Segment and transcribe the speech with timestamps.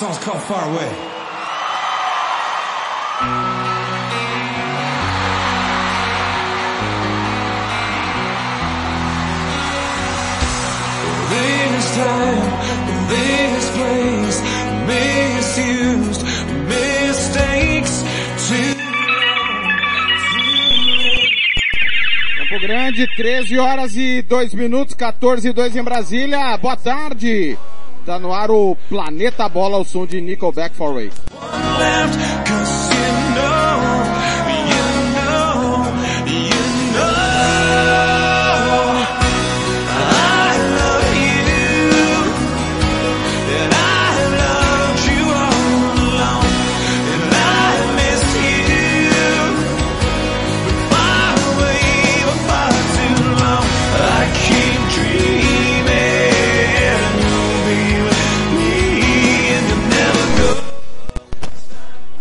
[0.00, 0.90] Song's called Far Away.
[11.28, 12.46] This time,
[13.12, 14.40] this place,
[14.88, 16.22] misused
[16.66, 18.02] mistakes
[18.48, 18.58] to
[22.38, 26.56] Campo Grande, 13 horas e 2 minutos, 14 e 2 em Brasília.
[26.56, 27.58] Boa tarde.
[28.04, 31.10] Tá no ar o Planeta Bola, o som de Nickelback for Way.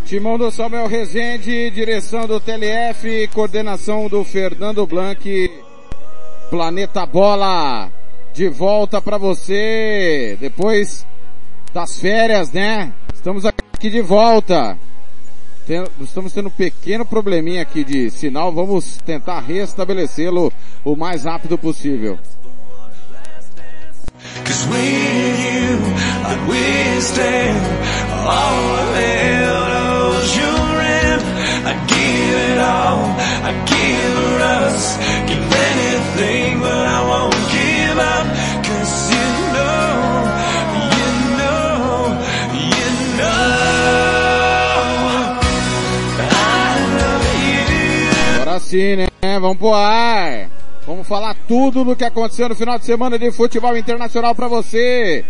[0.10, 5.52] Timão do Samuel Rezende, direção do TLF, coordenação do Fernando Blanc.
[6.50, 7.92] Planeta Bola,
[8.34, 11.06] de volta pra você, depois
[11.72, 12.92] das férias, né?
[13.14, 14.80] Estamos aqui de volta.
[16.02, 20.52] Estamos tendo um pequeno probleminha aqui de sinal, vamos tentar restabelecê-lo
[20.84, 22.18] o mais rápido possível.
[24.44, 25.78] Cause with you,
[32.70, 33.02] all,
[33.48, 34.98] I'd give us,
[35.28, 38.26] give anything, but I won't give up.
[38.66, 39.88] Cause you know,
[40.94, 41.10] you
[41.40, 42.14] know,
[42.54, 43.60] you know,
[46.20, 48.42] I love you.
[48.42, 49.08] Agora sim, né?
[49.40, 50.50] Vamos pro ar.
[50.86, 55.24] Vamos falar tudo do que aconteceu no final de semana de futebol internacional pra você.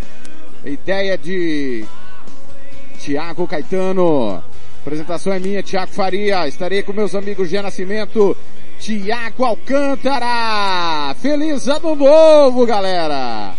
[0.66, 1.86] Ideia de
[3.00, 4.42] Tiago Caetano.
[4.82, 6.48] Apresentação é minha, Tiago Faria.
[6.48, 8.36] Estarei com meus amigos Gia Nascimento,
[8.80, 11.14] Tiago Alcântara.
[11.22, 13.56] Feliz ano novo, galera!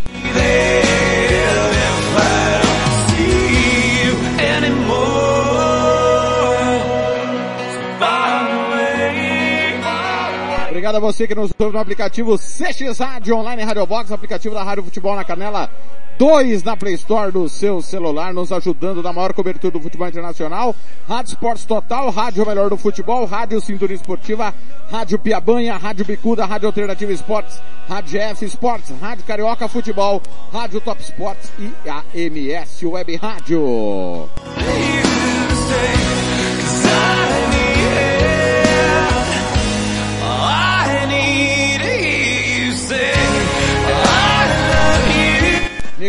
[10.90, 14.64] Obrigado a você que nos ouve no aplicativo CX Rádio Online Rádio Box, aplicativo da
[14.64, 15.70] Rádio Futebol na Canela
[16.18, 20.74] 2 na Play Store do seu celular, nos ajudando na maior cobertura do futebol internacional.
[21.08, 24.52] Rádio Esportes Total, Rádio Melhor do Futebol, Rádio Cinturinha Esportiva,
[24.90, 30.20] Rádio Piabanha, Rádio Bicuda, Rádio Alternativa Esportes, Rádio F Esportes, Rádio Carioca Futebol,
[30.52, 34.28] Rádio Top Esportes e a MS Web Rádio.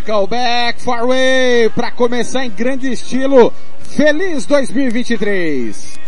[0.01, 3.53] Nickelback Farway para começar em grande estilo.
[3.83, 5.99] Feliz 2023.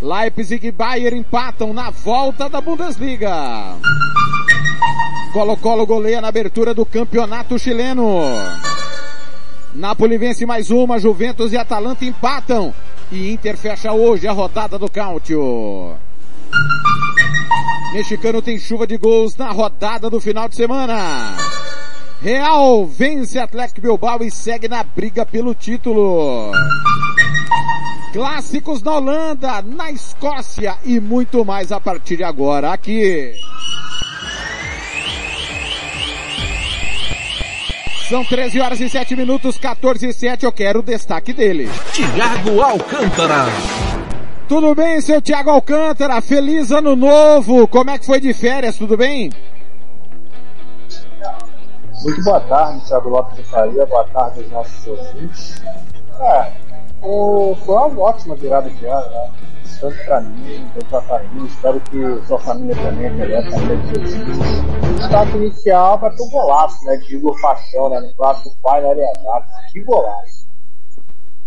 [0.03, 3.77] Leipzig e Bayern empatam na volta da Bundesliga.
[5.33, 8.25] Colo-Colo goleia na abertura do campeonato chileno.
[9.75, 12.75] Napoli vence mais uma, Juventus e Atalanta empatam.
[13.11, 15.95] E Inter fecha hoje a rodada do Cáutio.
[17.93, 21.37] Mexicano tem chuva de gols na rodada do final de semana.
[22.21, 26.53] Real vence Atlético Bilbao e segue na briga pelo título.
[28.13, 33.35] Clássicos na Holanda, na Escócia e muito mais a partir de agora aqui.
[38.11, 41.71] São 13 horas e 7 minutos, 14 e 7, eu quero o destaque dele.
[41.93, 43.45] Tiago Alcântara.
[44.49, 46.21] Tudo bem, seu Tiago Alcântara?
[46.21, 47.69] Feliz ano novo!
[47.69, 49.31] Como é que foi de férias, tudo bem?
[52.03, 55.63] Muito boa tarde, Thiago Lopes de Faria, boa tarde aos nossos ouvintes.
[56.19, 56.53] É,
[57.03, 59.31] o, foi uma ótima virada de ano, né?
[59.81, 63.79] Tanto pra mim, quanto pra família, espero que sua família também melhore também.
[63.79, 66.97] O destaque inicial vai pro golaço, né?
[66.99, 68.01] De Igor Paixão, né?
[68.01, 69.47] No clássico Pai na Ariadade.
[69.73, 70.41] Que golaço!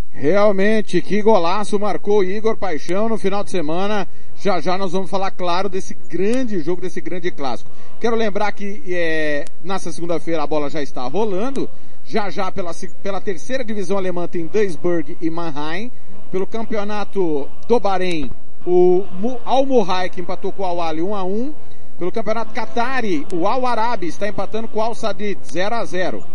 [0.10, 4.08] Realmente, que golaço marcou Igor Paixão no final de semana.
[4.36, 7.70] Já já nós vamos falar, claro, desse grande jogo, desse grande clássico.
[8.00, 11.70] Quero lembrar que é, nessa segunda-feira a bola já está rolando.
[12.06, 12.72] Já já pela,
[13.02, 15.92] pela terceira divisão alemã tem Duisburg e Mannheim.
[16.34, 18.32] Pelo campeonato do Bahrein,
[18.66, 19.06] o
[19.46, 21.54] Al Murray que empatou com o Al Ali 1 a 1.
[22.00, 26.26] Pelo campeonato Qatari, o Al Arabi está empatando com o Al Sadid 0 a 0.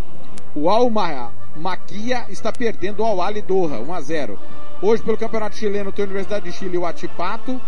[0.55, 0.89] O Al
[1.57, 4.39] Maquia está perdendo o Al Ali Doha 1 a 0.
[4.81, 7.59] Hoje pelo campeonato chileno tem a Universidade de Chile o Atipato.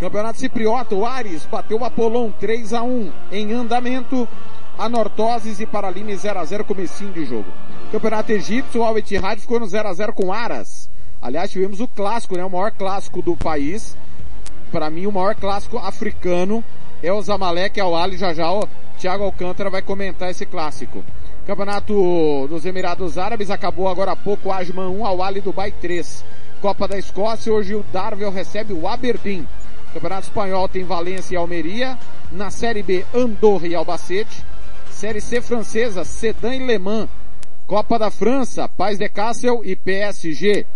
[0.00, 4.26] Campeonato Cipriota, o Ares bateu o Apolon 3 a 1 em andamento.
[4.76, 7.46] Anortoses e Paraline 0 a 0 comecinho de jogo.
[7.92, 10.90] Campeonato Egípcio, o Al Ittihad ficou no 0 a 0 com Aras.
[11.20, 12.44] Aliás, tivemos o clássico, né?
[12.44, 13.96] O maior clássico do país.
[14.70, 16.62] Para mim, o maior clássico africano
[17.02, 18.16] é o Zamalek Al Ali.
[18.16, 18.68] Já já o
[18.98, 21.04] Thiago Alcântara vai comentar esse clássico.
[21.46, 24.52] Campeonato dos Emirados Árabes acabou agora há pouco.
[24.52, 26.24] Ajman 1 Al Ali Dubai 3.
[26.60, 29.46] Copa da Escócia, hoje o Darvel recebe o Aberdeen.
[29.92, 31.98] Campeonato Espanhol tem Valência e Almeria.
[32.30, 34.44] Na Série B, Andorra e Albacete.
[34.90, 37.08] Série C francesa, Sedan e Le Mans.
[37.66, 40.66] Copa da França, Paz de Kassel e PSG.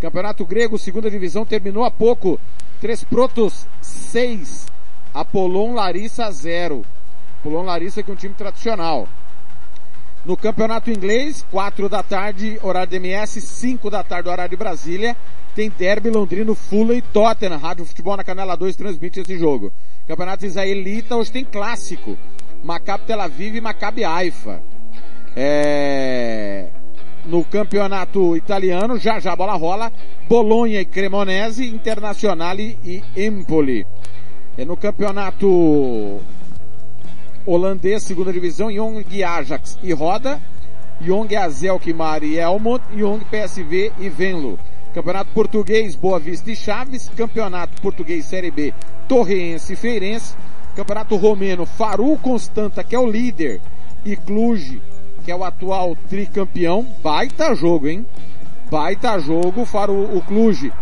[0.00, 2.38] Campeonato Grego, segunda divisão, terminou há pouco.
[2.80, 4.66] Três Protos, seis.
[5.14, 6.84] Apolon Larissa, zero.
[7.40, 9.08] Apolon Larissa que é um time tradicional.
[10.24, 15.16] No Campeonato Inglês, quatro da tarde, horário de MS, cinco da tarde, horário de Brasília.
[15.54, 17.56] Tem Derby Londrino, Fulham e Tottenham.
[17.56, 19.72] Rádio Futebol na Canela 2 transmite esse jogo.
[20.06, 22.18] Campeonato Israelita, hoje tem clássico.
[22.62, 24.62] Maccabi Tel Aviv e Maccabi Haifa.
[25.34, 26.70] É
[27.26, 29.92] no campeonato italiano, já já a bola rola,
[30.28, 33.86] Bolonha e Cremonese, Internazionale e Empoli.
[34.56, 36.20] É no campeonato
[37.44, 40.40] holandês, segunda divisão, Young Ajax e Roda,
[41.00, 44.58] Young Azelkmar e Elmont, Young PSV e Venlo.
[44.94, 48.72] Campeonato Português, Boa Vista e Chaves, Campeonato Português Série B,
[49.06, 50.34] Torreense e Feirense,
[50.74, 53.60] Campeonato Romeno, Faru Constanta, que é o líder,
[54.06, 54.80] e Cluj,
[55.26, 56.86] que é o atual tricampeão.
[57.02, 58.06] Baita jogo, hein?
[58.70, 59.64] Baita jogo.
[59.64, 60.72] Faro o Cluj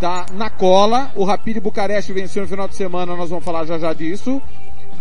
[0.00, 1.10] tá na cola.
[1.16, 3.16] O Rapid Bucareste venceu no final de semana.
[3.16, 4.40] Nós vamos falar já já disso.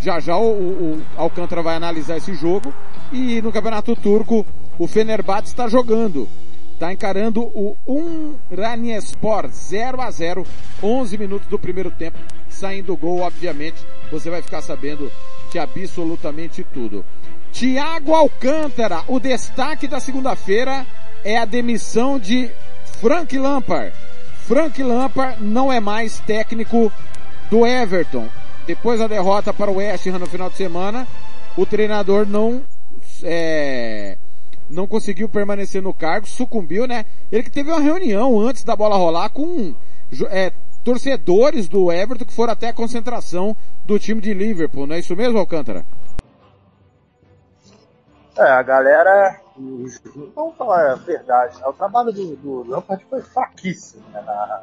[0.02, 2.74] Já já o, o, Alcântara vai analisar esse jogo.
[3.12, 4.44] E no Campeonato Turco,
[4.80, 6.28] o Fenerbahçe está jogando.
[6.74, 10.44] Está encarando o Umraniyespor 0 a 0
[10.82, 12.18] 11 minutos do primeiro tempo.
[12.50, 13.78] Saindo o gol, obviamente.
[14.12, 15.12] Você vai ficar sabendo
[15.52, 17.06] de absolutamente tudo.
[17.52, 20.86] Tiago Alcântara, o destaque da segunda-feira
[21.24, 22.50] é a demissão de
[23.00, 23.94] Frank Lampard.
[24.46, 26.92] Frank Lampard não é mais técnico
[27.50, 28.28] do Everton.
[28.66, 31.08] Depois da derrota para o West Ham no final de semana,
[31.56, 32.62] o treinador não
[33.24, 34.18] é,
[34.70, 37.06] não conseguiu permanecer no cargo, sucumbiu, né?
[37.32, 39.74] Ele que teve uma reunião antes da bola rolar com
[40.30, 40.52] é,
[40.84, 45.16] torcedores do Everton que foram até a concentração do time de Liverpool, não é isso
[45.16, 45.86] mesmo, Alcântara?
[48.38, 50.00] É, a galera, os-
[50.36, 51.68] vamos falar a verdade, né?
[51.68, 54.22] o trabalho do, do Lampard foi fraquíssimo, né?
[54.22, 54.62] na-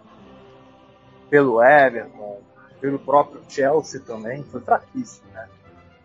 [1.28, 2.38] pelo Everton,
[2.80, 5.48] pelo próprio Chelsea também, foi fraquíssimo, né?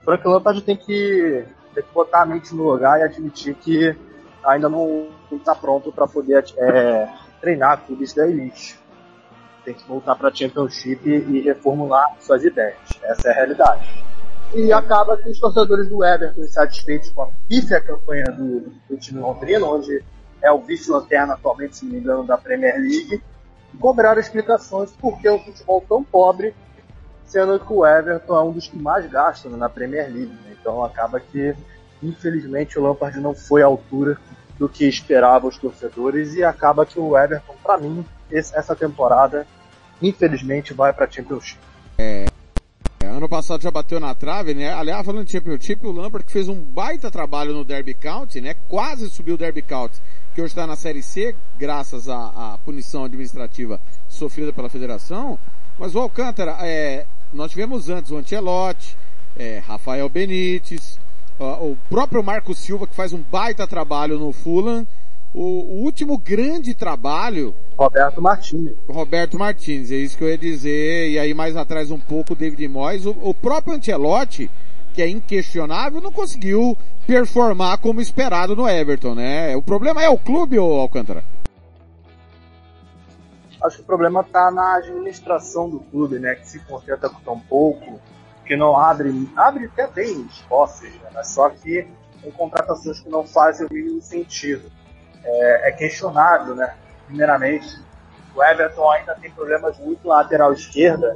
[0.07, 1.45] O Lampard tem que,
[1.75, 3.95] tem que botar a mente no lugar e admitir que
[4.43, 7.07] ainda não está pronto para poder é,
[7.39, 8.79] treinar clubes da elite.
[9.63, 12.79] Tem que voltar para a Championship e reformular suas ideias.
[13.03, 14.03] Essa é a realidade.
[14.53, 19.19] E acaba que os torcedores do Everton, insatisfeitos com a pífia campanha do, do time
[19.19, 20.03] londrino, onde
[20.41, 23.21] é o vice-lanterna atualmente, se não me engano, da Premier League,
[23.79, 26.55] cobraram explicações por que o futebol tão pobre,
[27.25, 30.33] sendo que o Everton é um dos que mais gastam na Premier League.
[30.45, 30.55] né?
[30.59, 31.55] Então acaba que,
[32.01, 34.17] infelizmente, o Lampard não foi à altura
[34.57, 39.45] do que esperava os torcedores e acaba que o Everton, para mim, essa temporada,
[40.01, 41.59] infelizmente, vai para Championship.
[41.97, 42.25] É,
[43.01, 44.71] Ano passado já bateu na trave, né?
[44.73, 48.53] Aliás, falando de Championship, o Lampard que fez um baita trabalho no Derby County, né?
[48.67, 49.99] Quase subiu o Derby County,
[50.35, 55.39] que hoje está na Série C, graças à, à punição administrativa sofrida pela federação.
[55.77, 58.97] Mas o Alcântara, é, nós tivemos antes o Ancelotti,
[59.37, 60.99] é, Rafael Benítez,
[61.39, 64.85] ó, o próprio Marco Silva que faz um baita trabalho no Fulham.
[65.33, 68.71] O, o último grande trabalho Roberto Martins.
[68.87, 72.35] Roberto Martins, é isso que eu ia dizer, e aí mais atrás um pouco o
[72.35, 74.49] David Moyes, o, o próprio Ancelotti,
[74.93, 79.55] que é inquestionável, não conseguiu performar como esperado no Everton, né?
[79.55, 81.23] O problema é o clube, ô Alcântara?
[83.61, 86.35] Acho que o problema está na administração do clube, né?
[86.35, 87.99] Que se contenta com tão pouco,
[88.45, 91.09] que não abre, abre até bem esforços, né?
[91.13, 91.87] Mas só que
[92.23, 94.71] em contratações que não fazem o mínimo sentido.
[95.29, 96.75] É, é questionável, né?
[97.05, 97.79] Primeiramente,
[98.35, 101.15] o Everton ainda tem problemas muito na lateral esquerda.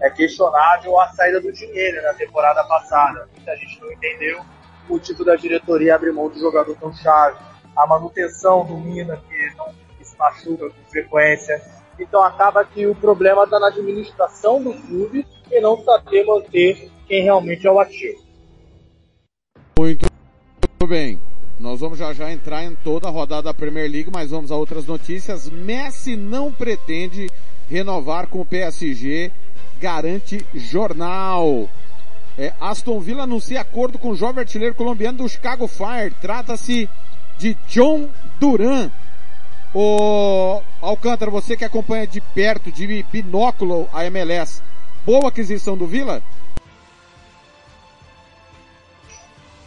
[0.00, 3.28] É questionável a saída do dinheiro na temporada passada.
[3.34, 4.40] Muita gente não entendeu
[4.88, 7.38] o motivo da diretoria abrir mão do jogador tão chave.
[7.76, 11.62] A manutenção do Mina, que não que se machuca com frequência.
[11.98, 17.22] Então acaba que o problema está na administração do clube e não saber manter quem
[17.22, 18.24] realmente é o ativo.
[19.78, 20.06] Muito
[20.86, 21.20] bem.
[21.58, 24.56] Nós vamos já já entrar em toda a rodada da Premier League, mas vamos a
[24.56, 25.48] outras notícias.
[25.48, 27.30] Messi não pretende
[27.68, 29.32] renovar com o PSG,
[29.80, 31.68] garante jornal.
[32.36, 36.14] É, Aston Villa anuncia acordo com o jovem artilheiro colombiano do Chicago Fire.
[36.20, 36.88] Trata-se
[37.38, 38.90] de John Duran.
[39.74, 44.62] O Alcântara, você que acompanha de perto, de binóculo a MLS,
[45.04, 46.22] boa aquisição do Villa?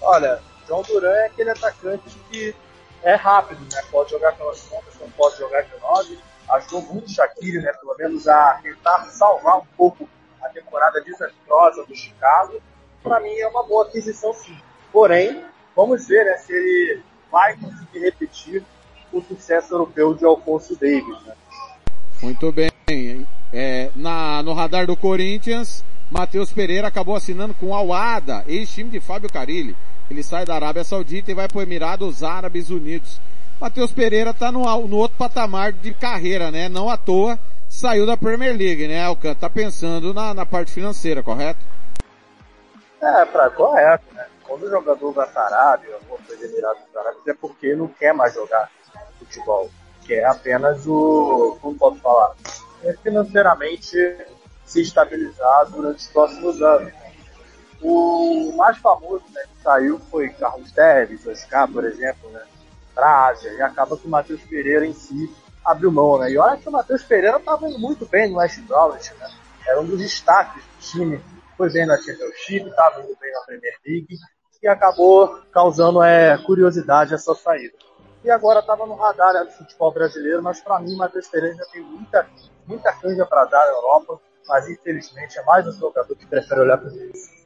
[0.01, 2.55] Olha, João Duran é aquele atacante que
[3.01, 3.81] é rápido, né?
[3.89, 6.19] Pode jogar pelas pontas, não pode jogar de nove.
[6.47, 7.73] Ajudou muito o Shaqiri, né?
[7.73, 10.07] Pelo menos a tentar salvar um pouco
[10.43, 12.61] a temporada desastrosa do Chicago.
[13.01, 14.55] Para mim é uma boa aquisição sim.
[14.91, 15.43] Porém,
[15.75, 18.63] vamos ver né, se ele vai conseguir repetir
[19.11, 21.19] o sucesso europeu de Alfonso Davis.
[21.23, 21.33] Né?
[22.21, 22.69] Muito bem.
[23.51, 28.99] É, na, no radar do Corinthians, Matheus Pereira acabou assinando com Al Awada, ex-time de
[28.99, 29.75] Fábio Carilli.
[30.09, 33.19] Ele sai da Arábia Saudita e vai para o Emirados Árabes Unidos.
[33.59, 36.69] Matheus Pereira está no, no outro patamar de carreira, né?
[36.69, 37.37] Não à toa
[37.69, 39.35] saiu da Premier League, né, Alcan?
[39.35, 41.59] Tá pensando na, na parte financeira, correto?
[43.01, 44.25] É, pra, correto, né?
[44.43, 47.87] Quando o jogador vai para a Arábia, ou para os Emirados Árabes, é porque não
[47.87, 48.69] quer mais jogar
[49.19, 49.69] futebol.
[50.05, 52.33] Quer apenas o, como posso falar,
[52.83, 53.95] é financeiramente
[54.65, 56.91] se estabilizar durante os próximos anos.
[57.81, 62.41] O mais famoso né, que saiu foi Carlos Teves, Oscar, por exemplo, né,
[62.93, 65.33] para a Ásia, e acaba que o Matheus Pereira em si
[65.63, 66.17] abriu mão.
[66.17, 66.31] Né?
[66.31, 69.29] E olha que o Matheus Pereira estava indo muito bem no West Bromwich, né?
[69.65, 71.21] era um dos destaques do time,
[71.55, 74.17] foi bem na Championship, estava indo bem na Premier League,
[74.61, 77.77] e acabou causando é, curiosidade essa saída.
[78.23, 81.65] E agora estava no radar né, do futebol brasileiro, mas para mim, Matheus Pereira já
[81.65, 82.27] tem muita,
[82.67, 86.77] muita canja para dar na Europa, mas infelizmente é mais um jogador que prefere olhar
[86.77, 87.38] para isso.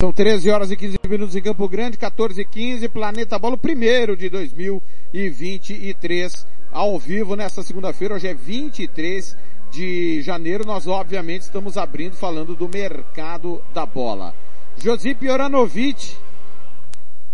[0.00, 3.58] São 13 horas e 15 minutos em Campo Grande, 14 e 15, Planeta Bola, o
[3.58, 9.36] primeiro de 2023, ao vivo nesta segunda-feira, hoje é 23
[9.72, 14.32] de janeiro, nós obviamente estamos abrindo falando do mercado da bola.
[14.76, 16.16] Josip Oranovic,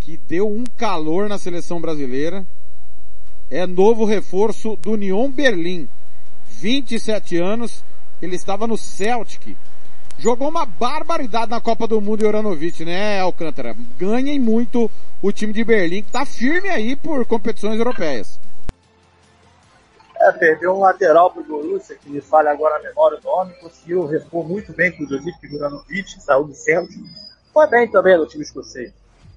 [0.00, 2.46] que deu um calor na seleção brasileira,
[3.50, 5.86] é novo reforço do Union Berlim,
[6.48, 7.84] 27 anos,
[8.22, 9.54] ele estava no Celtic,
[10.18, 13.76] jogou uma barbaridade na Copa do Mundo e Oranovic, né, Alcântara?
[13.98, 14.90] Ganhem muito
[15.22, 18.40] o time de Berlim, que tá firme aí por competições europeias.
[20.20, 24.06] É, perdeu um lateral pro Borussia, que me falha agora a memória do nome, conseguiu
[24.06, 26.94] repor muito bem com o Josip Juranovic, saiu do centro.
[27.52, 28.92] Foi bem também no time escocês.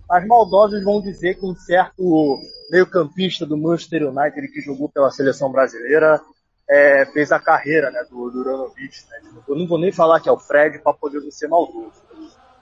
[0.10, 2.40] Mas maldosos vão dizer que um certo
[2.72, 6.22] meio-campista do Manchester United que jogou pela seleção brasileira
[6.70, 8.98] é, fez a carreira né, do Juranovic.
[9.10, 9.30] Né?
[9.48, 12.08] Eu não vou nem falar que é o Fred para poder não ser maldoso.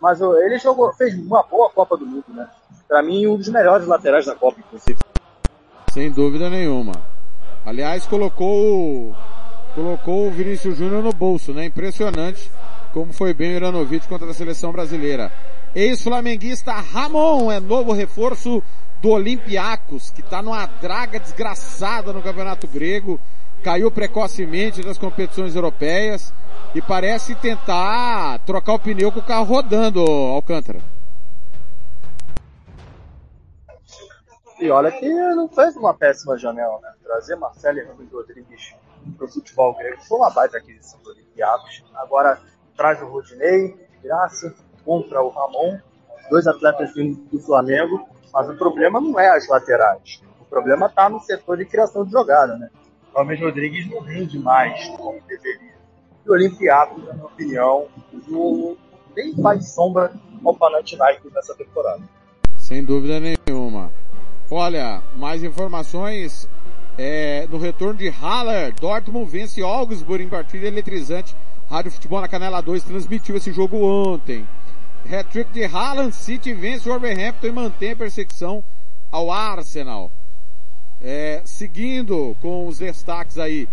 [0.02, 2.48] Mas ó, ele jogou, fez uma boa Copa do Mundo, né?
[2.88, 5.00] Para mim, um dos melhores laterais da Copa, inclusive.
[5.92, 6.92] Sem dúvida nenhuma.
[7.66, 9.16] Aliás, colocou,
[9.74, 11.66] colocou o Vinícius Júnior no bolso, né?
[11.66, 12.52] Impressionante
[12.96, 15.30] como foi bem o Iranovic contra a seleção brasileira.
[15.76, 18.64] Ex-flamenguista Ramon é novo reforço
[19.02, 23.20] do Olympiacos, que está numa draga desgraçada no Campeonato Grego,
[23.66, 26.32] caiu precocemente das competições europeias
[26.76, 30.80] e parece tentar trocar o pneu com o carro rodando, Alcântara.
[34.60, 36.92] E olha que não fez uma péssima janela, né?
[37.04, 38.76] Trazer Marcelo Ramos Rodrigues
[39.18, 41.84] para o futebol grego foi uma baita aquisição do Olympiacos.
[41.96, 42.40] Agora
[42.78, 44.54] traz o Rodinei, graça,
[44.86, 45.80] compra o Ramon,
[46.30, 50.22] dois atletas do Flamengo, mas o problema não é as laterais.
[50.40, 52.70] O problema está no setor de criação de jogada, né?
[53.16, 55.76] O Ramos Rodrigues não rende mais como deveria.
[56.26, 57.88] E o Olympiacos, na minha opinião,
[58.28, 58.76] não
[59.16, 60.12] nem faz sombra
[60.44, 62.04] ao Panathinaikos nessa temporada.
[62.58, 63.90] Sem dúvida nenhuma.
[64.52, 66.50] Olha, mais informações
[66.98, 68.74] é, no retorno de Haller.
[68.76, 71.34] Dortmund vence Augsburg em partida eletrizante.
[71.70, 74.46] Rádio Futebol na Canela 2 transmitiu esse jogo ontem.
[75.10, 78.62] Hat-trick de Haaland, City vence o Wolverhampton e mantém a perseguição
[79.10, 80.12] ao Arsenal.
[81.02, 83.68] É, seguindo com os destaques aí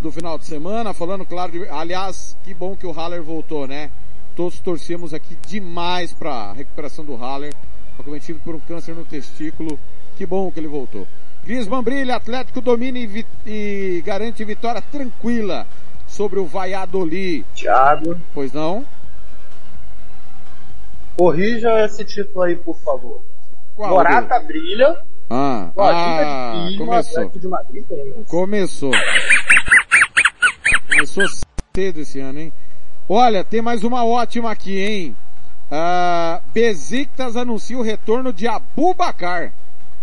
[0.00, 3.90] do final de semana, falando claro, de, aliás, que bom que o Haller voltou, né?
[4.36, 7.54] Todos torcemos aqui demais para a recuperação do Haller,
[7.98, 9.78] acometido por um câncer no testículo.
[10.16, 11.06] Que bom que ele voltou.
[11.44, 15.66] Griezmann brilha, Atlético domina e, vi e garante vitória tranquila
[16.06, 17.44] sobre o Valladolid.
[17.54, 18.16] Thiago.
[18.32, 18.84] Pois não?
[21.16, 23.22] Corrija esse título aí, por favor.
[23.76, 24.96] Qual Morata brilha.
[25.30, 27.32] Ah, ah começou.
[27.50, 27.84] Madrid,
[28.28, 28.90] começou.
[30.88, 31.24] Começou
[31.74, 32.52] cedo esse ano, hein?
[33.08, 35.16] Olha, tem mais uma ótima aqui, hein?
[35.70, 39.52] Uh, Besiktas anuncia o retorno de Abubacar.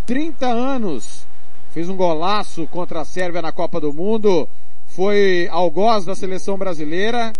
[0.05, 1.25] 30 anos.
[1.71, 4.49] Fez um golaço contra a Sérvia na Copa do Mundo.
[4.87, 7.31] Foi algoz da seleção brasileira.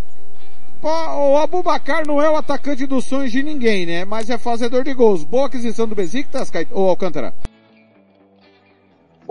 [0.82, 4.06] O Abubacar não é o atacante dos sonhos de ninguém, né?
[4.06, 5.24] Mas é fazedor de gols.
[5.24, 7.34] Boa aquisição do Besiktas, ou Alcântara?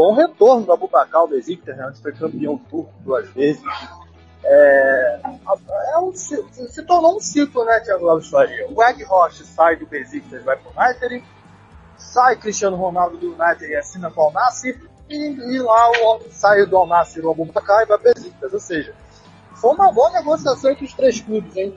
[0.00, 1.86] Bom retorno do Abubacar, o Besiktas, né?
[1.86, 3.62] Onde foi campeão turco duas vezes.
[4.42, 5.20] É,
[5.92, 8.66] é um, se, se, tornou um ciclo, né, Thiago Lopes Faria?
[8.70, 11.22] O Egg Rocha sai do Besiktas, vai pro United,
[11.98, 16.64] sai Cristiano Ronaldo do United e assina com o Al-Nassr, e, e, lá o, sai
[16.64, 18.94] do Al-Nassr o Abubacar e vai pro Besiktas, ou seja,
[19.54, 21.76] foi uma boa negociação entre os três clubes, hein?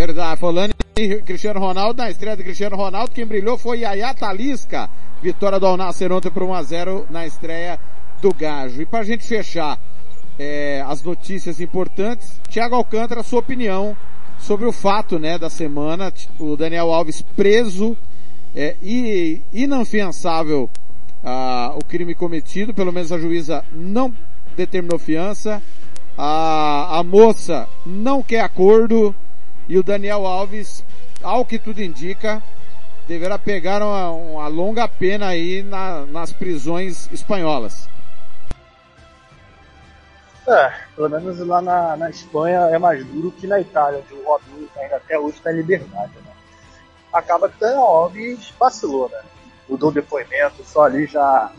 [0.00, 4.88] Verdade, falando em Cristiano Ronaldo, na estreia de Cristiano Ronaldo, quem brilhou foi Yaya Talisca,
[5.22, 7.78] vitória do Al-Nassr ontem por 1x0 na estreia
[8.22, 8.80] do Gajo.
[8.80, 9.78] E pra gente fechar,
[10.38, 12.40] é, as notícias importantes.
[12.48, 13.94] Tiago Alcântara, sua opinião
[14.38, 17.94] sobre o fato, né, da semana, o Daniel Alves preso,
[18.56, 20.70] é, e inafiançável
[21.22, 24.10] ah, o crime cometido, pelo menos a juíza não
[24.56, 25.62] determinou fiança,
[26.16, 29.14] a, a moça não quer acordo,
[29.70, 30.84] e o Daniel Alves,
[31.22, 32.42] ao que tudo indica,
[33.06, 37.88] deverá pegar uma, uma longa pena aí na, nas prisões espanholas.
[40.48, 44.26] É, pelo menos lá na, na Espanha é mais duro que na Itália, onde o
[44.26, 46.32] Robinho ainda até hoje está em liberdade, né?
[47.12, 49.20] Acaba que o Daniel Alves vacilou, né?
[49.68, 51.52] Mudou o depoimento, só ali já,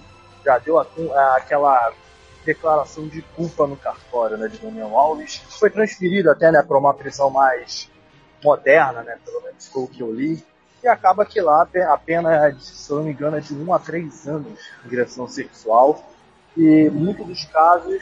[0.44, 1.94] já deu a, a, aquela
[2.44, 5.42] declaração de culpa no cartório, né, de Daniel Alves.
[5.48, 7.90] Foi transferido até, né, para uma prisão mais
[8.44, 10.44] moderna, né, pelo menos foi o que eu li.
[10.84, 13.80] E acaba que lá a pena, se eu não me engano, é de 1 a
[13.80, 16.04] 3 anos de agressão sexual.
[16.58, 18.02] E muitos dos casos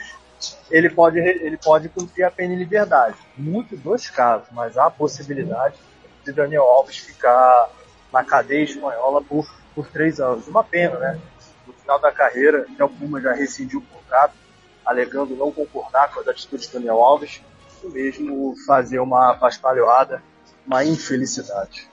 [0.70, 3.16] ele pode, ele pode cumprir a pena em liberdade.
[3.36, 5.76] Muitos dos casos, mas há a possibilidade
[6.24, 7.68] de Daniel Alves ficar
[8.12, 10.48] na cadeia espanhola por, por três anos.
[10.48, 11.20] Uma pena, né?
[11.66, 14.34] No final da carreira, o Puma já rescindiu o contrato,
[14.84, 17.42] alegando não concordar com as atitudes de Daniel Alves,
[17.84, 20.22] e mesmo fazer uma paspalhoada,
[20.70, 21.88] uma infelicidade.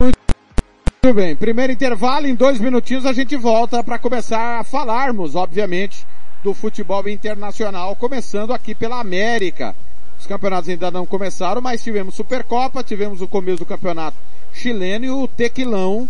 [0.00, 6.06] Muito bem, primeiro intervalo, em dois minutinhos a gente volta para começar a falarmos, obviamente,
[6.42, 9.76] do futebol internacional, começando aqui pela América.
[10.18, 14.16] Os campeonatos ainda não começaram, mas tivemos Supercopa, tivemos o começo do campeonato
[14.54, 16.08] chileno e o Tequilão,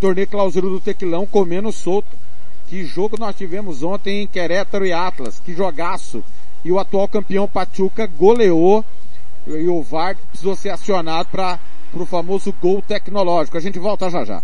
[0.00, 2.08] torneio clausura do Tequilão, comendo solto.
[2.66, 6.24] Que jogo nós tivemos ontem em Querétaro e Atlas, que jogaço.
[6.64, 8.84] E o atual campeão Pachuca goleou
[9.46, 11.58] e o VAR precisou ser acionado para
[11.94, 13.56] o famoso gol tecnológico.
[13.56, 14.42] A gente volta já já.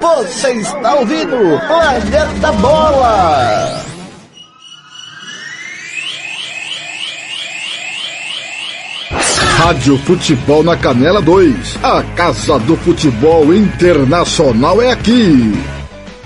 [0.00, 1.36] Você está ouvindo
[1.68, 3.92] Planeta Bola!
[9.62, 11.78] Rádio Futebol na Canela 2.
[11.84, 15.52] A Casa do Futebol Internacional é aqui.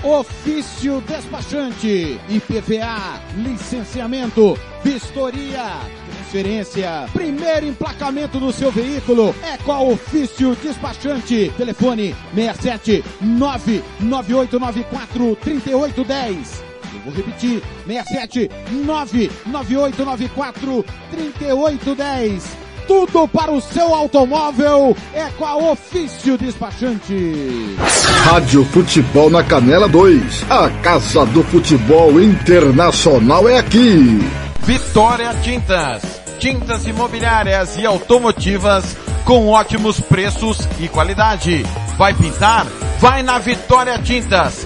[0.07, 10.55] Ofício despachante, IPVA, licenciamento, vistoria, transferência, primeiro emplacamento do seu veículo é com a Ofício
[10.63, 11.51] Despachante.
[11.57, 16.63] Telefone 67 99894 3810.
[16.93, 18.49] Eu vou repetir, 67
[18.85, 22.66] 99894 3810.
[22.87, 27.75] Tudo para o seu automóvel é com a Ofício Despachante.
[28.23, 30.45] Rádio Futebol na Canela 2.
[30.49, 34.19] A Casa do Futebol Internacional é aqui.
[34.61, 36.01] Vitória Tintas.
[36.39, 38.95] Tintas imobiliárias e automotivas
[39.25, 41.65] com ótimos preços e qualidade.
[41.97, 42.65] Vai pintar?
[42.99, 44.65] Vai na Vitória Tintas.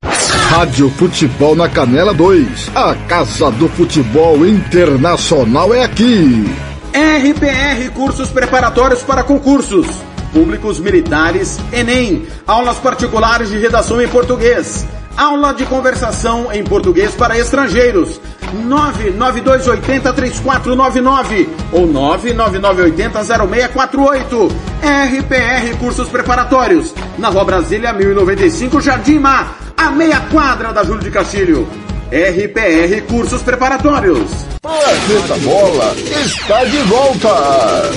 [0.51, 2.71] Rádio Futebol na Canela 2.
[2.75, 6.45] A Casa do Futebol Internacional é aqui.
[6.93, 9.87] RPR Cursos Preparatórios para Concursos.
[10.33, 12.27] Públicos Militares, Enem.
[12.45, 14.85] Aulas particulares de redação em português.
[15.15, 18.19] Aula de conversação em português para estrangeiros.
[18.67, 24.51] 992803499 ou 999800648.
[24.81, 26.93] RPR Cursos Preparatórios.
[27.17, 29.60] Na Rua Brasília 1095, Jardim Mar.
[29.77, 31.67] A meia quadra da Júlio de Castilho.
[32.11, 34.29] RPR Cursos Preparatórios.
[34.61, 35.93] Planeta Bola
[36.25, 37.91] está de volta.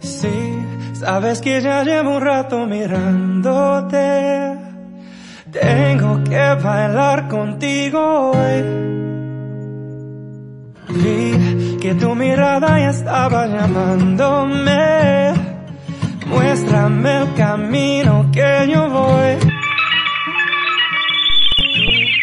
[0.00, 0.58] Sí,
[0.92, 3.96] sabes que ya llevo un rato mirándote.
[5.52, 7.98] Tengo que bailar contigo
[8.32, 8.62] hoy.
[10.88, 15.34] Vi que tu mirada ya estaba llamándome.
[16.26, 19.56] Muéstrame el camino que yo voy.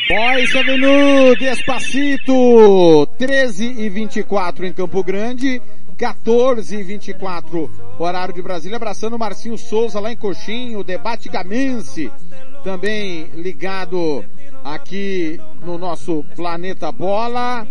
[0.09, 5.61] Boys Avenue, Despacito, 13 e 24 em Campo Grande,
[5.97, 12.11] 14 e 24 horário de Brasília, abraçando o Marcinho Souza lá em Coxinho, debate Gamense,
[12.63, 14.23] também ligado
[14.63, 17.67] aqui no nosso Planeta Bola,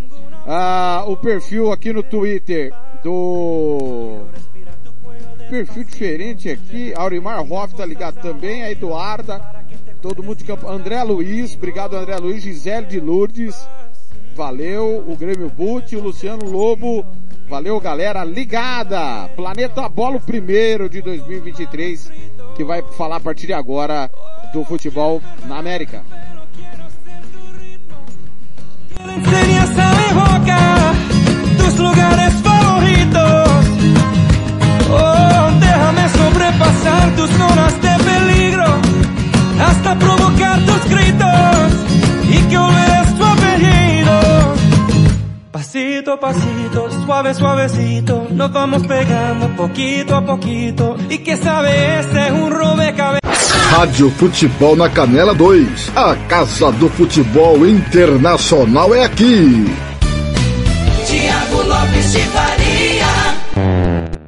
[0.46, 4.26] ah, o perfil aqui no Twitter do
[5.48, 9.38] perfil diferente aqui, Aurimar Hoff tá ligado também, a Eduarda,
[10.00, 13.54] todo mundo de campo, André Luiz, obrigado André Luiz, Gisele de Lourdes,
[14.34, 17.04] valeu, o Grêmio Bute, o Luciano Lobo,
[17.48, 22.10] valeu galera, ligada, Planeta Bola primeiro de 2023,
[22.54, 24.10] que vai falar a partir de agora
[24.52, 26.04] do futebol na América.
[34.90, 35.22] Oh,
[39.62, 41.42] hasta provocar gritos que.
[45.50, 52.28] Pasito a pasito, suave suavecito, nos vamos pegando poquito a poquito y que sabe ese
[52.28, 53.52] es un rompecabezas.
[53.70, 55.92] Rádio Futebol na Canela 2.
[55.94, 59.66] A Casa do Futebol Internacional é aqui.
[61.06, 63.06] Tiago Lopes de Faria.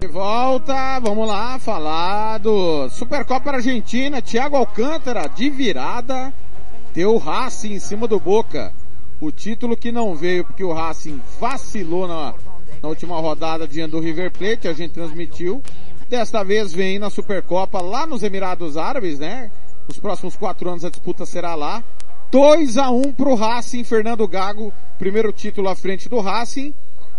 [0.01, 6.35] De volta, vamos lá falar do Supercopa Argentina, Thiago Alcântara de virada,
[6.93, 8.75] deu o Racing em cima do Boca.
[9.23, 12.35] O título que não veio porque o Racing vacilou na,
[12.85, 15.63] na última rodada diante do River Plate, a gente transmitiu.
[16.07, 19.51] Desta vez vem na Supercopa lá nos Emirados Árabes, né?
[19.89, 21.83] Os próximos quatro anos a disputa será lá.
[22.31, 26.75] 2 a 1 pro Racing, Fernando Gago, primeiro título à frente do Racing.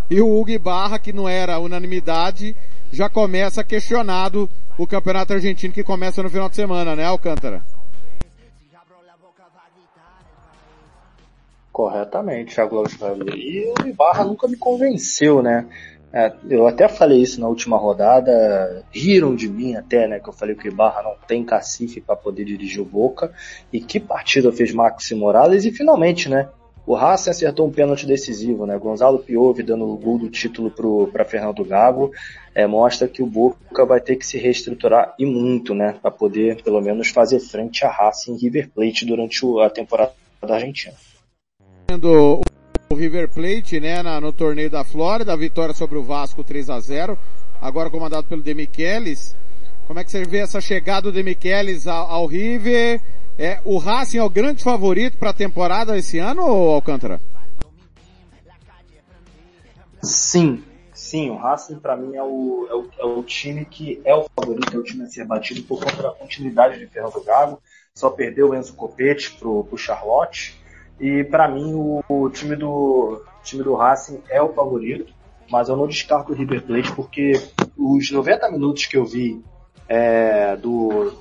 [0.08, 2.56] E o Hugo Barra, que não era unanimidade,
[2.92, 4.48] já começa questionado
[4.78, 7.66] o Campeonato Argentino que começa no final de semana, né, Alcântara?
[11.76, 13.36] Corretamente, Thiago Lopes Faria.
[13.36, 15.68] E o Ibarra nunca me convenceu, né?
[16.14, 20.22] É, eu até falei isso na última rodada, riram de mim até, né?
[20.22, 23.34] Que eu falei que o Ibarra não tem cacife para poder dirigir o Boca.
[23.74, 26.48] E que partida fez Maxi Morales e finalmente, né?
[26.88, 28.78] O Racing acertou um pênalti decisivo, né?
[28.78, 30.72] Gonzalo Piove dando o gol do título
[31.12, 32.10] para Fernando Gago.
[32.54, 35.98] É, mostra que o Boca vai ter que se reestruturar e muito, né?
[36.02, 40.96] Para poder, pelo menos, fazer frente a Racing River Plate durante a temporada da Argentina
[42.90, 46.70] o River Plate, né, na, no torneio da Flórida, a vitória sobre o Vasco 3
[46.70, 47.18] a 0
[47.62, 49.36] agora comandado pelo Demichelis.
[49.88, 53.02] Como é que você vê essa chegada do Demichelis ao, ao River?
[53.38, 57.20] É, o Racing é o grande favorito para a temporada esse ano, ou Alcântara?
[60.02, 64.16] Sim, sim, o Racing para mim é o, é o, é, o, time que é
[64.16, 67.62] o favorito, é o time a ser batido por conta da continuidade de Fernando Gago.
[67.94, 70.56] Só perdeu o Enzo Copete pro, pro Charlotte.
[71.00, 75.14] E para mim o, o, time do time do Racing é o favorito,
[75.50, 77.34] mas eu não descarto o River Plate porque
[77.78, 79.44] os 90 minutos que eu vi
[79.88, 81.14] é, do,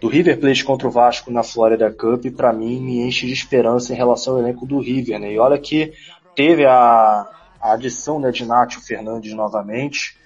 [0.00, 3.92] do River Plate contra o Vasco na Florida Cup, para mim me enche de esperança
[3.92, 5.32] em relação ao elenco do River, né?
[5.32, 5.92] E olha que
[6.34, 7.26] teve a,
[7.60, 10.16] a adição né, de Nátio Fernandes novamente,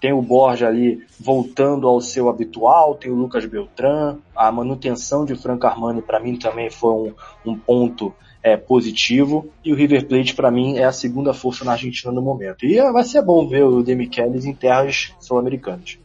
[0.00, 5.34] tem o Borja ali voltando ao seu habitual, tem o Lucas Beltrán, a manutenção de
[5.36, 9.48] Franco Armani para mim também foi um, um ponto é, positivo.
[9.64, 12.64] E o River Plate, para mim, é a segunda força na Argentina no momento.
[12.64, 15.98] E vai ser bom ver o Demichelis em terras sul-americanas.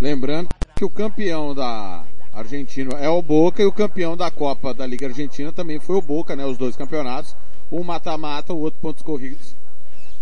[0.00, 4.86] Lembrando que o campeão da Argentina é o Boca e o campeão da Copa da
[4.86, 6.44] Liga Argentina também foi o Boca, né?
[6.44, 7.36] Os dois campeonatos.
[7.70, 9.56] Um mata-mata, o outro pontos corridos.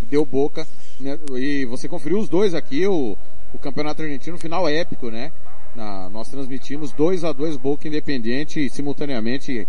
[0.03, 0.67] Deu Boca.
[0.99, 1.17] Né?
[1.37, 3.17] E você conferiu os dois aqui, o,
[3.53, 5.31] o campeonato argentino, final épico, né?
[5.75, 9.67] Na, nós transmitimos 2 a 2 Boca Independente simultaneamente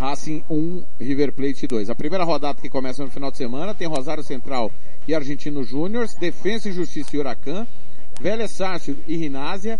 [0.00, 1.90] Racing 1, River Plate 2.
[1.90, 4.72] A primeira rodada que começa no final de semana tem Rosário Central
[5.06, 7.66] e Argentino Júnior, Defensa e Justiça e Huracan,
[8.18, 9.78] Vélez Sácio e Rinásia,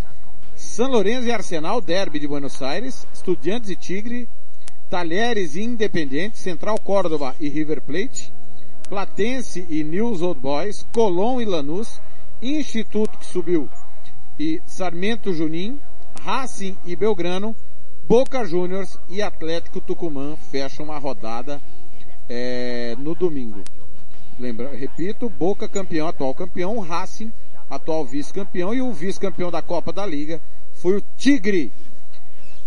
[0.55, 4.29] São Lourenço e Arsenal, Derby de Buenos Aires, Estudiantes e Tigre,
[4.91, 8.31] Talheres e Independente, Central Córdoba e River Plate,
[8.91, 11.99] Platense e News Old Boys, Colón e Lanús,
[12.43, 13.71] Instituto que subiu
[14.39, 15.81] e Sarmento Junim,
[16.23, 17.57] Racing e Belgrano,
[18.11, 21.63] Boca Juniors e Atlético Tucumã fecham uma rodada
[22.29, 23.63] é, no domingo.
[24.37, 27.33] Lembra, repito, Boca campeão, atual campeão, Racing,
[27.71, 30.41] atual vice-campeão e o vice-campeão da Copa da Liga
[30.73, 31.73] foi o Tigre.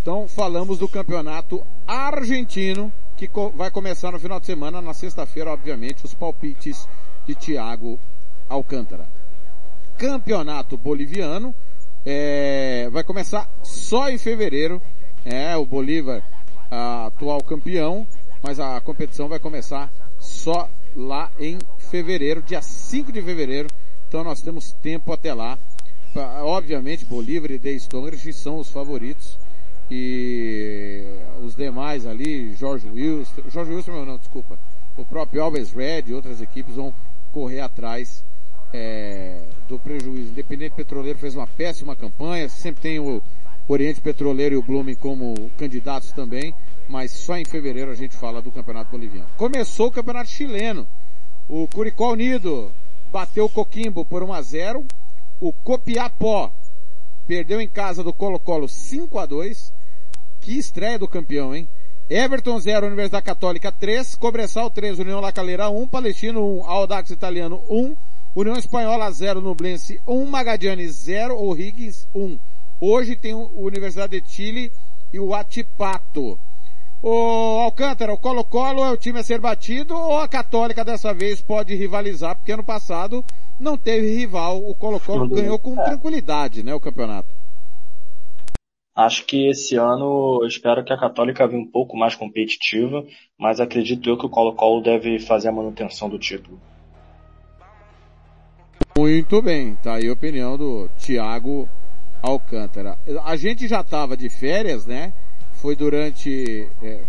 [0.01, 5.51] Então falamos do campeonato argentino que co vai começar no final de semana, na sexta-feira,
[5.51, 6.87] obviamente, os palpites
[7.27, 7.99] de Thiago
[8.47, 9.09] Alcântara.
[9.97, 11.53] Campeonato boliviano
[12.05, 14.81] é, vai começar só em fevereiro
[15.25, 16.23] é, o Bolívar,
[16.69, 18.05] atual campeão,
[18.41, 23.69] mas a competição vai começar só lá em fevereiro, dia 5 de fevereiro.
[24.07, 25.57] Então nós temos tempo até lá.
[26.41, 29.37] Obviamente, Bolívar e The Stoners são os favoritos.
[29.89, 31.03] E
[31.41, 34.57] os demais ali, Jorge Wilson, Jorge Wilson não, desculpa.
[34.97, 36.93] O próprio Alves Red e outras equipes vão
[37.31, 38.23] correr atrás
[38.73, 40.31] é, do prejuízo.
[40.31, 43.21] Independente Petroleiro fez uma péssima campanha, sempre tem o
[43.67, 46.53] Oriente Petroleiro e o Blooming como candidatos também,
[46.87, 49.27] mas só em fevereiro a gente fala do Campeonato Boliviano.
[49.37, 50.87] Começou o Campeonato Chileno.
[51.47, 52.71] O Curicó Unido
[53.11, 54.85] bateu o Coquimbo por 1 a 0.
[55.39, 56.51] O Copiapó
[57.25, 59.73] perdeu em casa do Colo-Colo 5 a 2.
[60.41, 61.69] Que estreia do campeão, hein?
[62.09, 67.63] Everton 0, Universidade Católica 3, Cobressal 3, União La Calera 1, Palestino 1, Audax Italiano
[67.69, 67.95] 1,
[68.35, 72.37] União Espanhola 0, Nublense 1, Magadiani 0, O'Higgins 1.
[72.79, 74.71] Hoje tem o Universidade de Chile
[75.13, 76.39] e o Atipato.
[77.01, 81.41] O Alcântara, o Colo-Colo é o time a ser batido ou a Católica dessa vez
[81.41, 82.35] pode rivalizar?
[82.35, 83.23] Porque ano passado
[83.59, 85.83] não teve rival, o Colo-Colo ganhou com é.
[85.83, 87.27] tranquilidade, né, o campeonato.
[88.95, 93.03] Acho que esse ano eu espero que a Católica venha um pouco mais competitiva,
[93.37, 96.59] mas acredito eu que o Colo-Colo deve fazer a manutenção do título.
[98.97, 101.67] Muito bem, tá aí a opinião do Thiago
[102.23, 102.97] Alcântara.
[103.25, 105.13] A gente já estava de férias, né?
[105.55, 107.01] Foi durante é,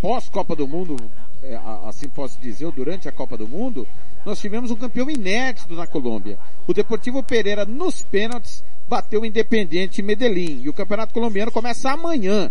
[0.00, 0.96] pós-Copa do Mundo,
[1.42, 3.86] é, assim posso dizer, durante a Copa do Mundo,
[4.26, 6.38] nós tivemos um campeão inédito na Colômbia.
[6.66, 10.60] O Deportivo Pereira, nos pênaltis, bateu o Independente Medellín.
[10.62, 12.50] E o Campeonato Colombiano começa amanhã.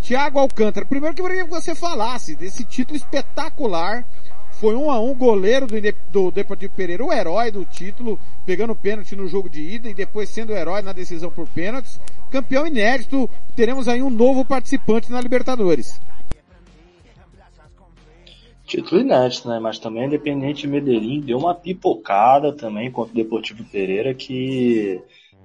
[0.00, 4.04] Tiago Alcântara, primeiro que eu queria que você falasse desse título espetacular
[4.64, 5.74] foi um a um, goleiro do,
[6.10, 10.30] do Deportivo Pereira, o herói do título, pegando pênalti no jogo de ida e depois
[10.30, 12.00] sendo o herói na decisão por pênaltis.
[12.30, 16.00] Campeão inédito, teremos aí um novo participante na Libertadores.
[18.64, 19.58] Título inédito, né?
[19.60, 24.98] Mas também a Independente Medellín deu uma pipocada também contra o Deportivo Pereira que,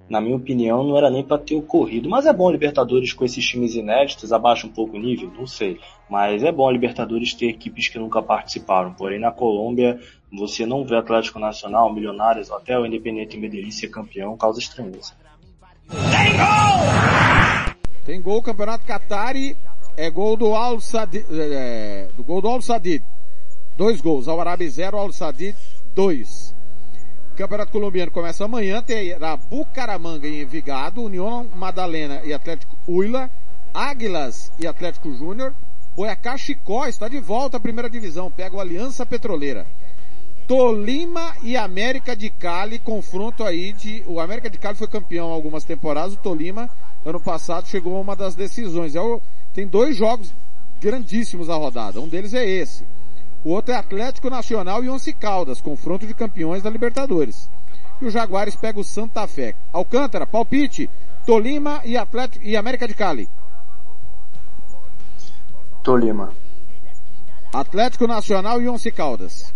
[0.10, 2.10] na minha opinião, não era nem para ter ocorrido.
[2.10, 5.80] Mas é bom Libertadores com esses times inéditos, abaixa um pouco o nível, não sei.
[6.10, 8.93] Mas é bom Libertadores ter equipes que nunca participaram.
[8.93, 10.00] Porém, na Colômbia,
[10.32, 15.13] você não vê Atlético Nacional, Milionários, até o Independente Medellín ser campeão, causa estranheza.
[18.06, 19.56] Tem gol, Campeonato Qatari,
[19.95, 23.04] é gol do Al Sadid, é, do gol do Al Sadid.
[23.78, 25.56] Dois gols, Al Arabi 0, Al Sadid
[25.95, 26.59] 2.
[27.39, 33.32] Campeonato Colombiano começa amanhã, terá Bucaramanga em Envigado, União Madalena e Atlético Huila,
[33.73, 35.56] Águilas e Atlético Júnior,
[35.95, 39.65] Boyacá Chicó está de volta à primeira divisão, pega o Aliança Petroleira.
[40.49, 45.63] Tolima e América de Cali, confronto aí de, o América de Cali foi campeão algumas
[45.63, 46.69] temporadas, o Tolima,
[47.06, 48.95] ano passado, chegou a uma das decisões.
[48.95, 49.21] É o,
[49.54, 50.34] tem dois jogos
[50.82, 52.84] grandíssimos na rodada, um deles é esse.
[53.43, 57.49] O outro é Atlético Nacional e Once Caldas, confronto de campeões da Libertadores.
[58.02, 59.56] E o Jaguares pega o Santa Fé.
[59.71, 60.89] Alcântara, palpite,
[61.25, 63.30] Tolima e Atlético e América de Cali.
[65.84, 66.34] Tolima.
[67.54, 69.54] Atlético Nacional e Once Caldas.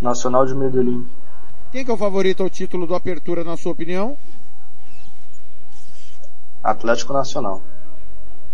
[0.00, 1.06] Nacional de Medellín.
[1.72, 4.16] Quem que é o favorito ao título do Apertura, na sua opinião?
[6.62, 7.60] Atlético Nacional.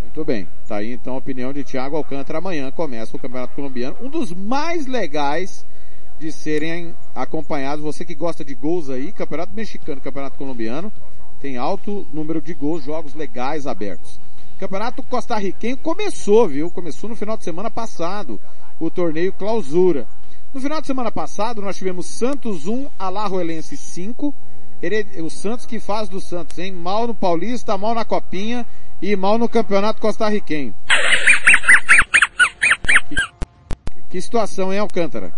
[0.00, 0.48] Muito bem.
[0.66, 2.38] Tá aí então a opinião de Thiago Alcântara.
[2.38, 3.96] Amanhã começa o Campeonato Colombiano.
[4.00, 5.64] Um dos mais legais
[6.18, 7.84] de serem acompanhados.
[7.84, 10.92] Você que gosta de gols aí, Campeonato Mexicano, Campeonato Colombiano,
[11.40, 14.18] tem alto número de gols, jogos legais abertos.
[14.58, 16.70] Campeonato costarriquenho começou, viu?
[16.70, 18.40] Começou no final de semana passado,
[18.80, 20.08] o torneio clausura.
[20.52, 24.34] No final de semana passado, nós tivemos Santos 1, Alajuelense 5.
[25.22, 26.70] O Santos que faz do Santos, hein?
[26.70, 28.66] Mal no Paulista, mal na Copinha
[29.00, 30.74] e mal no Campeonato Costarriquenho.
[33.08, 35.32] Que, que situação, hein, Alcântara?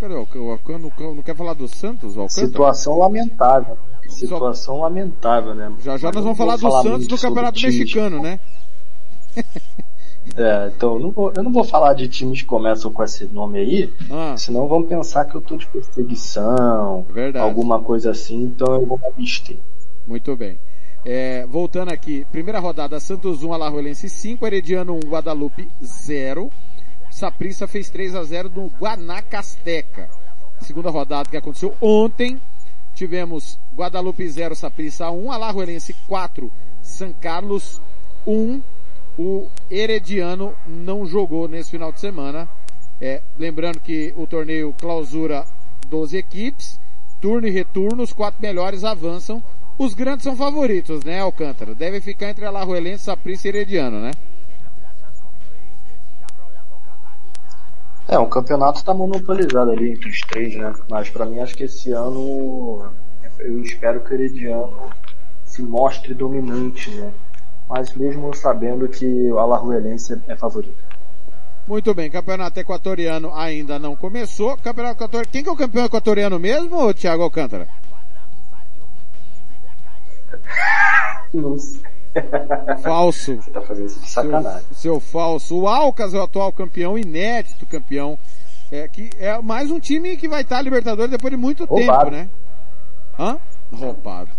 [0.00, 0.78] Cadê o Alcântara?
[0.78, 2.46] Não, quer falar do Santos, Alcântara?
[2.46, 3.78] Situação lamentável.
[4.08, 5.72] Situação lamentável, né?
[5.80, 7.60] Já já nós vamos falar do falar Santos no Campeonato.
[7.60, 8.40] Mexicano, né?
[10.36, 13.24] É, então eu não, vou, eu não vou falar de times que começam com esse
[13.26, 17.44] nome aí, Ah, senão vão pensar que eu tô de perseguição, Verdade.
[17.44, 19.58] alguma coisa assim, então eu vou me abster.
[20.06, 20.58] muito bem.
[21.04, 26.50] É, voltando aqui, primeira rodada, Santos 1, Alajuelense 5, Herediano 1, Guadalupe 0.
[27.10, 30.08] Saprissa fez 3 a 0 no Guanacasteca.
[30.60, 32.40] Segunda rodada que aconteceu ontem,
[32.94, 37.80] tivemos Guadalupe 0, Saprissa 1, Alajuelense 4, San Carlos
[38.26, 38.62] 1.
[39.18, 42.48] O Herediano não jogou nesse final de semana.
[43.00, 45.44] É, lembrando que o torneio clausura
[45.86, 46.80] 12 equipes,
[47.20, 49.42] turno e retorno, os quatro melhores avançam.
[49.78, 51.74] Os grandes são favoritos, né, Alcântara?
[51.74, 54.10] Deve ficar entre Alajuelense, Saprissa e Herediano, né?
[58.06, 60.72] É, o campeonato tá monopolizado ali entre os três, né?
[60.90, 62.86] Mas pra mim acho que esse ano
[63.38, 64.90] eu espero que o Herediano
[65.44, 67.12] se mostre dominante, né?
[67.68, 70.84] Mas mesmo sabendo que o Alajuelense é favorito.
[71.66, 74.56] Muito bem, campeonato equatoriano ainda não começou.
[74.58, 77.66] Campeonato equatoriano, quem que é o campeão equatoriano mesmo, Thiago Alcântara?
[82.82, 83.36] Falso.
[83.36, 84.62] você tá fazendo isso de sacanagem.
[84.68, 85.58] Seu, seu falso.
[85.58, 88.18] O Alcas é o atual campeão, inédito campeão.
[88.70, 92.10] É, que é mais um time que vai estar Libertadores depois de muito Roubado.
[92.10, 92.28] tempo, né?
[93.18, 93.38] Hã?
[93.72, 94.30] Roubado.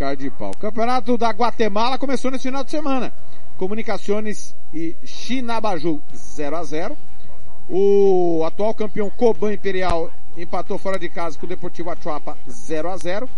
[0.00, 0.50] Cara de pau.
[0.58, 3.12] Campeonato da Guatemala começou nesse final de semana.
[3.58, 6.96] Comunicações e Chinabaju 0 a 0
[7.68, 12.96] O atual campeão Coban Imperial empatou fora de casa com o Deportivo Achuapa 0 a
[12.96, 13.28] 0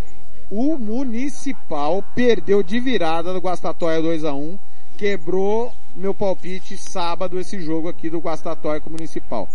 [0.52, 4.56] O Municipal perdeu de virada do Guastatoia 2 a 1
[4.96, 9.48] Quebrou meu palpite sábado esse jogo aqui do Guastatoia com o Municipal.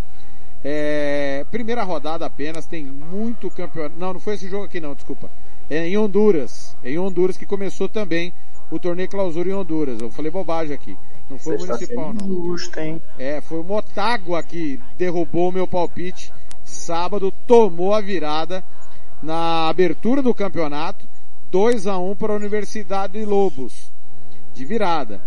[0.61, 3.97] É, primeira rodada apenas, tem muito campeonato.
[3.97, 5.31] Não, não foi esse jogo aqui não, desculpa.
[5.69, 6.75] É em Honduras.
[6.83, 8.33] É em Honduras que começou também
[8.69, 9.99] o torneio clausura em Honduras.
[9.99, 10.97] Eu falei bobagem aqui.
[11.29, 12.27] Não foi Você o municipal não.
[12.27, 13.01] justo, hein?
[13.17, 16.31] É, foi o Motágua que derrubou o meu palpite.
[16.63, 18.63] Sábado tomou a virada
[19.21, 21.07] na abertura do campeonato.
[21.49, 23.91] 2 a 1 para a Universidade de Lobos.
[24.53, 25.21] De virada.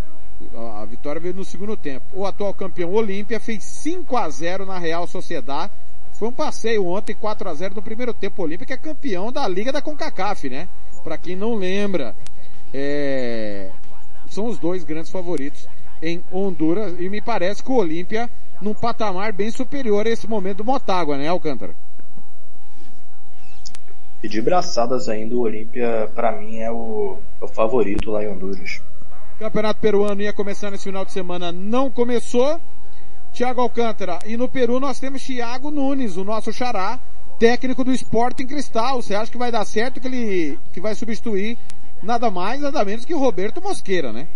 [0.78, 2.06] A vitória veio no segundo tempo.
[2.14, 5.72] O atual campeão Olímpia fez 5 a 0 na Real Sociedade.
[6.20, 8.42] Foi um passeio ontem, 4 a 0 no primeiro tempo.
[8.42, 10.68] O Olímpia que é campeão da Liga da CONCACAF, né?
[11.02, 12.14] Para quem não lembra.
[12.74, 13.70] É,
[14.28, 15.66] são os dois grandes favoritos
[16.02, 18.28] em Honduras e me parece que o Olímpia
[18.60, 21.74] num patamar bem superior a esse momento do Motágua, né, Alcântara?
[24.22, 28.28] E de braçadas ainda, o Olímpia, para mim, é o, é o favorito lá em
[28.28, 28.82] Honduras.
[29.38, 32.60] Campeonato peruano ia começar nesse final de semana, não começou.
[33.32, 34.18] Thiago Alcântara.
[34.24, 36.98] E no Peru nós temos Thiago Nunes, o nosso xará,
[37.38, 39.00] técnico do Sporting Cristal.
[39.00, 41.56] Você acha que vai dar certo que ele que vai substituir
[42.02, 44.28] nada mais, nada menos que Roberto Mosqueira, né?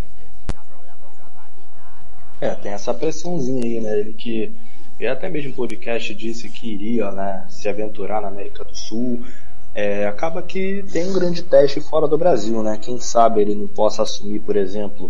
[2.41, 3.99] É, tem essa pressãozinha aí, né?
[3.99, 4.51] Ele que
[4.99, 9.23] e até mesmo o podcast disse que iria né, se aventurar na América do Sul.
[9.73, 12.79] É, acaba que tem um grande teste fora do Brasil, né?
[12.81, 15.09] Quem sabe ele não possa assumir, por exemplo,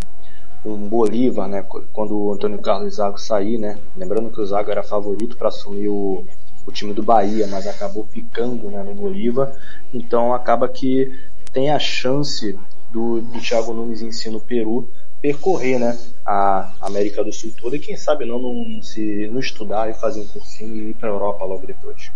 [0.66, 1.64] um Bolívar, né?
[1.94, 3.78] Quando o Antônio Carlos Zago sair, né?
[3.96, 6.26] Lembrando que o Zago era favorito para assumir o,
[6.66, 9.54] o time do Bahia, mas acabou ficando né, no Bolívar.
[9.94, 11.12] Então acaba que
[11.54, 12.58] tem a chance
[12.92, 14.90] do, do Thiago Nunes em si no Peru
[15.22, 19.90] percorrer né, a América do Sul toda e quem sabe não, não se não estudar
[19.90, 22.12] e fazer um cursinho e ir para a Europa logo depois.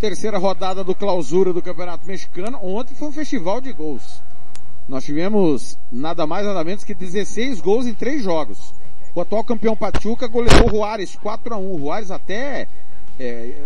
[0.00, 2.58] Terceira rodada do clausura do Campeonato Mexicano.
[2.60, 4.20] Ontem foi um festival de gols.
[4.88, 8.74] Nós tivemos nada mais nada menos que 16 gols em três jogos.
[9.14, 12.66] O atual campeão Pachuca goleou o Juárez 4 a 1 O Juárez até
[13.18, 13.62] é,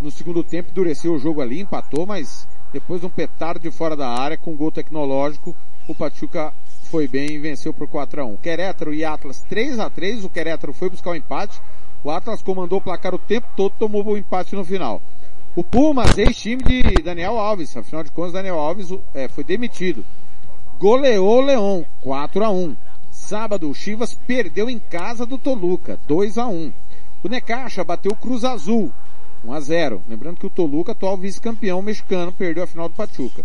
[0.00, 3.96] no segundo tempo endureceu o jogo ali, empatou, mas depois de um petardo de fora
[3.96, 5.56] da área com gol tecnológico,
[5.86, 6.52] o Pachuca
[6.84, 10.30] foi bem e venceu por 4 a 1 Querétaro e Atlas 3 a 3 o
[10.30, 11.60] Querétaro foi buscar o um empate,
[12.02, 15.00] o Atlas comandou o placar o tempo todo, tomou o empate no final.
[15.54, 20.04] O Pumas, ex-time de Daniel Alves, afinal de contas Daniel Alves é, foi demitido.
[20.80, 22.74] Goleou o Leão, 4 a 1
[23.10, 26.72] Sábado, o Chivas perdeu em casa do Toluca, 2 a 1
[27.22, 28.90] O Necaxa bateu o Cruz Azul,
[29.44, 33.44] 1 a 0 Lembrando que o Toluca, atual vice-campeão mexicano, perdeu a final do Pachuca.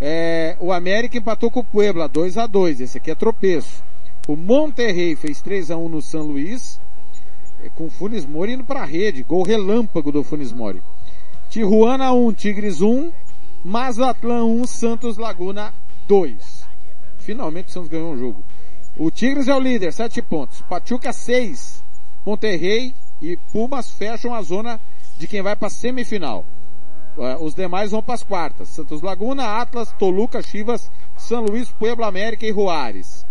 [0.00, 3.82] É, o América empatou com o Puebla 2 a 2 Esse aqui é tropeço.
[4.28, 6.80] O Monterrey fez 3 a 1 no São Luís,
[7.64, 9.24] é, com o Funes Mori indo para a rede.
[9.24, 10.80] Gol relâmpago do Funes Mori.
[11.50, 13.10] Tijuana 1, Tigres 1,
[13.64, 15.74] Mazatlan 1, Santos Laguna
[16.06, 16.64] 2.
[17.18, 18.44] Finalmente o Santos ganhou um jogo.
[18.96, 20.62] O Tigres é o líder, 7 pontos.
[20.62, 21.82] Pachuca 6.
[22.24, 24.80] Monterrey e Pumas fecham a zona
[25.18, 26.44] de quem vai para semifinal.
[27.18, 28.68] É, os demais vão para as quartas.
[28.68, 33.24] Santos Laguna, Atlas, Toluca, Chivas, São Luís, Puebla América e Juárez.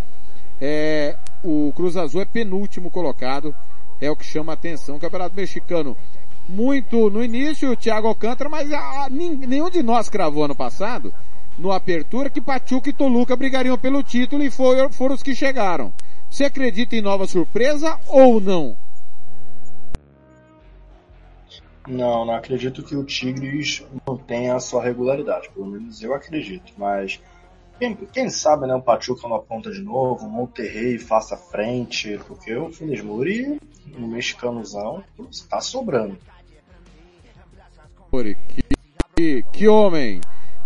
[0.62, 3.54] É, o Cruz Azul é penúltimo colocado.
[4.00, 4.96] É o que chama a atenção.
[4.96, 5.98] O Campeonato Mexicano,
[6.48, 11.14] muito no início, o Thiago Alcântara, mas a, a, nenhum de nós cravou ano passado,
[11.58, 15.94] no Apertura, que Pachuca e Toluca brigariam pelo título e foi, foram os que chegaram.
[16.30, 18.76] Você acredita em nova surpresa ou não?
[21.88, 25.50] Não, não acredito que o Tigres não tenha a sua regularidade.
[25.50, 26.74] Pelo menos eu acredito.
[26.78, 27.20] Mas
[27.78, 32.56] quem, quem sabe, né, o Pachuca não aponta de novo, o Monterrey faça frente, porque
[32.56, 33.60] o Funes Muri,
[33.98, 36.18] no mexicanozão, está sobrando.
[39.16, 40.22] Que, que homem!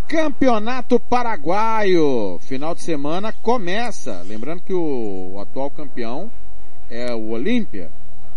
[0.08, 2.40] Campeonato Paraguaio!
[2.40, 4.24] Final de semana começa.
[4.26, 6.32] Lembrando que o, atual campeão
[6.90, 7.92] é o Olímpia.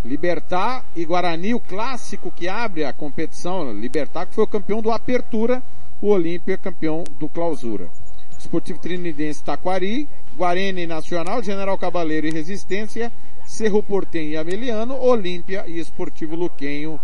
[0.05, 3.73] Libertar e Guarani, o clássico que abre a competição.
[3.73, 5.63] Libertar que foi o campeão do Apertura,
[6.03, 7.89] o Olímpia campeão do Clausura.
[8.37, 13.13] Esportivo Trinidense Taquari, Guarani Nacional, General Cabaleiro e Resistência,
[13.47, 16.99] Cerro Portem e Ameliano, Olímpia e Esportivo Luquenho.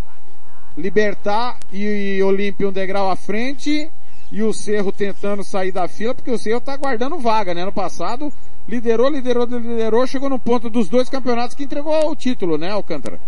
[0.77, 3.89] Libertar e Olímpia um degrau à frente
[4.31, 7.65] e o Cerro tentando sair da fila, porque o Cerro tá guardando vaga, né?
[7.65, 8.33] No passado,
[8.67, 13.21] liderou, liderou, liderou, chegou no ponto dos dois campeonatos que entregou o título, né, Alcântara?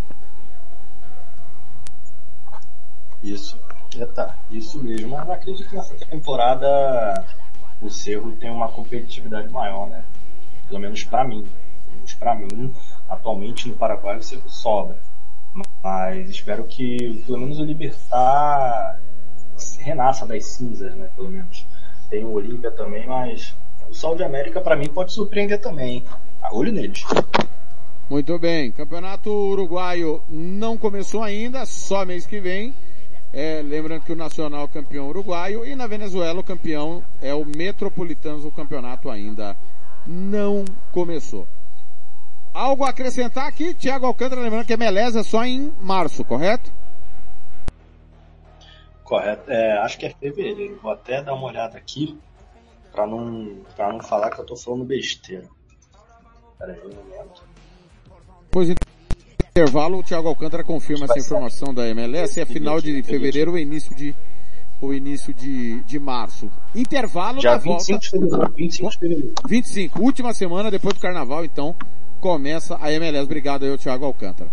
[3.23, 3.59] Isso,
[3.97, 5.11] é, tá, isso mesmo.
[5.11, 7.25] Mas acredito que nessa temporada
[7.81, 10.05] o Cerro tem uma competitividade maior, né?
[10.69, 11.47] Pelo menos para mim.
[11.85, 12.75] Pelo menos para mim,
[13.09, 14.99] atualmente no Paraguai o Cerro sobra.
[15.83, 19.01] Mas espero que pelo menos o Libertar
[19.89, 21.09] renasça das cinzas, né?
[21.17, 21.67] Pelo menos.
[22.11, 23.55] Tem o Olímpia também, mas
[23.89, 26.05] o Sol de América para mim pode surpreender também.
[26.43, 27.05] A olho neles.
[28.09, 28.73] Muito bem.
[28.73, 32.75] Campeonato Uruguaio não começou ainda, só mês que vem.
[33.33, 37.45] É, lembrando que o Nacional é campeão uruguaio e na Venezuela o campeão é o
[37.45, 39.55] Metropolitanos, o campeonato ainda
[40.07, 41.47] não começou.
[42.55, 46.73] Algo a acrescentar aqui, Thiago Alcântara, lembrando que a MLS é só em março, correto?
[49.09, 50.79] Correto, é, acho que é fevereiro.
[50.83, 52.19] Vou até dar uma olhada aqui
[52.93, 55.49] para não, pra não falar que eu tô falando besteira.
[56.59, 57.43] Pera aí um momento.
[58.51, 58.69] Pois
[59.51, 63.97] intervalo, o Thiago Alcântara confirma essa informação da MLS, é final de fevereiro ou início
[63.97, 64.15] de
[64.79, 66.51] o início de, de março.
[66.75, 67.99] Intervalo Já na 25 volta.
[67.99, 68.53] de fevereiro.
[68.55, 69.35] 25 de fevereiro.
[69.49, 71.75] 25, última semana depois do carnaval, então
[72.21, 73.25] começa a MLS.
[73.25, 74.51] Obrigado aí, Thiago Alcântara.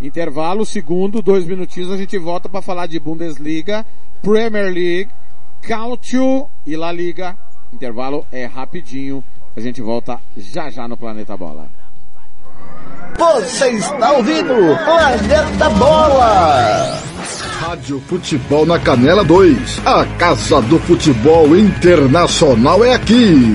[0.00, 3.86] Intervalo, segundo, dois minutinhos, a gente volta para falar de Bundesliga,
[4.22, 5.08] Premier League,
[5.62, 7.36] Cálcio e La Liga.
[7.72, 9.22] Intervalo é rapidinho.
[9.56, 11.68] A gente volta já já no Planeta Bola.
[13.16, 17.00] Você está ouvindo Planeta Bola.
[17.60, 19.80] Rádio Futebol na Canela 2.
[19.86, 23.54] A Casa do Futebol Internacional é aqui.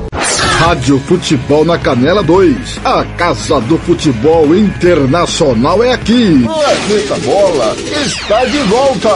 [0.61, 2.81] Rádio Futebol na Canela 2.
[2.85, 6.43] A Casa do Futebol Internacional é aqui.
[6.43, 9.09] Planeta Bola está de volta.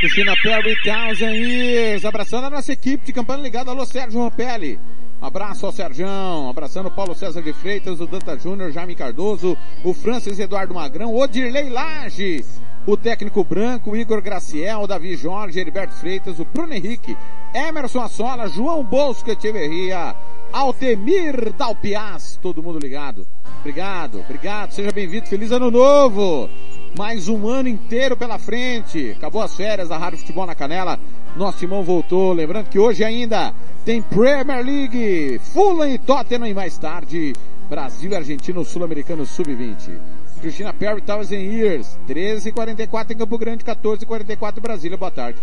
[0.00, 3.70] Cristina Perry, Years, abraçando a nossa equipe de campanha ligada.
[3.70, 4.78] Alô, Sérgio Ropelli.
[5.20, 9.92] Abraço ao Serjão, abraçando o Paulo César de Freitas, o Danta Júnior, Jaime Cardoso, o
[9.92, 12.44] Francis Eduardo Magrão, o Dirley Lage,
[12.90, 17.16] o técnico branco, Igor Graciel, Davi Jorge, Heriberto Freitas, o Bruno Henrique,
[17.54, 20.16] Emerson Assola, João Bosco Echeverria,
[20.52, 23.24] Altemir Dalpiaz, todo mundo ligado.
[23.60, 26.50] Obrigado, obrigado, seja bem-vindo, feliz ano novo!
[26.98, 29.14] Mais um ano inteiro pela frente.
[29.16, 30.98] Acabou as férias da Rádio Futebol na Canela.
[31.36, 32.32] Nosso timão voltou.
[32.32, 37.32] Lembrando que hoje ainda tem Premier League, Fulham e Tottenham e mais tarde
[37.68, 40.19] Brasil e Argentina, Sul-Americano Sub-20.
[40.40, 44.96] Cristina Perry, Thousand Years, 13h44 em Campo Grande, 14h44 em Brasília.
[44.96, 45.38] Boa tarde.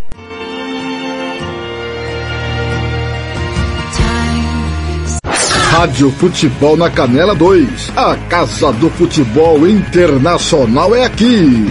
[5.71, 7.91] Rádio Futebol na Canela 2.
[7.95, 11.67] A Casa do Futebol Internacional é aqui.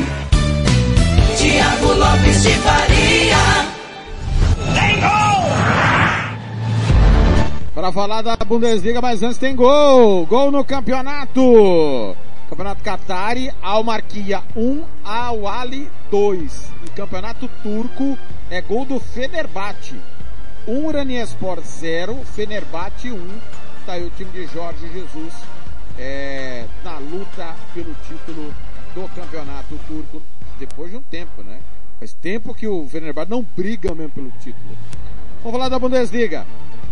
[1.37, 3.37] Tiago Lopes de Faria.
[7.75, 10.25] Para falar da Bundesliga, mas antes tem gol.
[10.27, 12.17] Gol no campeonato.
[12.57, 16.73] Campeonato Qatari, Almarquia 1, Al Ali 2.
[16.87, 18.17] E campeonato turco
[18.49, 20.01] é gol do Fenerbahçe.
[20.67, 23.29] 1 Iraniespor 0, Fenerbahçe 1.
[23.85, 25.35] Tá aí o time de Jorge Jesus
[25.99, 28.55] é, na luta pelo título
[28.95, 30.23] do campeonato turco.
[30.59, 31.61] Depois de um tempo, né?
[31.99, 34.79] Faz tempo que o Fenerbahçe não briga mesmo pelo título.
[35.43, 36.47] Vamos falar da Bundesliga.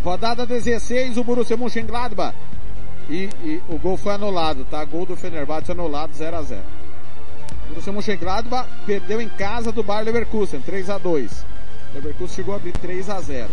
[0.05, 2.37] Rodada 16, o Borussia Mönchengladbach.
[3.09, 4.85] E, e o gol foi anulado, tá?
[4.85, 10.07] Gol do Fenerbahçe anulado, 0 a 0 O Borussia Mönchengladbach perdeu em casa do Bayer
[10.07, 11.45] Leverkusen, 3 a 2
[11.95, 13.51] Leverkusen chegou a abrir 3 a 0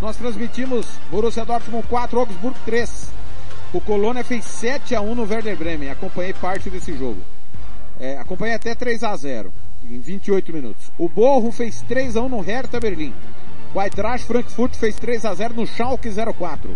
[0.00, 3.10] Nós transmitimos Borussia Dortmund 4, Augsburg 3.
[3.72, 5.90] O Colônia fez 7 a 1 no Werder Bremen.
[5.90, 7.20] Acompanhei parte desse jogo.
[7.98, 9.52] É, acompanhei até 3 a 0
[9.84, 10.90] em 28 minutos.
[10.98, 13.14] O Borro fez 3 a 1 no Hertha Berlim.
[13.74, 16.70] O Eintracht Frankfurt fez 3 a 0 no Schalke 04.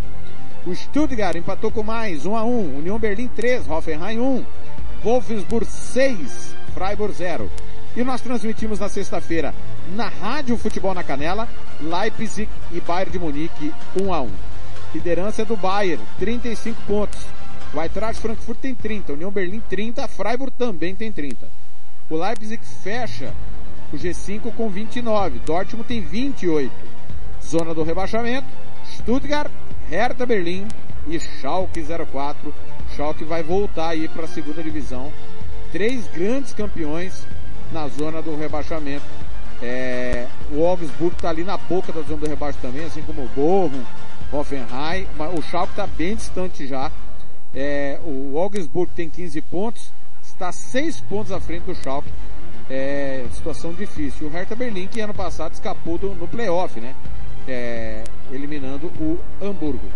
[0.69, 2.77] O Stuttgart empatou com mais, 1 a 1.
[2.77, 4.45] União Berlim 3, Hoffenheim 1.
[5.03, 7.51] Wolfsburg 6, Freiburg 0.
[7.97, 9.55] E nós transmitimos na sexta-feira
[9.95, 11.49] na Rádio Futebol na Canela,
[11.81, 14.29] Leipzig e Bayern de Munique 1 a 1.
[14.93, 17.19] Liderança é do Bayern, 35 pontos.
[17.73, 21.49] O Eintracht Frankfurt tem 30, União Berlim 30, Freiburg também tem 30.
[22.11, 23.33] O Leipzig fecha
[23.91, 26.71] o G5 com 29, Dortmund tem 28.
[27.43, 28.47] Zona do rebaixamento,
[28.85, 29.51] Stuttgart,
[29.89, 30.69] Hertha Berlim
[31.07, 32.55] e Schalke 04.
[32.95, 35.11] Schalke vai voltar aí para a segunda divisão.
[35.73, 37.27] Três grandes campeões
[37.73, 39.05] na zona do rebaixamento.
[39.63, 43.29] É, o Augsburg está ali na boca da zona do rebaixo também, assim como o
[43.29, 43.83] Bochum,
[44.33, 45.07] Hoffenheim.
[45.37, 46.93] O Schalke está bem distante já.
[47.55, 49.91] É, o Augsburg tem 15 pontos,
[50.23, 52.11] está 6 pontos à frente do Schalke.
[52.71, 54.27] É, situação difícil.
[54.27, 56.95] O Hertha Berlim, que ano passado escapou do, no playoff, né?
[57.49, 59.87] É, eliminando o Hamburgo.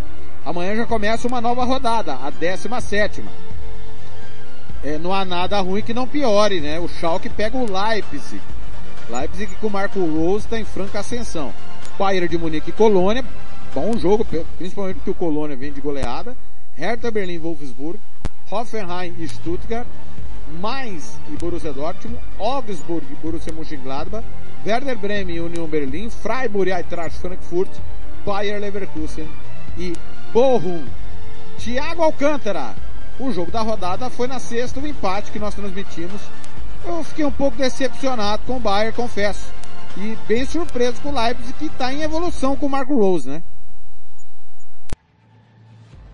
[0.45, 3.23] Amanhã já começa uma nova rodada, a 17
[4.83, 6.81] é, Não há nada ruim que não piore, né?
[6.81, 8.41] O Schalke pega o Leipzig.
[9.09, 11.53] Leipzig com o Marco Rose está em franca ascensão.
[11.99, 13.25] Bayern de Munique e Colônia,
[13.75, 14.27] bom jogo,
[14.57, 16.37] principalmente porque o Colônia vem de goleada.
[16.75, 18.01] Hertha Berlim Wolfsburg,
[18.51, 19.87] Hoffenheim e Stuttgart,
[20.61, 24.25] Mainz e Borussia Dortmund, Augsburg e Borussia Mönchengladbach,
[24.65, 27.71] Werder Bremen e Union Berlin, Freiburg e Eintracht Frankfurt,
[28.25, 29.29] Bayer Leverkusen
[29.77, 29.93] e
[30.33, 30.85] Bochum.
[31.59, 32.75] Thiago Alcântara.
[33.19, 36.21] O jogo da rodada foi na sexta, o empate que nós transmitimos.
[36.85, 39.53] Eu fiquei um pouco decepcionado com o Bayern, confesso.
[39.97, 43.43] E bem surpreso com o Leipzig, que está em evolução com o Marco Rose, né?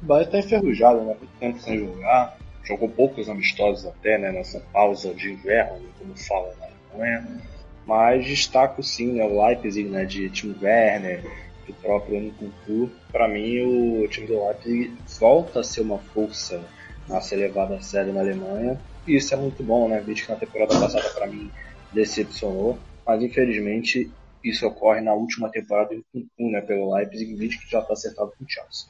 [0.03, 1.14] O Bayern está enferrujado, né?
[1.18, 2.36] Muito tempo sem jogar.
[2.64, 4.32] Jogou poucos amistosos até, né?
[4.32, 7.40] Nessa pausa de inverno, como fala na Alemanha.
[7.89, 9.24] Mas destaco sim, né?
[9.24, 10.05] O Leipzig, né?
[10.05, 11.24] De Tim Werner,
[11.66, 12.91] do próprio Nkunku.
[13.11, 16.62] Para mim, o time do Leipzig volta a ser uma força
[17.09, 18.78] a ser levada a na Alemanha.
[19.07, 20.03] E isso é muito bom, né?
[20.03, 21.51] Visto que na temporada passada, para mim,
[21.91, 22.78] decepcionou.
[23.07, 24.11] Mas infelizmente,
[24.45, 26.61] isso ocorre na última temporada do Nkunku, né?
[26.61, 28.86] Pelo Leipzig, visto que já está acertado com o Chelsea.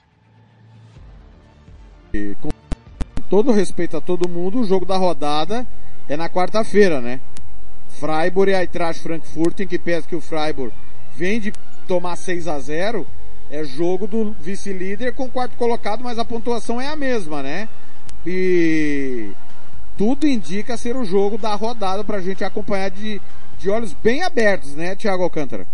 [2.13, 2.49] E com
[3.31, 5.65] todo respeito a todo mundo, o jogo da rodada
[6.09, 7.21] é na quarta-feira, né?
[7.99, 10.73] Freiburg e Eintracht Frankfurt, em que pese que o Freiburg
[11.17, 11.53] vem de
[11.87, 13.07] tomar 6 a 0
[13.51, 17.69] é jogo do vice-líder com quarto colocado, mas a pontuação é a mesma, né?
[18.27, 19.31] E
[19.97, 23.21] tudo indica ser o jogo da rodada pra gente acompanhar de,
[23.59, 25.67] de olhos bem abertos, né, Thiago Alcântara?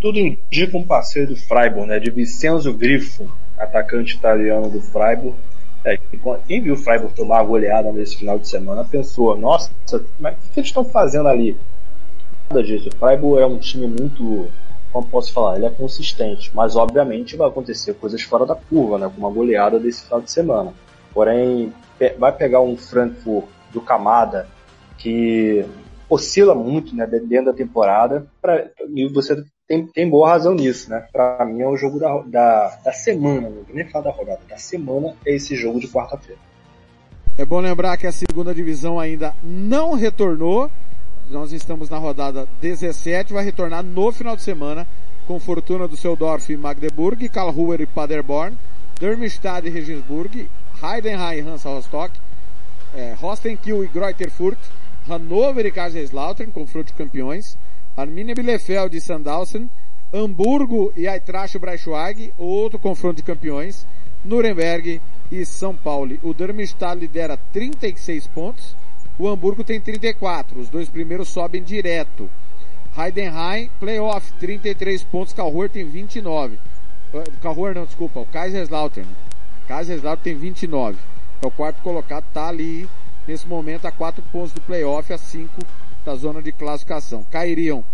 [0.00, 1.98] Tudo indica um passeio do Freiburg, né?
[1.98, 5.36] De Vincenzo Grifo, atacante italiano do Freiburg.
[5.84, 5.98] É,
[6.46, 9.70] quem viu o Freiburg tomar a goleada nesse final de semana pensou, nossa,
[10.18, 11.58] mas o que eles estão fazendo ali?
[12.48, 12.88] Nada disso.
[12.88, 14.48] O Freiburg é um time muito,
[14.90, 19.10] como posso falar, ele é consistente, mas obviamente vai acontecer coisas fora da curva, né?
[19.14, 20.72] Como uma goleada desse final de semana.
[21.12, 21.72] Porém,
[22.18, 24.48] vai pegar um Frankfurt do Camada
[24.96, 25.66] que
[26.08, 27.06] oscila muito, né?
[27.06, 31.06] Dentro da temporada, pra, e você tem, tem boa razão nisso, né?
[31.12, 34.40] Pra mim é o jogo da, da, da semana, não vou nem falar da rodada,
[34.48, 36.40] da semana é esse jogo de quarta-feira.
[37.36, 40.70] É bom lembrar que a segunda divisão ainda não retornou.
[41.30, 44.86] Nós estamos na rodada 17, vai retornar no final de semana
[45.26, 48.56] com Fortuna do Seudorf e Magdeburg, Karlsruhe e Paderborn,
[49.00, 50.48] Darmstadt e Regensburg,
[50.82, 52.12] Heidenheim e Hansa Rostock,
[52.94, 54.58] é, Rostenkiel e Greuther Furt,
[55.08, 57.56] Hannover e Kaiserslautern, confronto de campeões,
[57.96, 59.70] Arminia Bielefeld e Sandhausen,
[60.12, 63.86] Hamburgo e Eintracht Braunschweig, outro confronto de campeões,
[64.24, 66.18] Nuremberg e São Paulo.
[66.22, 68.76] O Darmstadt lidera 36 pontos,
[69.16, 72.28] o Hamburgo tem 34, os dois primeiros sobem direto.
[72.96, 76.58] Heidenheim, playoff, 33 pontos, Karlsruhe tem 29.
[77.40, 79.08] Karlsruhe não, desculpa, o Kaiserslautern.
[79.68, 80.98] Kaiserslautern tem 29.
[81.42, 82.88] É o quarto colocado, tá ali
[83.26, 85.52] nesse momento a 4 pontos do playoff, a 5
[86.04, 87.24] da zona de classificação.
[87.30, 87.84] Cairiam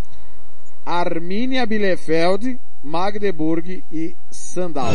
[0.85, 4.93] Arminia Bielefeld, Magdeburg e Sandal.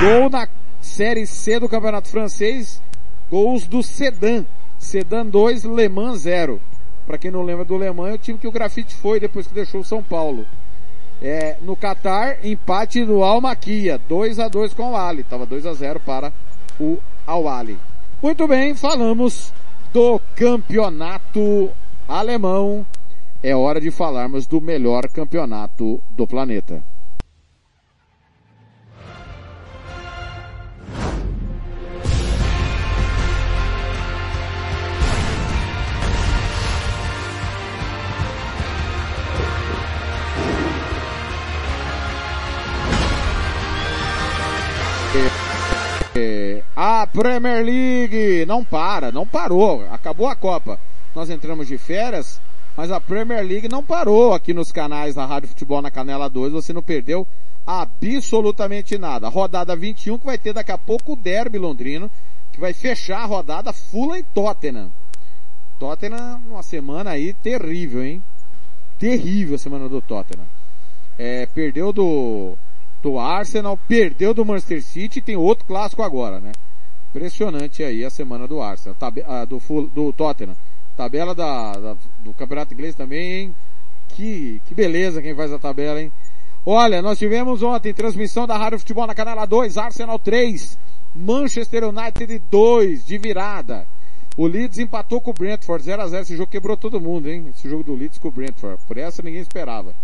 [0.00, 0.46] Gol na
[0.80, 2.80] Série C do Campeonato Francês,
[3.30, 4.44] gols do Sedan.
[4.78, 6.60] Sedan 2, Le Mans 0.
[7.06, 9.46] Para quem não lembra do Le Mans, é o time que o Grafite foi depois
[9.46, 10.46] que deixou o São Paulo.
[11.22, 15.24] É, no Qatar, empate do Al Maquia, 2 a 2 com o Ali.
[15.24, 16.32] Tava 2 a 0 para
[16.78, 17.78] o Al Ali.
[18.22, 19.52] Muito bem, falamos
[19.94, 21.70] do campeonato
[22.08, 22.84] alemão.
[23.40, 26.82] É hora de falarmos do melhor campeonato do planeta.
[46.76, 49.86] É, Premier League não para, não parou.
[49.90, 50.78] Acabou a Copa.
[51.14, 52.40] Nós entramos de férias,
[52.76, 56.52] mas a Premier League não parou aqui nos canais da Rádio Futebol na Canela 2.
[56.52, 57.26] Você não perdeu
[57.64, 59.28] absolutamente nada.
[59.28, 62.10] Rodada 21 que vai ter daqui a pouco o Derby londrino,
[62.52, 64.90] que vai fechar a rodada Fulham e Tottenham.
[65.78, 68.22] Tottenham, uma semana aí terrível, hein?
[68.98, 70.46] Terrível a semana do Tottenham.
[71.16, 72.56] É, perdeu do,
[73.04, 76.52] do Arsenal, perdeu do Manchester City e tem outro clássico agora, né?
[77.10, 78.96] Impressionante aí a semana do Arsenal,
[79.26, 80.56] ah, do, Ful- do Tottenham.
[80.96, 83.54] Tabela da, da- do Campeonato Inglês também, hein?
[84.08, 86.10] Que, que beleza quem faz a tabela, hein?
[86.64, 90.78] Olha, nós tivemos ontem transmissão da Rádio Futebol na Canela 2, Arsenal 3,
[91.14, 93.86] Manchester United 2, de virada.
[94.36, 96.22] O Leeds empatou com o Brentford 0x0.
[96.22, 97.46] Esse jogo quebrou todo mundo, hein?
[97.50, 98.78] Esse jogo do Leeds com o Brentford.
[98.88, 99.94] Por essa ninguém esperava.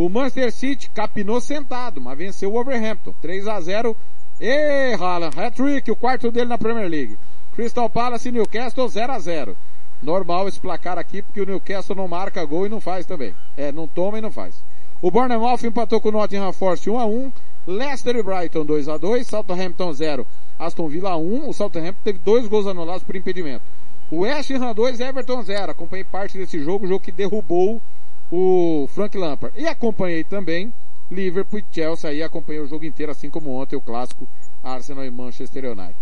[0.00, 3.12] O Manchester City capinou sentado, mas venceu o Wolverhampton.
[3.22, 3.94] 3x0.
[4.40, 7.18] E Haaland, hat-trick, o quarto dele na Premier League.
[7.54, 9.54] Crystal Palace e Newcastle 0x0.
[10.02, 13.34] Normal esse placar aqui, porque o Newcastle não marca gol e não faz também.
[13.58, 14.64] É, não toma e não faz.
[15.02, 17.30] O Bournemouth empatou com o Nottingham Forest 1x1.
[17.66, 19.24] Leicester e Brighton 2x2.
[19.24, 20.26] Southampton 0.
[20.58, 21.46] Aston Villa 1.
[21.46, 23.64] O Southampton teve dois gols anulados por impedimento.
[24.10, 25.72] O West Ham 2, Everton 0.
[25.72, 27.82] Acompanhei parte desse jogo, jogo que derrubou
[28.30, 29.58] o Frank Lampard.
[29.60, 30.72] E acompanhei também
[31.10, 32.10] Liverpool e Chelsea.
[32.10, 34.28] Aí acompanhei o jogo inteiro, assim como ontem o clássico
[34.62, 35.96] Arsenal e Manchester United.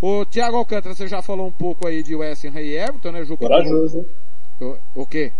[0.00, 3.24] O Thiago Alcântara, você já falou um pouco aí de West Ham e Everton, né?
[3.24, 4.06] Jogo Corajoso, hein?
[4.60, 5.32] o, o quê?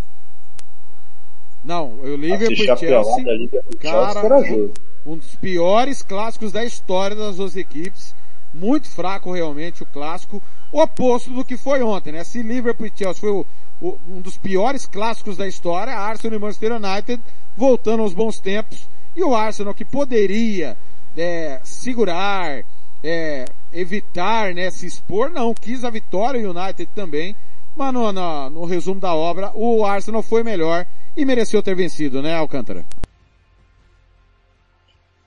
[1.64, 3.48] Não, o Liverpool e Chelsea,
[3.80, 4.72] cara, corajoso.
[5.04, 8.14] um dos piores clássicos da história das duas equipes.
[8.58, 10.42] Muito fraco realmente o clássico.
[10.72, 12.24] O oposto do que foi ontem, né?
[12.24, 13.46] Se Liverpool e Chelsea foi o-
[13.80, 17.22] o- um dos piores clássicos da história, Arsenal e Manchester United
[17.56, 18.88] voltando aos bons tempos.
[19.16, 20.76] E o Arsenal que poderia
[21.16, 22.62] é, segurar,
[23.02, 27.34] é, evitar, né, se expor, não, quis a vitória, o United também.
[27.74, 30.86] Mas no, no- no resumo da obra, o Arsenal foi melhor
[31.16, 32.84] e mereceu ter vencido, né, Alcântara?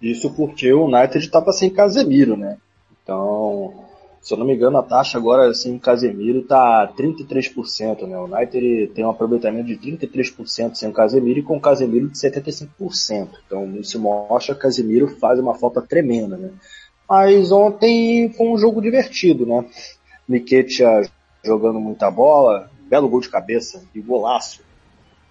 [0.01, 2.57] Isso porque o United estava sem Casemiro, né?
[3.03, 3.73] Então,
[4.21, 8.17] se eu não me engano, a taxa agora sem Casemiro tá 33%, né?
[8.17, 12.17] O United tem um aproveitamento de 33% sem o Casemiro e com o Casemiro de
[12.17, 13.29] 75%.
[13.45, 16.51] Então, isso mostra que Casemiro faz uma falta tremenda, né?
[17.09, 19.65] Mas ontem foi um jogo divertido, né?
[20.27, 21.01] Miquetia
[21.43, 24.61] jogando muita bola, belo gol de cabeça e golaço.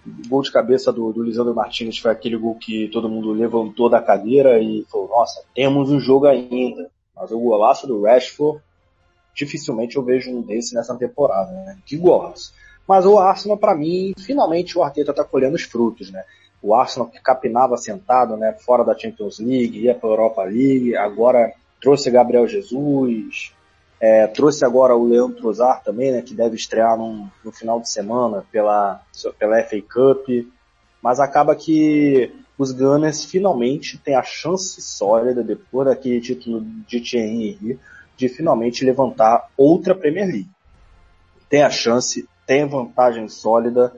[0.05, 3.89] O gol de cabeça do, do Lisandro Martins foi aquele gol que todo mundo levantou
[3.89, 6.89] da cadeira e falou, nossa, temos um jogo ainda.
[7.21, 8.59] Mas o golaço do Rashford,
[9.35, 11.77] dificilmente eu vejo um desse nessa temporada, né?
[11.85, 12.51] Que golaço.
[12.87, 16.23] Mas o Arsenal, para mim, finalmente o Arteta tá colhendo os frutos, né?
[16.61, 20.95] O Arsenal que capinava sentado, né, fora da Champions League, ia para a Europa League,
[20.95, 23.53] agora trouxe Gabriel Jesus,
[23.99, 27.89] é, trouxe agora o Leandro Trossard também, né, que deve estrear num- no final de
[27.89, 29.01] semana pela,
[29.39, 30.27] pela FA Cup,
[31.01, 37.57] mas acaba que os Gunners finalmente têm a chance sólida, depois daquele título de Thierry
[37.59, 37.79] Henry,
[38.15, 40.49] de finalmente levantar outra Premier League.
[41.49, 43.91] Tem a chance, tem vantagem sólida,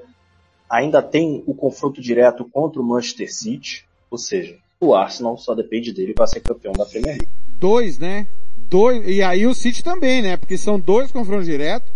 [0.70, 5.92] ainda tem o confronto direto contra o Manchester City, ou seja, o Arsenal só depende
[5.92, 7.28] dele para ser campeão da Premier League.
[7.60, 8.26] Dois, né?
[8.70, 10.38] Dois, e aí o City também, né?
[10.38, 11.92] Porque são dois confrontos diretos,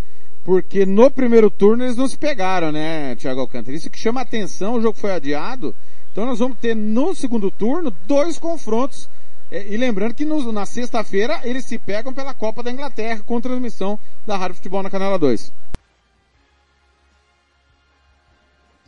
[0.47, 3.75] porque no primeiro turno eles não se pegaram, né, Thiago Alcântara?
[3.75, 5.75] Isso que chama atenção, o jogo foi adiado,
[6.09, 9.09] então nós vamos ter no segundo turno dois confrontos,
[9.49, 13.39] É, e lembrando que no- na sexta-feira eles se pegam pela Copa da Inglaterra com
[13.39, 15.53] transmissão da Rádio Futebol na Canela 2.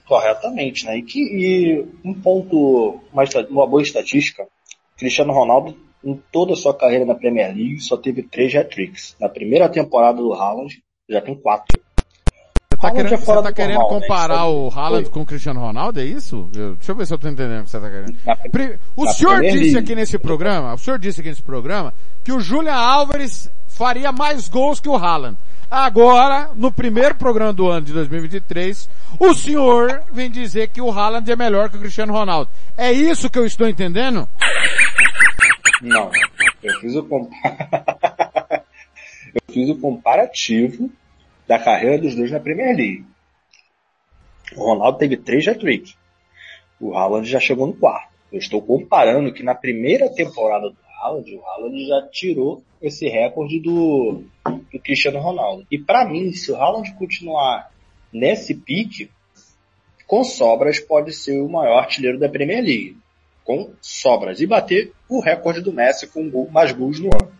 [0.06, 0.98] Corretamente, né?
[0.98, 4.46] E, que, e um ponto, uma, uma boa estatística,
[4.98, 9.16] Cristiano Ronaldo, em toda a sua carreira na Premier League, só teve três hat-tricks.
[9.18, 11.80] Na primeira temporada do Haaland, já tem quatro.
[12.72, 14.02] Você tá querendo, é você tá do querendo normal, né?
[14.08, 16.50] comparar Isso o Haaland com o Cristiano Ronaldo, é isso?
[16.56, 18.16] Eu- deixa eu ver se eu tô entendendo o que você tá querendo.
[18.26, 18.38] Na-
[18.96, 21.94] O na senhor disse aqui nesse programa, o senhor disse aqui nesse programa,
[22.24, 25.38] que o Julian Álvares faria mais gols que o Haaland.
[25.70, 28.90] Agora, no primeiro programa do ano de 2023,
[29.20, 32.50] o senhor vem dizer que o Haaland é melhor que o Cristiano Ronaldo.
[32.78, 34.28] É isso que eu estou entendendo?
[35.82, 36.10] Não.
[36.64, 37.36] Eu fiz o compa-
[39.34, 40.90] Eu fiz o comparativo
[41.48, 43.06] da carreira dos dois na Premier League.
[44.56, 45.96] O Ronaldo teve três hat-tricks.
[46.80, 48.10] O Haaland já chegou no quarto.
[48.32, 53.60] Eu estou comparando que na primeira temporada do Haaland, o Haaland já tirou esse recorde
[53.60, 55.66] do, do Cristiano Ronaldo.
[55.70, 57.72] E para mim, se o Haaland continuar
[58.14, 59.10] nesse pique,
[60.08, 62.98] com sobras pode ser o maior artilheiro da Premier League.
[63.44, 64.40] Com sobras.
[64.40, 67.32] E bater o recorde do Messi com mais gols no ano.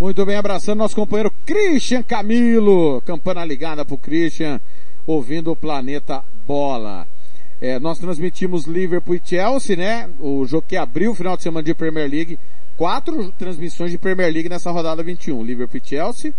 [0.00, 3.02] Muito bem, abraçando nosso companheiro Christian Camilo.
[3.02, 4.58] Campana ligada pro Christian,
[5.06, 7.06] ouvindo o Planeta Bola.
[7.60, 10.08] É, nós transmitimos Liverpool e Chelsea, né?
[10.18, 12.38] O jogo que abriu o final de semana de Premier League.
[12.78, 15.44] Quatro transmissões de Premier League nessa rodada 21.
[15.44, 16.32] Liverpool e Chelsea,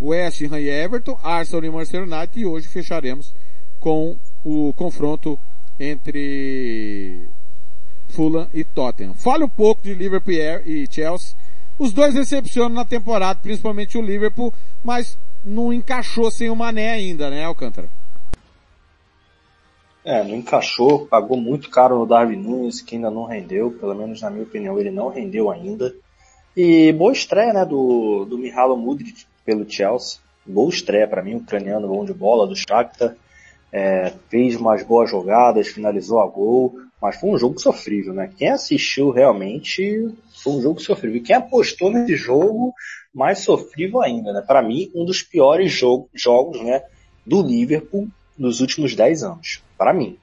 [0.00, 3.34] West Ham e Everton, Arsenal e Manchester United e hoje fecharemos
[3.80, 5.36] com o confronto
[5.80, 7.28] entre
[8.10, 9.14] Fulham e Tottenham.
[9.14, 11.34] Fale um pouco de Liverpool e Chelsea.
[11.78, 14.52] Os dois decepcionam na temporada, principalmente o Liverpool,
[14.82, 17.88] mas não encaixou sem o Mané ainda, né, Alcântara?
[20.04, 24.22] É, não encaixou, pagou muito caro no Darwin Nunes, que ainda não rendeu, pelo menos
[24.22, 25.94] na minha opinião ele não rendeu ainda.
[26.56, 30.20] E boa estreia, né, do, do Mihalo Mudrik pelo Chelsea.
[30.46, 33.16] Boa estreia para mim, ucraniano bom de bola do Shakhtar.
[33.72, 38.30] É, fez umas boas jogadas, finalizou a gol, mas foi um jogo sofrível, né?
[38.36, 40.08] Quem assistiu realmente
[40.42, 41.22] foi um jogo sofrível.
[41.22, 42.72] Quem apostou nesse jogo,
[43.14, 44.42] mais sofrível ainda, né?
[44.46, 46.82] Para mim, um dos piores jogo, jogos, né,
[47.24, 49.62] do Liverpool nos últimos 10 anos.
[49.76, 50.16] Para mim.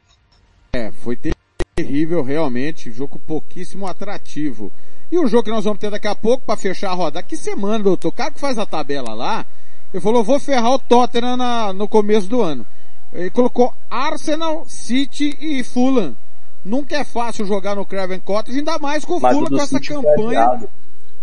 [0.74, 1.18] É, foi
[1.76, 4.72] terrível realmente, jogo pouquíssimo atrativo.
[5.12, 7.22] E o jogo que nós vamos ter daqui a pouco para fechar a roda.
[7.22, 8.10] Que semana, doutor?
[8.10, 9.46] O cara que faz a tabela lá,
[9.94, 12.66] ele falou, vou ferrar o Tottenham na, no começo do ano.
[13.14, 16.16] Ele colocou Arsenal, City e Fulham.
[16.64, 19.82] Nunca é fácil jogar no Craven Cottage, ainda mais com o do com essa foi
[19.82, 20.70] campanha.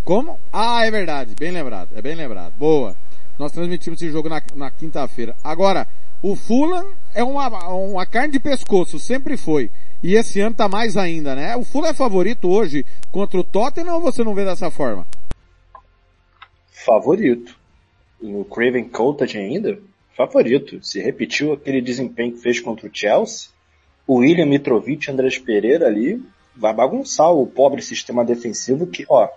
[0.04, 0.38] Como?
[0.52, 1.34] Ah, é verdade.
[1.38, 1.90] Bem lembrado.
[1.94, 2.52] É bem lembrado.
[2.58, 2.94] Boa.
[3.38, 5.34] Nós transmitimos esse jogo na, na quinta-feira.
[5.42, 5.86] Agora,
[6.22, 9.70] o Fulham é uma, uma carne de pescoço, sempre foi.
[10.02, 11.56] E esse ano tá mais ainda, né?
[11.56, 15.06] O Fulham é favorito hoje contra o Tottenham ou você não vê dessa forma?
[16.70, 17.58] Favorito.
[18.20, 19.78] No Craven Cottage ainda,
[20.14, 20.84] favorito.
[20.84, 23.48] Se repetiu aquele desempenho que fez contra o Chelsea,
[24.10, 26.20] o William Mitrovic Andrés Pereira ali
[26.56, 29.28] vai bagunçar o pobre sistema defensivo que, ó,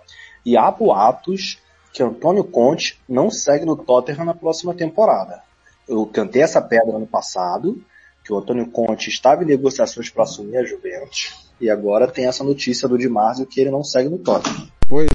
[0.44, 1.62] e há boatos
[1.92, 5.40] que Antônio Conte não segue no Tottenham na próxima temporada.
[5.88, 7.80] Eu cantei essa pedra ano passado,
[8.24, 12.42] que o Antônio Conte estava em negociações para assumir a Juventus, e agora tem essa
[12.42, 14.66] notícia do Di Marzio que ele não segue no Tottenham.
[14.88, 15.08] Pois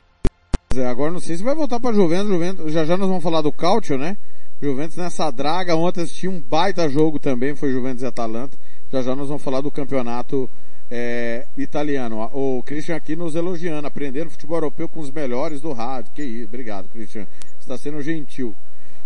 [0.74, 3.41] é, agora não sei se vai voltar pra Juventus, Juventus, já já nós vamos falar
[3.41, 4.16] do Cautio, né?
[4.62, 8.57] Juventus nessa draga, ontem assisti um baita jogo também, foi Juventus e Atalanta.
[8.91, 10.49] Já já nós vamos falar do campeonato
[10.89, 12.29] é, italiano.
[12.33, 16.11] O Christian aqui nos elogiando, aprendendo futebol europeu com os melhores do rádio.
[16.15, 17.27] Que isso, obrigado Christian,
[17.59, 18.55] está sendo gentil.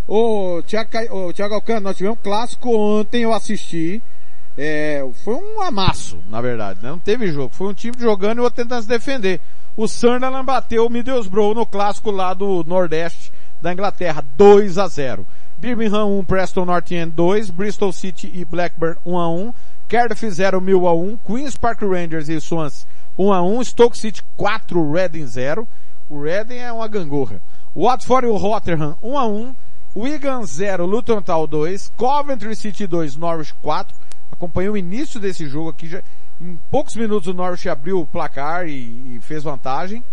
[0.07, 4.01] Ô, Thiago, Thiago Alcântara, nós tivemos um clássico ontem, eu assisti.
[4.57, 6.89] É, foi um amasso, na verdade, né?
[6.89, 7.53] Não teve jogo.
[7.53, 9.41] Foi um time jogando e o outro tentando se defender.
[9.75, 15.25] O Sunderland bateu o Middlesbrough no clássico lá do Nordeste da Inglaterra, 2 a 0.
[15.57, 19.53] Birmingham 1, Preston North End 2, Bristol City e Blackburn 1 a 1,
[19.93, 24.23] Cardiff 0, Mill a 1, Queen's Park Rangers e Swans 1 a 1, Stoke City
[24.35, 25.67] 4, Reading 0.
[26.09, 27.39] O Reading é uma gangorra.
[27.75, 29.55] Watford e o Rotterdam 1 a 1,
[29.95, 33.95] Wigan 0, Luton Town 2, Coventry City 2, Norwich 4.
[34.31, 36.01] Acompanhei o início desse jogo aqui, já,
[36.41, 40.03] em poucos minutos o Norwich abriu o placar e, e fez vantagem.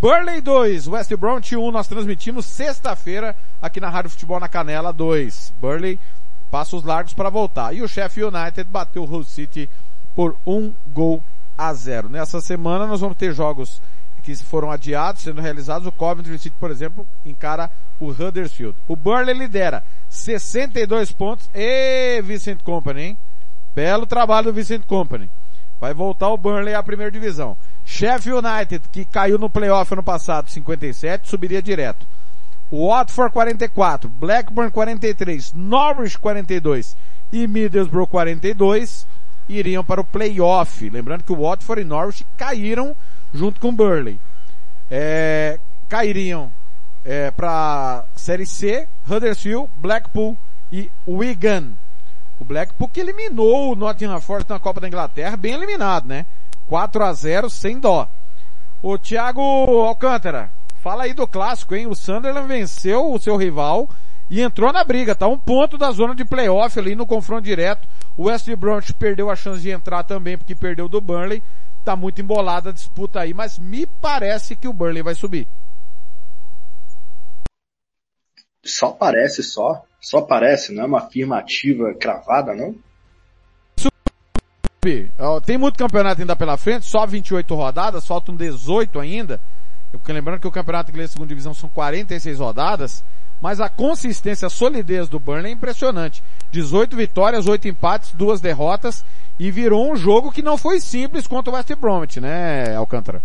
[0.00, 5.52] Burley 2, West Bromwich 1, nós transmitimos sexta-feira aqui na Rádio Futebol na Canela 2.
[5.60, 6.00] Burley
[6.50, 7.74] passa os largos para voltar.
[7.74, 9.68] E o Sheffield United bateu o Hull City
[10.14, 11.22] por um gol
[11.56, 12.08] a zero.
[12.08, 13.80] Nessa semana nós vamos ter jogos
[14.22, 15.86] que foram adiados, sendo realizados.
[15.86, 18.76] O Coventry City, por exemplo, encara o Huddersfield.
[18.86, 21.48] O Burley lidera 62 pontos.
[21.54, 23.18] E Vincent Company, hein?
[23.74, 25.30] Belo trabalho do Vincent Company.
[25.80, 27.56] Vai voltar o Burnley à primeira divisão.
[27.86, 32.06] Sheffield United, que caiu no playoff ano passado, 57, subiria direto.
[32.72, 36.96] Watford 44, Blackburn 43, Norwich 42
[37.32, 39.06] e Middlesbrough 42
[39.48, 40.88] iriam para o playoff.
[40.88, 42.94] Lembrando que o Watford e Norwich caíram
[43.34, 44.20] junto com o Burley.
[44.90, 45.58] É,
[45.88, 46.52] cairiam
[47.04, 50.36] é, para Série C, Huddersfield, Blackpool
[50.70, 51.72] e Wigan.
[52.38, 56.24] O Blackpool que eliminou o Nottingham Forest na Copa da Inglaterra, bem eliminado, né?
[56.66, 58.08] 4 a 0 sem dó.
[58.82, 59.42] O Thiago
[59.82, 60.50] Alcântara,
[60.80, 61.86] fala aí do clássico, hein?
[61.86, 63.88] O Sunderland venceu o seu rival
[64.30, 67.88] e entrou na briga, tá um ponto da zona de playoff ali no confronto direto.
[68.16, 71.42] O West Bromwich perdeu a chance de entrar também porque perdeu do Burnley.
[71.84, 75.48] Tá muito embolada a disputa aí, mas me parece que o Burnley vai subir.
[78.62, 82.74] Só parece só, só parece, não é uma afirmativa cravada, não?
[85.44, 89.40] Tem muito campeonato ainda pela frente, só 28 rodadas, faltam 18 ainda.
[89.92, 93.04] Eu lembrando que o campeonato inglês segunda divisão são 46 rodadas,
[93.40, 96.22] mas a consistência, a solidez do Burnley é impressionante.
[96.52, 99.04] 18 vitórias, 8 empates, 2 derrotas
[99.38, 103.22] e virou um jogo que não foi simples contra o West Bromwich, né, Alcântara?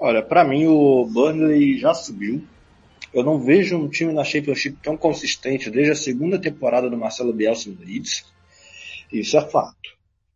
[0.00, 2.42] Olha, pra mim o Burnley já subiu.
[3.14, 7.32] Eu não vejo um time na Championship tão consistente desde a segunda temporada do Marcelo
[7.32, 8.24] Bielsa no Leeds.
[9.12, 9.76] Isso é fato.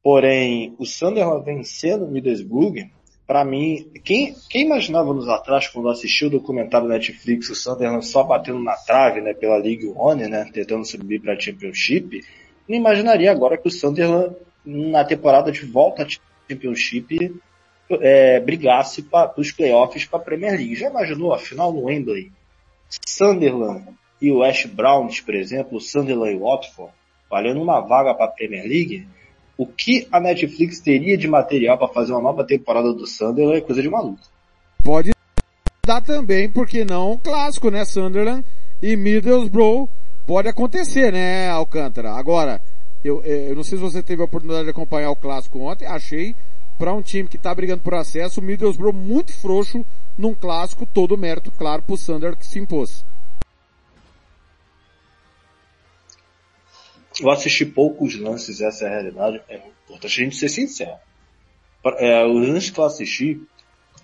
[0.06, 2.76] Porém, o Sunderland vencendo o Middlesbrough,
[3.26, 8.22] pra mim, quem, quem imaginava nos atrás, quando assistiu o documentário Netflix, o Sunderland só
[8.22, 12.24] batendo na trave, né, pela League One, né, tentando subir pra Championship,
[12.68, 16.06] não imaginaria agora que o Sunderland, na temporada de volta à
[16.48, 17.34] Championship,
[18.00, 20.76] é, brigasse para os playoffs para a Premier League.
[20.76, 22.30] Já imaginou a final no Wembley?
[23.04, 23.88] Sunderland
[24.22, 26.92] e o West Browns, por exemplo, Sunderland e Watford,
[27.28, 29.08] valendo uma vaga para a Premier League,
[29.56, 33.60] o que a Netflix teria de material para fazer uma nova temporada do Sunderland é
[33.60, 34.20] coisa de maluco.
[34.82, 35.12] Pode
[35.86, 37.84] dar também, porque não um clássico, né?
[37.84, 38.44] Sunderland
[38.82, 39.88] e Middlesbrough
[40.26, 42.12] pode acontecer, né, Alcântara?
[42.12, 42.60] Agora,
[43.04, 46.34] eu, eu não sei se você teve a oportunidade de acompanhar o clássico ontem, achei
[46.78, 49.84] para um time que está brigando por acesso, o Middlesbrough muito frouxo
[50.18, 53.04] num clássico, todo o mérito, claro, pro Sander que se impôs.
[57.20, 59.40] Eu assisti poucos lances, essa é a realidade.
[59.48, 60.96] É importante a gente ser sincero.
[61.98, 63.40] É, os lances que eu assisti,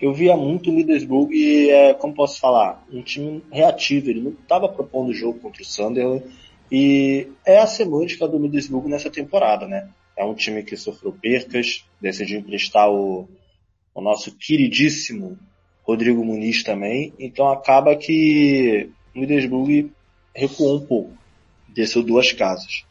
[0.00, 4.08] eu via muito o Middlesbrough e, é, como posso falar, um time reativo.
[4.08, 6.24] Ele não estava propondo o jogo contra o Sunderland.
[6.70, 9.90] E é a semântica do Middlesbrough nessa temporada, né?
[10.16, 13.28] É um time que sofreu percas, decidiu emprestar o,
[13.94, 15.38] o nosso queridíssimo
[15.82, 17.12] Rodrigo Muniz também.
[17.18, 19.90] Então acaba que o Middlesbrough
[20.34, 21.12] recuou um pouco,
[21.68, 22.84] desceu duas casas.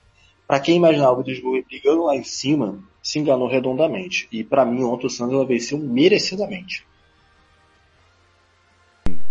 [0.52, 4.28] Para quem imaginava o Middlesbrough brigando lá em cima, se enganou redondamente.
[4.30, 6.86] E para mim ontem o Sunderland venceu merecidamente.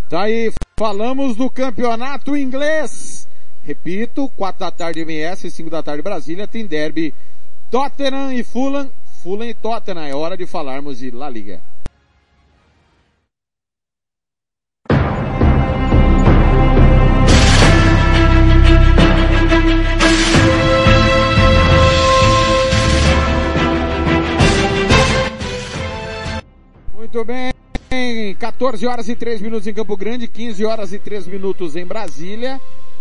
[0.09, 3.29] Tá aí, falamos do campeonato inglês.
[3.62, 7.12] Repito, 4 da tarde MS, 5 da tarde Brasília, tem derby
[7.71, 8.91] Tottenham e Fulham.
[9.23, 11.61] Fulham e Tottenham, é hora de falarmos de La Liga.
[27.21, 27.53] Muito
[27.91, 31.85] bem, 14 horas e 3 minutos em Campo Grande, 15 horas e 3 minutos em
[31.85, 32.59] Brasília.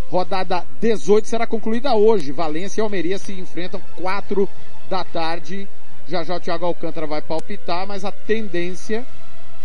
[0.10, 2.34] Rodada 18 será concluída hoje.
[2.34, 4.50] Valência e Almeria se enfrentam 4
[4.90, 5.70] da tarde.
[6.06, 9.06] Já já o Thiago Alcântara vai palpitar, mas a tendência,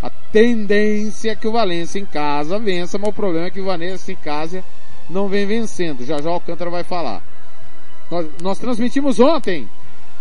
[0.01, 3.65] a tendência é que o Valência em casa vença, mas o problema é que o
[3.65, 4.63] Valência em casa
[5.09, 6.05] não vem vencendo.
[6.05, 7.21] Já já o Alcântara vai falar.
[8.09, 9.67] Nós, nós transmitimos ontem.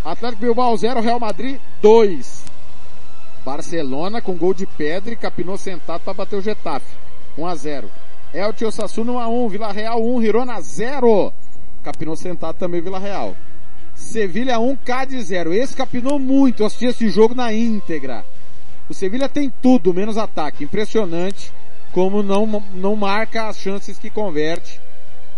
[0.04, 2.43] Atlético Bilbao 0, Real Madrid 2.
[3.44, 6.86] Barcelona com gol de pedra e capinou sentado para bater o Getafe.
[7.36, 7.90] 1 a 0.
[8.32, 11.32] Elche Osasuna 1 a 1, Vila Real 1, Girona 0.
[11.82, 13.36] Capinou sentado também Vila Real.
[13.94, 15.52] Sevilha 1, Cádiz 0.
[15.52, 18.24] Esse capinou muito, eu assisti esse jogo na íntegra.
[18.88, 20.64] O Sevilha tem tudo, menos ataque.
[20.64, 21.52] Impressionante
[21.92, 24.80] como não, não marca as chances que converte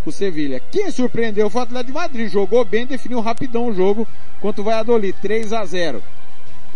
[0.07, 0.61] o Sevilha.
[0.71, 2.31] Quem surpreendeu foi o Atlético de Madrid.
[2.31, 4.07] Jogou bem, definiu rapidão o jogo
[4.41, 5.15] contra o Valladolid.
[5.21, 6.03] 3 a 0.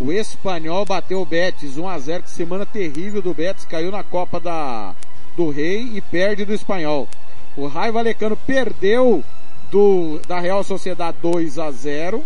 [0.01, 4.03] O espanhol bateu o Betis 1 a 0 que semana terrível do Betis, caiu na
[4.03, 4.95] Copa da
[5.37, 7.07] do Rei e perde do espanhol.
[7.55, 9.23] O Raio Valecano perdeu
[9.71, 12.25] do da Real Sociedade 2 a 0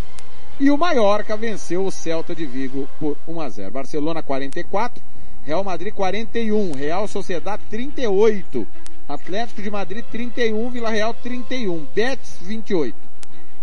[0.60, 3.72] e o Mallorca venceu o Celta de Vigo por 1 a 0.
[3.72, 5.02] Barcelona 44,
[5.44, 8.64] Real Madrid 41, Real Sociedade 38,
[9.08, 12.96] Atlético de Madrid 31, Vila Real 31, Betis 28.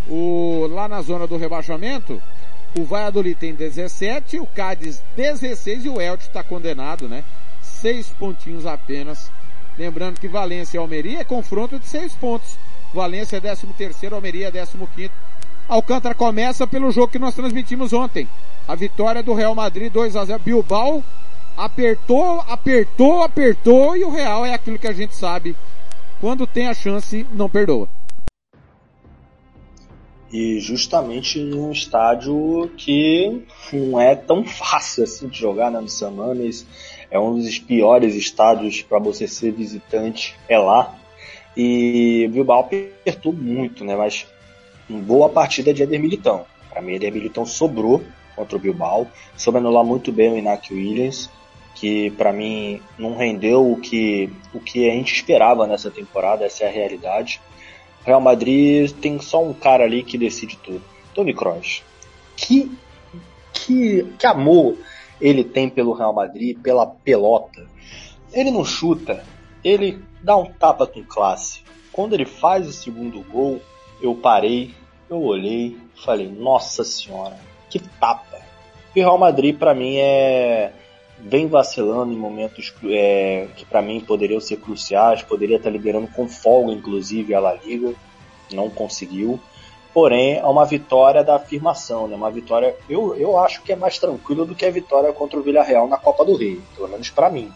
[0.10, 2.22] O lá na zona do rebaixamento,
[2.78, 7.24] o Valladolid tem 17, o Cádiz 16 e o Elche está condenado, né?
[7.62, 9.30] Seis pontinhos apenas.
[9.78, 12.58] Lembrando que Valência e Almeria é confronto de seis pontos.
[12.94, 15.14] Valência é 13 terceiro, Almeria é 15 quinto.
[15.68, 18.28] Alcântara começa pelo jogo que nós transmitimos ontem.
[18.68, 20.40] A vitória do Real Madrid 2 a 0.
[20.40, 21.04] Bilbao
[21.58, 25.56] apertou, apertou, apertou e o Real é aquilo que a gente sabe.
[26.20, 27.90] Quando tem a chance, não perdoa
[30.32, 36.66] e justamente num estádio que não é tão fácil assim de jogar né, no Samanes.
[37.10, 40.96] É um dos piores estádios para você ser visitante, é lá.
[41.56, 43.96] E o Bilbao apertou muito, né?
[43.98, 44.26] Mas
[44.88, 46.46] boa partida de Eder Militão.
[46.70, 48.02] Para mim, Eder Militão sobrou
[48.34, 49.08] contra o Bilbao.
[49.36, 51.30] Soube anular muito bem o Inácio Williams,
[51.76, 56.64] que para mim não rendeu o que, o que a gente esperava nessa temporada, essa
[56.64, 57.42] é a realidade.
[58.06, 60.82] Real Madrid tem só um cara ali que decide tudo.
[61.14, 61.84] Tony Kroos.
[62.36, 62.72] Que,
[63.54, 64.78] que, que amor
[65.20, 67.68] ele tem pelo Real Madrid, pela pelota.
[68.34, 69.24] Ele não chuta,
[69.64, 71.62] ele dá um tapa com classe.
[71.92, 73.62] Quando ele faz o segundo gol,
[74.02, 74.74] eu parei,
[75.10, 77.38] eu olhei, falei, nossa senhora,
[77.70, 78.40] que tapa.
[78.96, 80.74] E Real Madrid para mim é
[81.24, 86.28] vem vacilando em momentos é, que para mim poderiam ser cruciais, poderia estar liderando com
[86.28, 87.94] folga, inclusive, a La Liga,
[88.52, 89.40] não conseguiu.
[89.94, 92.16] Porém, é uma vitória da afirmação, né?
[92.16, 95.44] Uma vitória, eu, eu acho que é mais tranquila do que a vitória contra o
[95.44, 97.52] Villarreal na Copa do Rei, pelo menos para mim.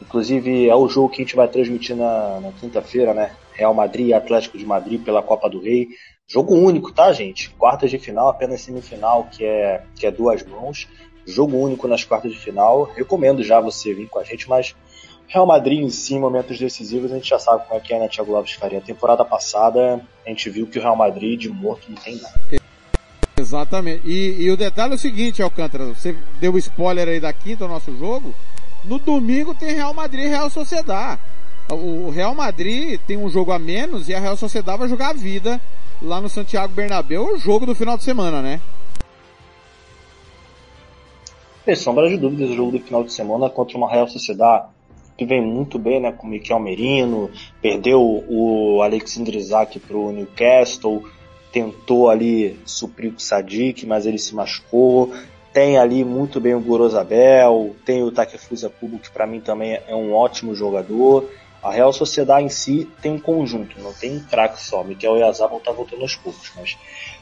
[0.00, 3.34] Inclusive, é o jogo que a gente vai transmitir na, na quinta-feira, né?
[3.52, 5.88] Real Madrid e Atlético de Madrid pela Copa do Rei.
[6.28, 7.50] Jogo único, tá, gente?
[7.50, 10.88] Quartas de final, apenas semifinal, que é, que é duas mãos.
[11.26, 12.84] Jogo único nas quartas de final.
[12.94, 14.74] Recomendo já você vir com a gente, mas
[15.26, 18.08] Real Madrid em si, momentos decisivos, a gente já sabe como é que é, né,
[18.08, 18.80] Thiago Lopes Faria?
[18.80, 22.40] Temporada passada, a gente viu que o Real Madrid de morto não tem nada.
[23.36, 24.02] Exatamente.
[24.06, 27.68] E, e o detalhe é o seguinte, Alcântara, você deu spoiler aí da quinta, o
[27.68, 28.34] nosso jogo.
[28.84, 31.18] No domingo tem Real Madrid e Real Sociedad.
[31.70, 35.14] O Real Madrid tem um jogo a menos e a Real Sociedad vai jogar a
[35.14, 35.60] vida
[36.00, 38.60] lá no Santiago Bernabéu, o jogo do final de semana, né?
[41.64, 44.66] Sem sombra de dúvidas, o jogo do final de semana contra uma Real Sociedad
[45.16, 47.30] que vem muito bem, né, com o Miquel Merino,
[47.62, 51.04] perdeu o Alexandre Isaac para o Newcastle,
[51.50, 55.14] tentou ali suprir o Sadik, mas ele se machucou.
[55.54, 59.94] Tem ali muito bem o Gorosabel, tem o Takefusa Kubo, que para mim também é
[59.94, 61.30] um ótimo jogador.
[61.62, 64.84] A Real Sociedade em si tem um conjunto, não tem um craque só.
[64.84, 66.76] Miquel Yazabal tá voltando aos poucos, mas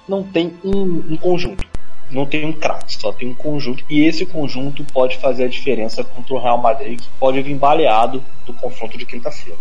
[0.08, 1.64] não tem um, um conjunto
[2.12, 3.84] não tem um craque, só tem um conjunto.
[3.88, 8.22] E esse conjunto pode fazer a diferença contra o Real Madrid, que pode vir baleado
[8.46, 9.58] do confronto de quinta-feira.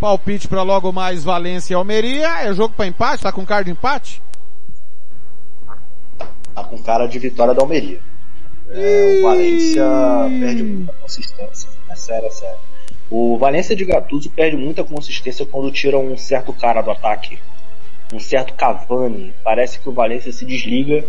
[0.00, 2.42] Palpite para logo mais Valência e Almeria.
[2.42, 3.22] É jogo para empate?
[3.22, 4.20] Tá com cara de empate?
[6.54, 8.00] Tá com cara de vitória da Almeria.
[8.68, 9.84] É, o Valência
[10.40, 11.68] perde muita consistência.
[11.88, 12.58] É sério, é sério.
[13.08, 17.38] O Valência de Gattuso perde muita consistência quando tira um certo cara do ataque.
[18.12, 19.32] Um certo Cavani.
[19.44, 21.04] Parece que o Valência se desliga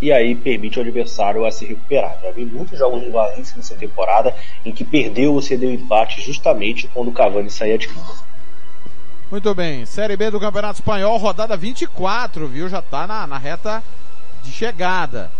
[0.00, 2.18] e aí permite ao adversário a se recuperar.
[2.22, 4.34] Já vi muitos jogos do Valencia nessa temporada
[4.64, 8.28] em que perdeu ou cedeu empate justamente quando o Cavani saía de campo.
[9.30, 12.68] Muito bem, Série B do Campeonato Espanhol, rodada 24, viu?
[12.68, 13.82] Já está na, na reta
[14.42, 15.30] de chegada.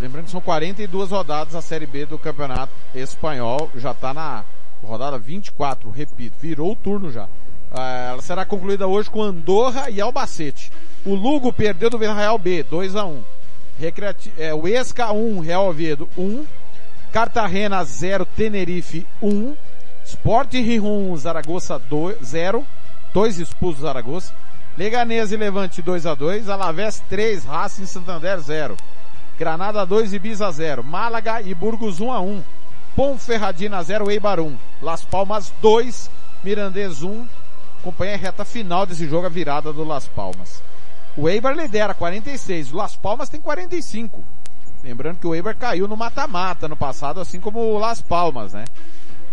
[0.00, 4.44] Lembrando que são 42 rodadas a Série B do Campeonato Espanhol, já está na
[4.82, 7.28] rodada 24, repito, virou o turno já.
[7.70, 10.72] Ah, ela será concluída hoje com Andorra e Albacete.
[11.04, 13.22] O Lugo perdeu do Villarreal B, 2 a 1
[13.78, 16.44] Recreati é, o Esca 1, Real Oviedo 1,
[17.12, 19.56] Cartagena 0, Tenerife 1,
[20.04, 21.80] Sport Rihun Zaragoza
[22.22, 22.66] 0,
[23.14, 24.32] 2 expulsos Zaragoza,
[24.76, 28.76] Leganés e Levante 2 a 2, Alavés 3, Racing Santander 0,
[29.38, 32.42] Granada 2 Ibiza 0, Málaga e Burgos 1 a 1,
[32.96, 36.10] Ponferradina 0, Eibar 1, Las Palmas 2,
[36.42, 37.26] Mirandês 1,
[37.80, 40.62] acompanha a reta final desse jogo, a virada do Las Palmas.
[41.20, 44.22] O Eibar lidera 46, o Las Palmas tem 45.
[44.84, 48.64] Lembrando que o Eibar caiu no mata-mata no passado, assim como o Las Palmas, né?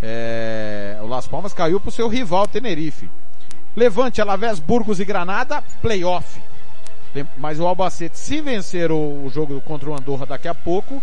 [0.01, 3.07] É, o Las Palmas caiu pro seu rival Tenerife.
[3.75, 6.41] Levante, Alavés, Burgos e Granada, playoff.
[7.37, 10.99] Mas o Albacete, se vencer o, jogo contra o Andorra daqui a pouco,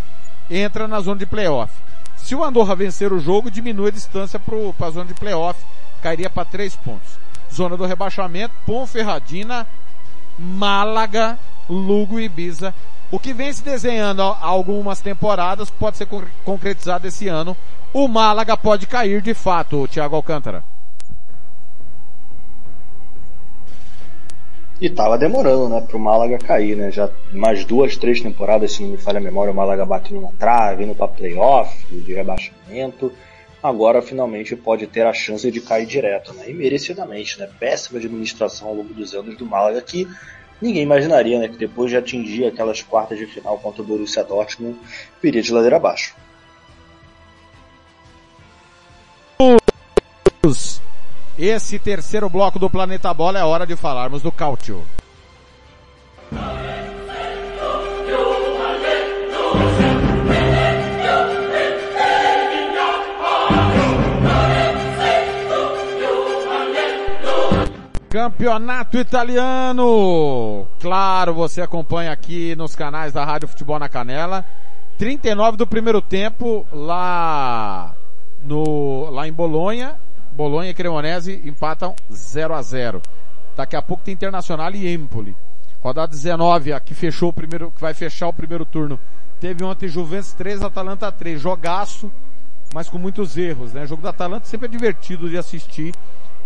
[0.51, 1.73] entra na zona de playoff.
[2.17, 5.65] Se o Andorra vencer o jogo, diminui a distância para a zona de playoff,
[6.03, 7.21] cairia para três pontos.
[7.55, 9.65] Zona do rebaixamento, Ponferradina,
[10.43, 11.39] Málaga,
[11.71, 12.75] Lugo e Ibiza.
[13.11, 16.09] O que vem se desenhando há algumas temporadas pode ser
[16.45, 17.57] concretizado esse ano.
[17.95, 20.65] O Málaga pode cair de fato, Thiago Alcântara.
[24.81, 26.91] E tava demorando, né, pro Málaga cair, né?
[26.91, 30.33] Já mais duas, três temporadas, se não me falha a memória, o Málaga batendo na
[30.33, 33.13] trave, indo pra playoff, de rebaixamento.
[33.63, 36.51] Agora finalmente pode ter a chance de cair direto, né?
[36.51, 37.49] E merecidamente, né?
[37.61, 40.09] Péssima administração ao longo dos anos do Málaga que
[40.63, 41.49] ninguém imaginaria, né?
[41.49, 44.79] Que depois de atingir aquelas quartas de final contra o Borussia Dortmund,
[45.21, 46.15] viria de ladeira abaixo.
[51.39, 54.85] Esse terceiro bloco do Planeta Bola é hora de falarmos do Cautio.
[68.13, 70.69] Campeonato Italiano!
[70.79, 74.45] Claro, você acompanha aqui nos canais da Rádio Futebol na Canela.
[74.99, 77.97] 39 do primeiro tempo lá
[78.45, 79.97] no lá em Bolonha.
[80.31, 83.01] Bolonha e Cremonese empatam 0 a 0.
[83.57, 85.35] Daqui a pouco tem Internacional e Empoli.
[85.81, 89.01] Rodada 19, a que fechou o primeiro, que vai fechar o primeiro turno.
[89.41, 91.41] Teve ontem Juventus 3, Atalanta 3.
[91.41, 92.13] Jogaço,
[92.75, 93.85] mas com muitos erros, né?
[93.85, 95.95] O jogo da Atalanta sempre é divertido de assistir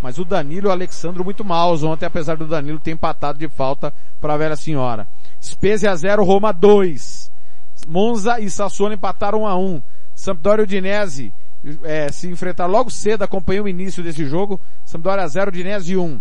[0.02, 3.48] mas o Danilo e o Alexandro muito maus ontem, apesar do Danilo ter empatado de
[3.48, 5.08] falta para a velha senhora.
[5.40, 7.30] Spezia 0, Roma 2.
[7.86, 9.82] Monza e Sassuolo empataram 1 a 1.
[10.14, 11.32] Sampdoria e Udinese
[11.82, 14.60] é, se enfrentar logo cedo, acompanhei o início desse jogo.
[14.84, 16.20] Sampdoria 0, Udinese 1.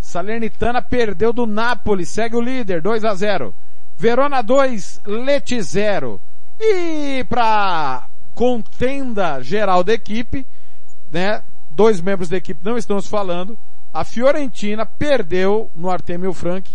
[0.00, 3.54] Salernitana perdeu do Napoli, segue o líder, 2 a 0.
[3.98, 6.20] Verona 2, Leti 0.
[6.60, 10.46] E para contenda geral da equipe,
[11.10, 11.42] né?
[11.76, 13.56] Dois membros da equipe não estamos falando.
[13.92, 16.72] A Fiorentina perdeu no Artemio Frank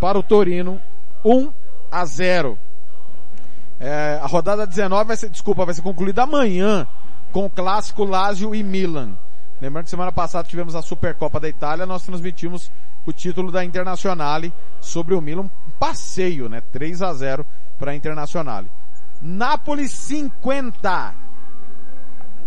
[0.00, 0.80] para o Torino
[1.24, 1.52] 1
[1.88, 2.58] a 0.
[3.78, 6.84] É, a rodada 19 vai ser, desculpa, vai ser concluída amanhã
[7.30, 9.16] com o clássico Lazio e Milan.
[9.60, 12.72] Lembrando que semana passada tivemos a Supercopa da Itália, nós transmitimos
[13.06, 16.60] o título da Internazionale sobre o Milan, um passeio, né?
[16.72, 17.46] 3 a 0
[17.78, 18.68] para a Internazionale.
[19.22, 21.23] Nápoles 50.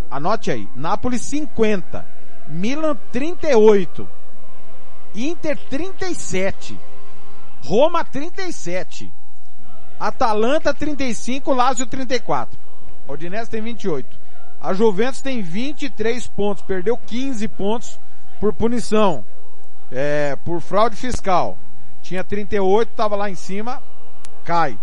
[0.10, 2.06] Anote aí, Nápoles 50.
[2.48, 4.08] Milan 38.
[5.16, 6.80] Inter 37.
[7.64, 9.14] Roma 37.
[10.00, 12.58] Atalanta 35, Lazio 34.
[13.10, 14.18] A tem 28.
[14.62, 18.00] A Juventus tem 23 pontos, perdeu 15 pontos
[18.40, 19.26] por punição,
[19.92, 21.58] é, por fraude fiscal.
[22.02, 23.82] Tinha 38, estava lá em cima,
[24.44, 24.78] cai.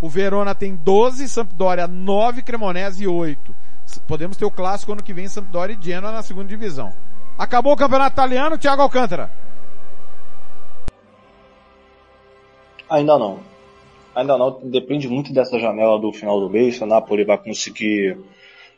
[0.00, 3.54] O Verona tem 12, Sampdoria 9, Cremonese 8.
[4.06, 6.92] Podemos ter o clássico ano que vem, Sampdoria e Genoa na segunda divisão.
[7.38, 9.30] Acabou o campeonato italiano, Thiago Alcântara.
[12.88, 13.40] Ainda não.
[14.14, 14.60] Ainda não.
[14.62, 16.76] Depende muito dessa janela do final do mês.
[16.76, 18.16] Se o Napoli vai conseguir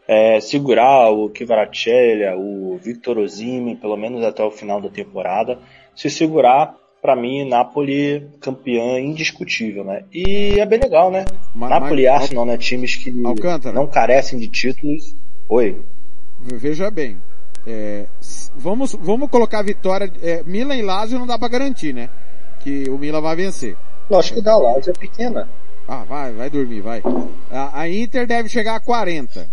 [0.07, 5.59] é, segurar o Kvaratskhelia, o Victor Osimhen, pelo menos até o final da temporada.
[5.95, 10.05] Se segurar, para mim, Napoli campeã indiscutível, né?
[10.13, 11.25] E é bem legal, né?
[11.55, 12.57] Mas- Napoli e Arsenal, né?
[12.57, 13.75] Times que Alcântara.
[13.75, 15.15] não carecem de títulos.
[15.49, 15.81] Oi.
[16.41, 17.19] Veja bem,
[17.67, 18.07] é,
[18.57, 22.09] vamos, vamos colocar a vitória, é, Milan e Lazio não dá para garantir, né?
[22.61, 23.77] Que o Milan vai vencer.
[24.09, 25.49] Lógico que dá, a Lazio é pequena.
[25.87, 27.03] Ah, vai, vai dormir, vai.
[27.51, 29.49] A, a Inter deve chegar a 40,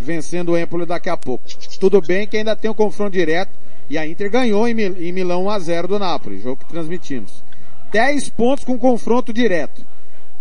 [0.00, 1.44] vencendo o Empoli daqui a pouco.
[1.80, 3.50] Tudo bem que ainda tem um confronto direto,
[3.88, 6.68] e a Inter ganhou em, Mil- em Milão 1 a 0 do Napoli, jogo que
[6.68, 7.42] transmitimos.
[7.90, 9.84] 10 pontos com confronto direto.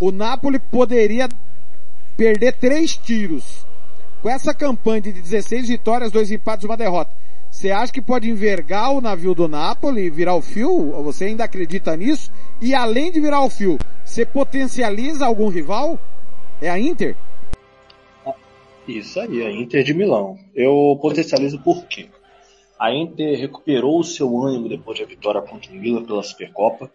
[0.01, 1.29] O Napoli poderia
[2.15, 3.65] perder três tiros.
[4.21, 7.11] Com essa campanha de 16 vitórias, dois empates e uma derrota.
[7.49, 10.91] Você acha que pode envergar o navio do Napoli e virar o fio?
[11.03, 12.29] Você ainda acredita nisso?
[12.61, 15.97] E além de virar o fio, você potencializa algum rival?
[16.61, 17.15] É a Inter?
[18.87, 20.37] Isso aí, a Inter de Milão.
[20.55, 22.07] Eu potencializo por quê?
[22.79, 26.91] A Inter recuperou o seu ânimo depois da vitória contra o Milan pela Supercopa.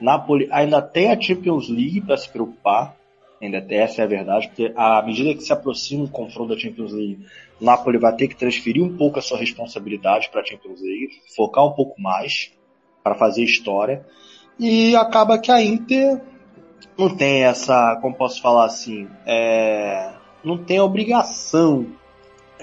[0.00, 2.96] Napoli ainda tem a Champions League para se preocupar.
[3.42, 6.58] Ainda tem, essa é a verdade, porque à medida que se aproxima o confronto da
[6.58, 7.26] Champions League,
[7.60, 11.10] o Napoli vai ter que transferir um pouco a sua responsabilidade para a Champions League,
[11.36, 12.52] focar um pouco mais
[13.02, 14.06] para fazer história.
[14.58, 16.22] E acaba que a Inter
[16.96, 20.12] não tem essa, como posso falar assim, é,
[20.44, 21.86] não tem a obrigação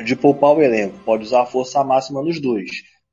[0.03, 0.99] de poupar o elenco.
[1.05, 2.69] Pode usar a força máxima nos dois.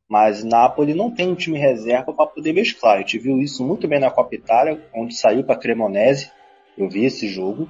[0.08, 2.96] Mas Napoli não tem um time reserva para poder mesclar.
[2.96, 6.30] A gente viu isso muito bem na Copa Itália, onde saiu para Cremonese.
[6.76, 7.68] Eu vi esse jogo.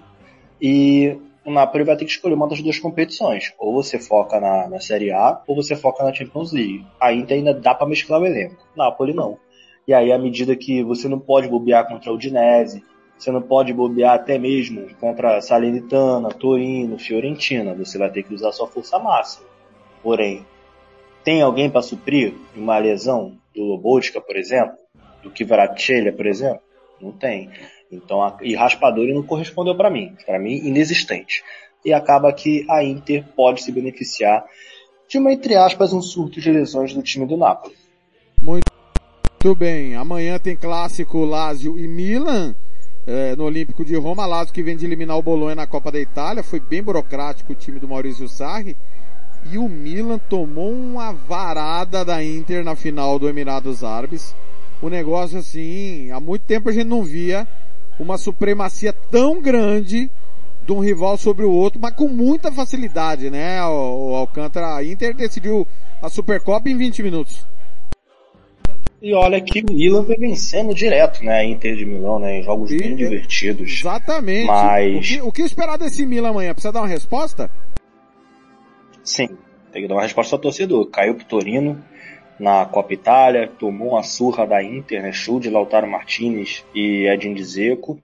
[0.60, 3.52] E o Napoli vai ter que escolher uma das duas competições.
[3.59, 6.86] Ou você foca na, na Série A, ou você foca na Champions League.
[7.01, 8.56] A Inter ainda dá para mesclar o elenco.
[8.76, 9.39] Napoli não.
[9.86, 12.85] E aí, à medida que você não pode bobear contra o Udinese,
[13.18, 17.74] você não pode bobear até mesmo contra Salernitana, Torino, Fiorentina.
[17.74, 19.44] Você vai ter que usar sua força máxima.
[20.02, 20.46] Porém,
[21.24, 24.76] tem alguém para suprir uma lesão do Lobotka, por exemplo?
[25.20, 26.60] Do Kvaratskhelia, por exemplo?
[27.00, 27.50] Não tem.
[27.90, 30.14] Então, a, e Raspadori não correspondeu para mim.
[30.24, 31.42] Para mim, inexistente.
[31.84, 34.44] E acaba que a Inter pode se beneficiar
[35.08, 37.74] de uma, entre aspas, um surto de lesões do time do Napoli.
[38.40, 39.96] Muito bem.
[39.96, 42.54] Amanhã tem clássico Lazio e Milan.
[43.09, 45.98] É, no Olímpico de Roma, Lazio que vem de eliminar o Bolonha na Copa da
[45.98, 48.76] Itália, foi bem burocrático o time do Maurício Sarri,
[49.51, 54.35] e o Milan tomou uma varada da Inter na final do Emirados Árabes.
[54.82, 57.48] O negócio assim, há muito tempo a gente não via
[57.98, 60.10] uma supremacia tão grande
[60.66, 63.64] de um rival sobre o outro, mas com muita facilidade, né?
[63.64, 65.66] O, o Alcântara, a Inter decidiu
[66.02, 67.47] a Supercopa em 20 minutos.
[69.00, 71.38] E olha que o Milan vem vencendo direto, né?
[71.38, 72.38] A Inter de Milão, né?
[72.38, 73.70] Em jogos bem divertidos.
[73.80, 74.46] Exatamente.
[74.46, 76.52] Mas- O que, o que esperar desse Milan amanhã?
[76.52, 77.48] Precisa dar uma resposta?
[79.04, 79.28] Sim,
[79.72, 80.86] tem que dar uma resposta ao torcedor.
[80.90, 81.82] Caiu pro Torino
[82.40, 85.12] na Copa Itália, tomou uma surra da Inter, né?
[85.12, 88.00] Show de Lautaro Martinez e Edin Dzeko.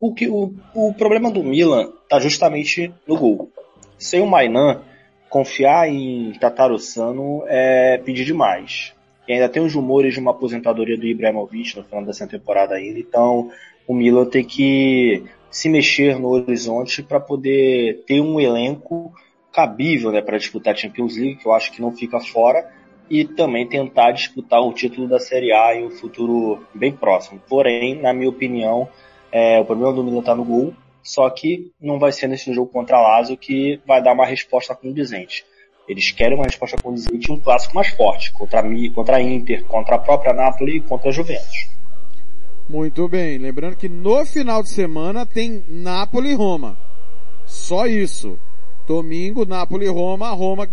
[0.00, 3.50] O, que, o, o problema do Milan tá justamente no gol.
[3.96, 4.82] Sem o Mainan,
[5.28, 8.94] confiar em Tatarussano é pedir demais.
[9.28, 12.98] E ainda tem os rumores de uma aposentadoria do Ibrahimovic no final dessa temporada ainda,
[12.98, 13.50] então
[13.86, 19.12] o Milan tem que se mexer no horizonte para poder ter um elenco
[19.52, 22.70] cabível né, para disputar a Champions League, que eu acho que não fica fora,
[23.10, 27.40] e também tentar disputar o título da Série A em um futuro bem próximo.
[27.48, 28.88] Porém, na minha opinião,
[29.32, 32.70] é, o problema do Milan está no gol, só que não vai ser nesse jogo
[32.70, 35.44] contra a Lazio que vai dar uma resposta condizente.
[35.88, 39.64] Eles querem uma resposta condizente e um clássico mais forte, contra a, contra a Inter,
[39.64, 41.70] contra a própria Napoli e contra a Juventus.
[42.68, 43.38] Muito bem.
[43.38, 46.76] Lembrando que no final de semana tem Napoli e Roma.
[47.46, 48.38] Só isso.
[48.86, 50.30] Domingo, Napoli e Roma.
[50.32, 50.68] Roma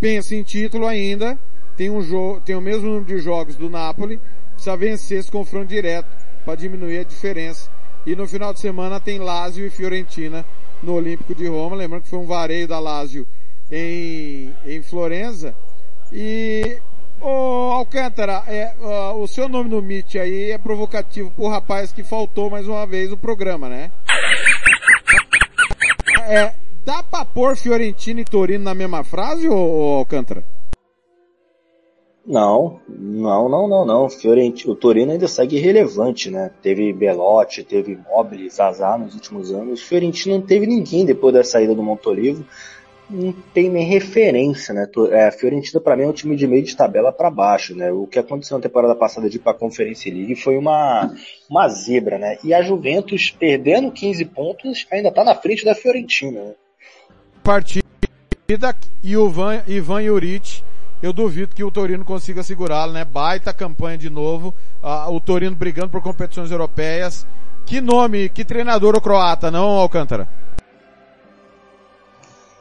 [0.00, 1.38] pensa em título ainda.
[1.76, 4.20] Tem um jogo, tem o mesmo número de jogos do Napoli.
[4.54, 6.08] Precisa vencer esse confronto direto
[6.44, 7.70] para diminuir a diferença.
[8.04, 10.44] E no final de semana tem Lazio e Fiorentina
[10.82, 11.76] no Olímpico de Roma.
[11.76, 13.24] Lembrando que foi um vareio da Lazio
[13.70, 15.54] em, em Florença.
[16.12, 16.78] E
[17.20, 22.04] Ô Alcântara, é, uh, o seu nome no Meet aí é provocativo pro rapaz que
[22.04, 23.90] faltou mais uma vez o programa, né?
[26.28, 26.52] É,
[26.84, 30.44] dá pra pôr Fiorentina e Torino na mesma frase, ô, Alcântara?
[32.26, 34.10] Não, não, não, não, não.
[34.10, 36.50] Fiorentino, o Torino ainda segue irrelevante, né?
[36.60, 39.80] Teve Belotti, teve Mobile, Zazar nos últimos anos.
[39.80, 42.44] Fiorentina não teve ninguém depois da saída do Montolivo
[43.08, 44.88] não tem nem referência, né?
[45.10, 47.92] É, a Fiorentina para mim é um time de meio de tabela para baixo, né?
[47.92, 49.68] O que aconteceu na temporada passada de ir para a
[50.06, 51.14] League foi uma
[51.48, 52.38] uma zebra, né?
[52.42, 56.40] E a Juventus perdendo 15 pontos ainda tá na frente da Fiorentina.
[56.42, 56.54] Né?
[57.42, 57.86] Partida
[59.02, 60.62] Ivan, Ivan Juric,
[61.02, 63.04] eu duvido que o Torino consiga segurá-lo, né?
[63.04, 67.26] Baita campanha de novo, uh, o Torino brigando por competições europeias.
[67.64, 70.28] Que nome, que treinador o croata, não Alcântara?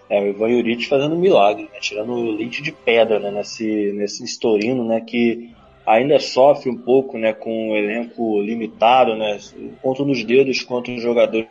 [0.10, 1.80] É, o Ivan Juric fazendo um milagre, né?
[1.80, 3.32] tirando leite de pedra né?
[3.32, 5.02] nesse, nesse Estorino, né?
[5.02, 5.52] que
[5.86, 7.34] ainda sofre um pouco né?
[7.34, 9.40] com o elenco limitado, né?
[9.82, 11.50] conto nos dedos quantos jogadores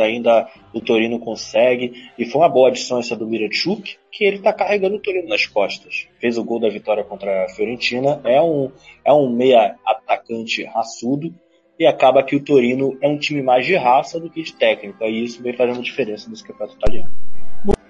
[0.00, 1.92] ainda o Torino consegue.
[2.18, 5.46] E foi uma boa adição essa do Miranchuk, que ele está carregando o Torino nas
[5.46, 6.08] costas.
[6.20, 8.70] Fez o gol da vitória contra a Fiorentina, é um,
[9.04, 11.34] é um meia atacante raçudo,
[11.78, 15.06] e acaba que o Torino é um time mais de raça do que de técnica,
[15.06, 17.10] e isso vem fazendo diferença nesse campeonato italiano.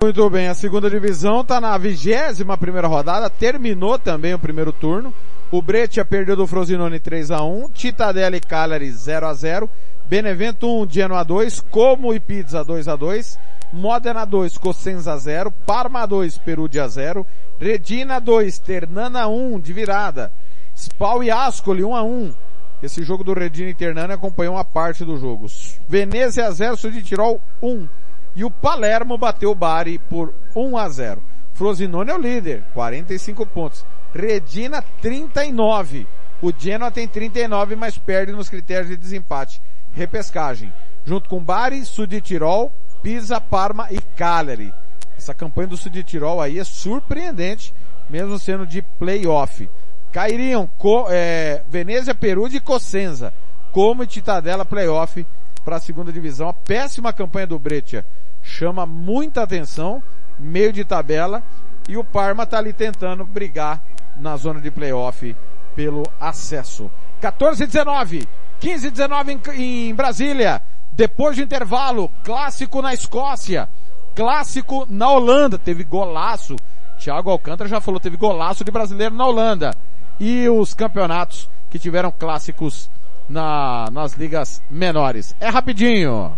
[0.05, 5.15] Muito bem, a segunda divisão está na vigésima primeira rodada, terminou também o primeiro turno.
[5.51, 9.71] O Breccia perdeu do Frosinone 3 a 1 Titadella e Cagliari 0 a 0
[10.05, 13.39] Benevento 1, Genoa 2, Como e Pizza 2 a 2
[13.73, 17.27] Modena 2, Cosenza 0, Parma 2, Perugia 0,
[17.59, 20.31] Redina 2, Ternana 1 de virada,
[20.77, 22.35] Spal e Ascoli 1 a 1
[22.83, 25.47] Esse jogo do Redina e Ternana acompanhou uma parte do jogo.
[25.89, 28.04] Venezia 0, Sul de Tirol 1.
[28.37, 31.23] E o Palermo bateu o Bari por 1 a 0.
[31.53, 33.87] Frosinone é o líder, 45 pontos.
[34.13, 36.07] Redina 39.
[36.43, 39.63] O Genoa tem 39, mas perde nos critérios de desempate.
[39.93, 40.73] Repescagem.
[41.05, 44.75] Junto com Bari, Sud Tirol, Pisa, Parma e Cagliari.
[45.17, 47.73] Essa campanha do Sud Tirol aí é surpreendente,
[48.11, 49.69] mesmo sendo de playoff.
[50.13, 53.33] Cairiam Co, é, Venezia, Perugia e Cosenza.
[53.73, 55.25] Como e Titadella playoff
[55.65, 56.49] para a segunda divisão.
[56.49, 58.05] A péssima campanha do Breccia
[58.43, 60.03] chama muita atenção,
[60.39, 61.43] meio de tabela,
[61.89, 63.83] e o Parma está ali tentando brigar
[64.17, 65.35] na zona de playoff
[65.75, 66.91] pelo acesso.
[67.21, 68.29] 14 19,
[68.61, 70.63] 15 19 em, em Brasília,
[70.93, 73.69] depois do intervalo, clássico na Escócia,
[74.15, 76.57] clássico na Holanda, teve golaço.
[76.99, 79.75] Thiago Alcântara já falou, teve golaço de brasileiro na Holanda.
[80.21, 82.89] E os campeonatos que tiveram clássicos
[83.29, 85.35] na, nas ligas menores.
[85.41, 86.33] É rapidinho.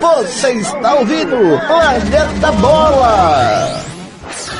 [0.00, 1.36] Você está ouvindo
[1.66, 3.82] Planeta Bola.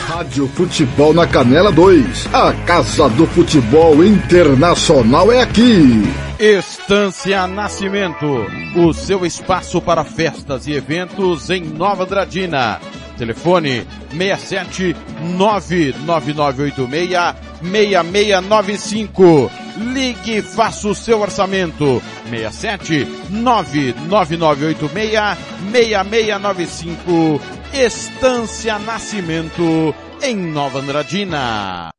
[0.06, 2.28] Rádio Futebol na Canela 2.
[2.32, 6.02] A Casa do Futebol Internacional é aqui.
[6.38, 8.46] Estância Nascimento.
[8.76, 12.80] O seu espaço para festas e eventos em Nova Andradina.
[13.16, 19.50] Telefone 67 99986 6695.
[19.78, 22.02] Ligue e faça o seu orçamento.
[22.30, 25.38] 67 99986
[25.72, 27.40] 6695.
[27.72, 31.90] Estância Nascimento em Nova Andradina.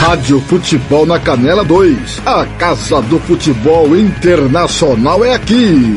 [0.00, 2.22] Rádio Futebol na Canela 2.
[2.24, 5.96] A Casa do Futebol Internacional é aqui.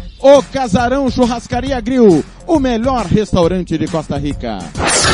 [0.21, 4.59] O Casarão Churrascaria Grill, o melhor restaurante de Costa Rica.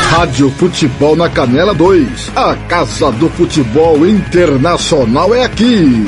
[0.10, 2.36] Rádio Futebol na Canela 2.
[2.36, 6.06] A Casa do Futebol Internacional é aqui.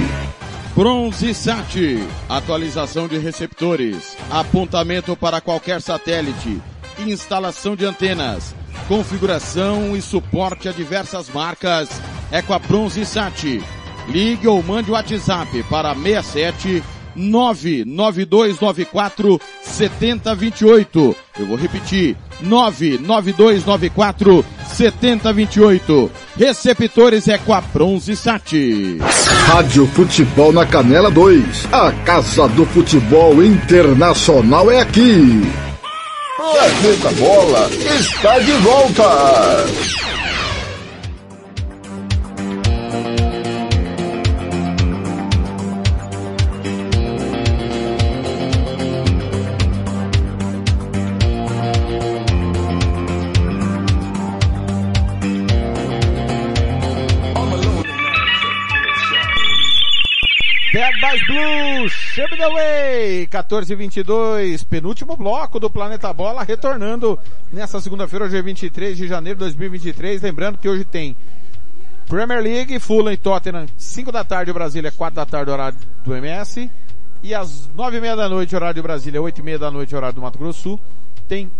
[0.75, 6.61] Bronze Sat, atualização de receptores, apontamento para qualquer satélite,
[6.99, 8.53] instalação de antenas,
[8.89, 11.89] configuração e suporte a diversas marcas
[12.33, 13.63] é com a Bronze Sat.
[14.09, 16.83] Ligue ou mande o WhatsApp para 67
[17.19, 21.15] 99294 7028.
[21.39, 22.17] Eu vou repetir.
[22.41, 26.11] 99294 7028.
[26.37, 28.97] Receptores é com a Bronze Sat.
[29.47, 31.67] Rádio Futebol na Canela 2.
[31.71, 35.41] A Casa do Futebol Internacional é aqui.
[36.37, 37.69] Planeta Bola
[37.99, 39.03] está de volta.
[60.97, 67.17] Bad Blues, Show Me The Way, 14 e 22, penúltimo bloco do Planeta Bola, retornando
[67.51, 71.15] nessa segunda-feira, hoje é 23 de janeiro de 2023, lembrando que hoje tem
[72.07, 76.69] Premier League, Fulham e Tottenham, 5 da tarde, Brasília, 4 da tarde, horário do MS,
[77.21, 79.95] e às 9 e meia da noite, horário de Brasília, 8 e meia da noite,
[79.95, 80.79] horário do Mato Grosso Sul,
[81.27, 81.51] tem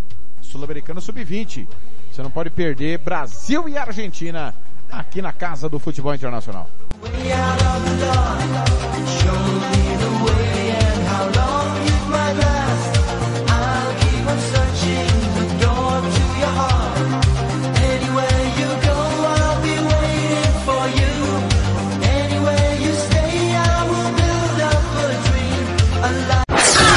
[0.42, 1.68] Sul-Americana Sub-20,
[2.12, 4.56] você não pode perder Brasil e Argentina,
[4.92, 6.70] aqui na Casa do Futebol Internacional.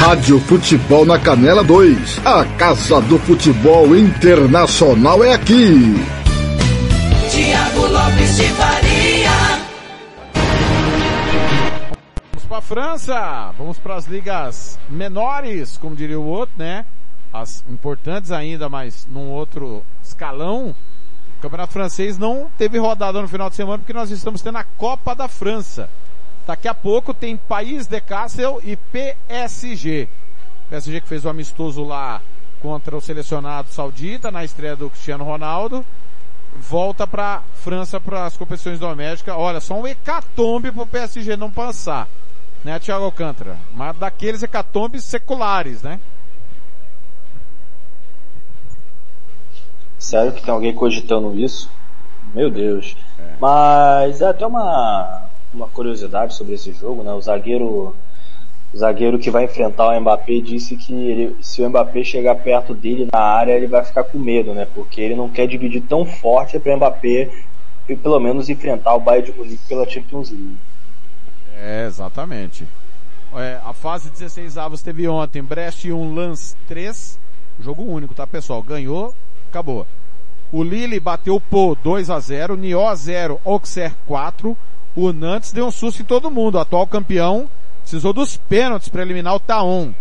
[0.03, 2.19] Rádio Futebol na Canela 2.
[2.25, 6.22] A Casa do Futebol Internacional é aqui.
[12.73, 16.83] França, vamos para as ligas menores, como diria o outro, né?
[17.31, 20.75] As importantes ainda, mas num outro escalão.
[21.37, 24.63] O Campeonato Francês não teve rodada no final de semana porque nós estamos tendo a
[24.63, 25.87] Copa da França.
[26.47, 30.09] Daqui a pouco tem País de Castle e PSG.
[30.71, 32.23] PSG que fez o amistoso lá
[32.59, 35.85] contra o selecionado saudita na estreia do Cristiano Ronaldo.
[36.55, 39.35] Volta para França para as competições domésticas.
[39.37, 42.07] Olha, só um hecatombe pro PSG não passar.
[42.63, 43.57] Né, Thiago Alcântara?
[43.73, 45.99] Mas daqueles hecatombes seculares, né?
[49.99, 51.69] Sério que tem alguém cogitando isso?
[52.33, 52.95] Meu Deus.
[53.39, 55.23] Mas é até uma,
[55.53, 57.11] uma curiosidade sobre esse jogo, né?
[57.13, 57.95] O zagueiro,
[58.73, 62.73] o zagueiro que vai enfrentar o Mbappé disse que ele- se o Mbappé chegar perto
[62.73, 64.67] dele na área, ele vai ficar com medo, né?
[64.73, 67.29] Porque ele não quer dividir tão forte para o Mbappé
[67.89, 70.57] e pelo menos enfrentar o Bayern de Munique pela Champions League.
[71.55, 72.67] É, exatamente.
[73.35, 77.19] É, a fase 16 avos teve ontem, Brest 1, Lens 3,
[77.59, 78.61] jogo único, tá pessoal?
[78.61, 79.13] Ganhou,
[79.49, 79.87] acabou.
[80.51, 84.55] O Lille bateu o Pau 2 a 0, Nió 0, Auxerre 4.
[84.95, 87.49] O Nantes deu um susto em todo mundo, o atual campeão
[87.81, 89.93] precisou dos pênaltis para eliminar o Taon.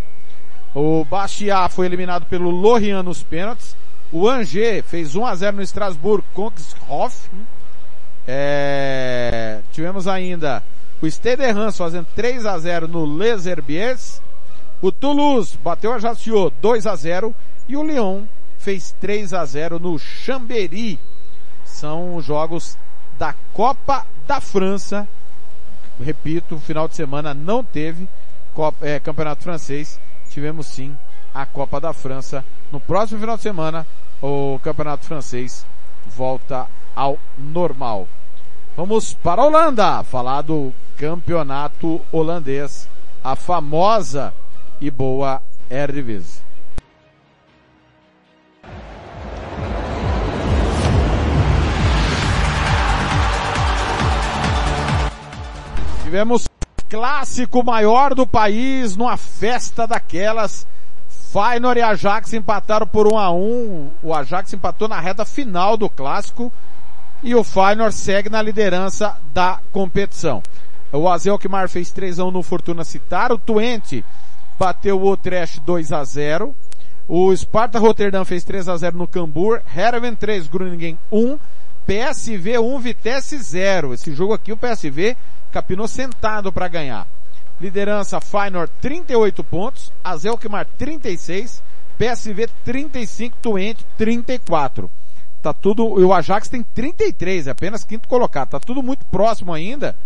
[0.74, 3.76] O Bastia foi eliminado pelo Lorient nos pênaltis.
[4.10, 6.50] O Angers fez 1 a 0 no Strasbourg com
[6.88, 7.28] Hoff.
[8.26, 10.62] É, tivemos ainda
[11.02, 14.22] o Stade Reims fazendo 3 a 0 no Les Herbiers.
[14.80, 17.34] O Toulouse bateu a Ajaccio 2 a 0
[17.68, 18.22] e o Lyon
[18.58, 20.98] fez 3 a 0 no Chambéry.
[21.64, 22.76] São os jogos
[23.18, 25.06] da Copa da França.
[26.00, 28.08] Repito, final de semana não teve
[28.54, 30.00] Copa- é, Campeonato Francês.
[30.30, 30.96] Tivemos sim
[31.34, 32.44] a Copa da França.
[32.70, 33.86] No próximo final de semana,
[34.22, 35.64] o Campeonato Francês
[36.06, 38.08] volta ao normal.
[38.76, 40.72] Vamos para a Holanda, falar do
[41.02, 42.88] campeonato holandês,
[43.24, 44.32] a famosa
[44.80, 46.40] e boa Eredivisie.
[56.04, 56.44] Tivemos
[56.88, 60.68] clássico maior do país numa festa daquelas.
[61.32, 63.90] Feyenoord e Ajax empataram por 1 a 1.
[64.04, 66.52] O Ajax empatou na reta final do clássico
[67.24, 70.40] e o Feyenoord segue na liderança da competição.
[70.92, 74.04] O Azelkmar fez 3 a 1 no Fortuna Citar, o Twente
[74.58, 76.54] bateu o Utrecht 2 a 0.
[77.08, 81.38] O Sparta Rotterdam fez 3 a 0 no Cambur, Herenveen 3, Groningen 1,
[81.86, 83.94] PSV 1, Vitesse 0.
[83.94, 85.16] Esse jogo aqui o PSV
[85.50, 87.08] capinou sentado para ganhar.
[87.60, 91.62] Liderança Feyenoord 38 pontos, Azelkmar 36,
[91.98, 94.90] PSV 35, Twente 34.
[95.42, 99.96] tá tudo, o Ajax tem 33, é apenas quinto colocado, tá tudo muito próximo ainda,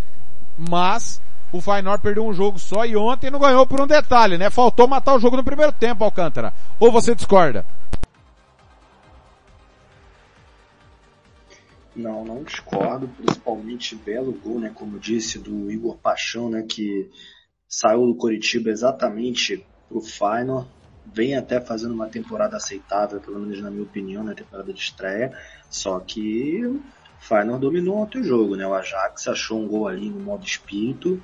[0.57, 1.21] mas
[1.53, 4.51] o Feyenoord perdeu um jogo só e ontem não ganhou por um detalhe, né?
[4.51, 6.53] Faltou matar o jogo no primeiro tempo, Alcântara.
[6.81, 7.65] Ou você discorda?
[11.95, 17.11] Não, não discordo, principalmente belo gol, né, como disse, do Igor Paixão, né, que
[17.67, 20.69] saiu do Coritiba exatamente pro Final,
[21.07, 25.33] vem até fazendo uma temporada aceitável, pelo menos na minha opinião, na temporada de estreia,
[25.71, 26.61] só que
[27.27, 31.21] Final dominou ontem o jogo, né, o Ajax achou um gol ali no modo espírito,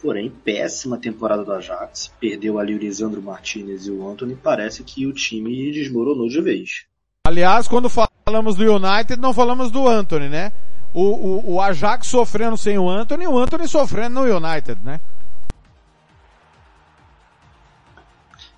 [0.00, 5.06] porém péssima temporada do Ajax, perdeu ali o Lisandro Martinez e o Anthony, parece que
[5.06, 6.86] o time desmoronou de vez.
[7.26, 10.52] Aliás, quando falamos do United, não falamos do Anthony, né?
[10.94, 15.00] O, o, o Ajax sofrendo sem o Anthony, o Anthony sofrendo no United, né?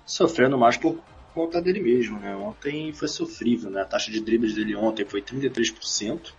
[0.05, 0.97] Sofrendo mais por
[1.33, 2.35] conta dele mesmo, né?
[2.35, 3.81] Ontem foi sofrível, né?
[3.81, 6.33] A taxa de dribles dele ontem foi 33%.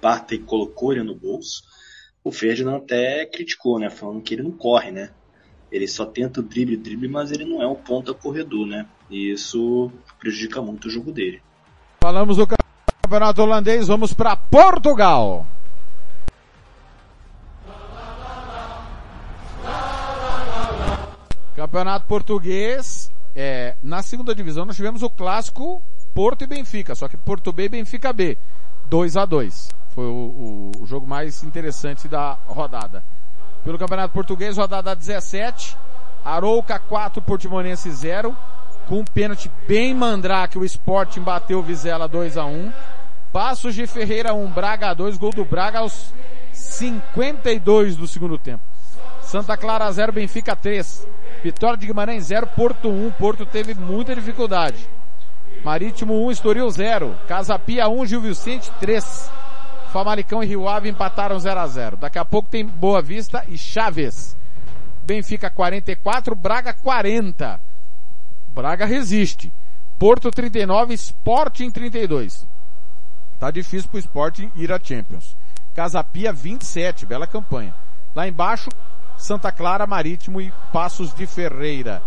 [0.00, 1.62] Partey colocou ele no bolso.
[2.22, 3.88] O Ferdinand até criticou, né?
[3.88, 5.10] Falando que ele não corre, né?
[5.70, 8.86] Ele só tenta o drible, drible, mas ele não é um ponta corredor, né?
[9.10, 11.42] E isso prejudica muito o jogo dele.
[12.00, 12.46] Falamos do
[13.02, 15.46] campeonato holandês, vamos para Portugal.
[21.54, 25.82] Campeonato português, é, na segunda divisão nós tivemos o clássico
[26.14, 28.36] Porto e Benfica, só que Porto B e Benfica B,
[28.90, 33.02] 2 a 2 Foi o, o, o jogo mais interessante da rodada.
[33.64, 35.74] Pelo Campeonato Português, rodada 17,
[36.22, 38.36] Arouca 4, Portimonense 0,
[38.86, 42.70] com um pênalti bem mandrake, o Sporting bateu o Vizela 2 a 1
[43.32, 46.12] Passos de Ferreira 1, Braga 2, gol do Braga aos
[46.52, 48.62] 52 do segundo tempo.
[49.22, 51.08] Santa Clara 0, Benfica 3.
[51.42, 53.12] Vitória de Guimarães 0, Porto 1.
[53.12, 54.88] Porto teve muita dificuldade.
[55.64, 57.14] Marítimo 1, Estoril 0.
[57.26, 59.30] Casa Pia 1, Gil Vicente 3.
[59.92, 61.96] Famalicão e Rio Ave empataram 0 a 0.
[61.96, 64.36] Daqui a pouco tem Boa Vista e Chaves.
[65.04, 67.60] Benfica 44, Braga 40.
[68.48, 69.52] Braga resiste.
[69.98, 72.46] Porto 39, Sporting 32.
[73.38, 75.36] Tá difícil pro Sporting ir a Champions.
[75.74, 77.74] Casa Pia 27, bela campanha.
[78.14, 78.70] Lá embaixo,
[79.16, 82.02] Santa Clara, Marítimo e Passos de Ferreira.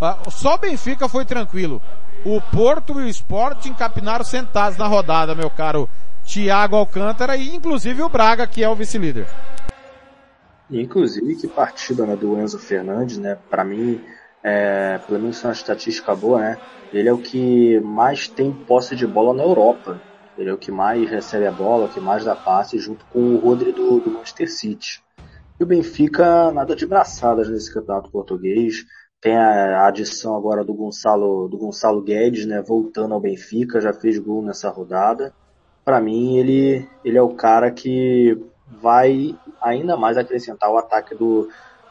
[0.00, 1.80] Ah, só o Benfica foi tranquilo.
[2.24, 5.88] O Porto e o Sporting capinaram sentados na rodada, meu caro
[6.24, 9.26] Thiago Alcântara e inclusive o Braga, que é o vice-líder.
[10.70, 13.38] Inclusive, que partida né, do Enzo Fernandes, né?
[13.50, 14.00] Para mim,
[14.42, 16.58] é, pelo menos é uma estatística boa, né?
[16.92, 20.00] Ele é o que mais tem posse de bola na Europa.
[20.36, 23.34] Ele é o que mais recebe a bola, o que mais dá passe, junto com
[23.34, 25.02] o Rodri do, do Manchester City.
[25.58, 28.84] E o Benfica, nada de braçadas nesse campeonato português.
[29.20, 32.60] Tem a adição agora do Gonçalo, do Gonçalo Guedes, né?
[32.62, 35.32] Voltando ao Benfica, já fez gol nessa rodada.
[35.84, 38.42] Para mim, ele, ele é o cara que
[38.80, 41.48] vai ainda mais acrescentar o ataque do,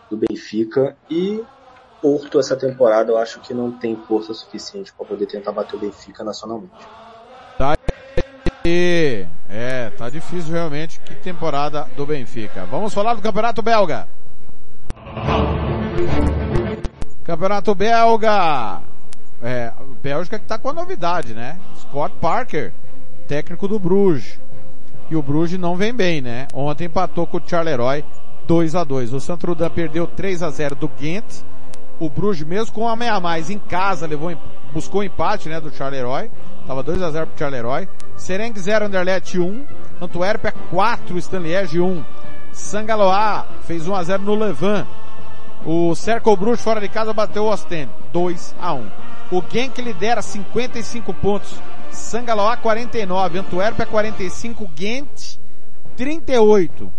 [0.09, 1.43] do Benfica e
[2.03, 5.79] Porto essa temporada eu acho que não tem força suficiente para poder tentar bater o
[5.79, 6.73] Benfica nacionalmente.
[7.57, 7.77] Tá
[8.65, 9.25] aí.
[9.49, 10.99] É, tá difícil realmente.
[10.99, 12.65] Que temporada do Benfica.
[12.65, 14.09] Vamos falar do Campeonato Belga.
[17.23, 18.81] Campeonato Belga.
[19.41, 19.71] É,
[20.01, 21.57] Bélgica que tá com a novidade, né?
[21.77, 22.73] Scott Parker,
[23.27, 24.39] técnico do Bruges.
[25.09, 26.47] E o Bruges não vem bem, né?
[26.53, 28.03] Ontem empatou com o Charleroi
[28.47, 31.43] 2 a 2 O Santrudan perdeu 3 a 0 do Ghent
[31.99, 34.35] o Bruges, mesmo com a meia a mais em casa, levou,
[34.73, 36.29] buscou o empate, né, do Charleroi.
[36.65, 37.87] Tava 2 a 0 pro Charleroi.
[38.17, 39.65] Sereng 0, Anderlecht 1.
[40.01, 42.03] Antuérpia 4, Stanliège 1.
[42.51, 44.85] Sangaloa fez 1 a 0 no Levant.
[45.65, 48.91] O Cercle Bruges fora de casa bateu o Ostend 2 a 1.
[49.31, 51.55] O Genk lidera 55 pontos.
[51.93, 55.37] Sangaloa 49, Antuérpia 45, Ghent
[55.95, 56.91] 38.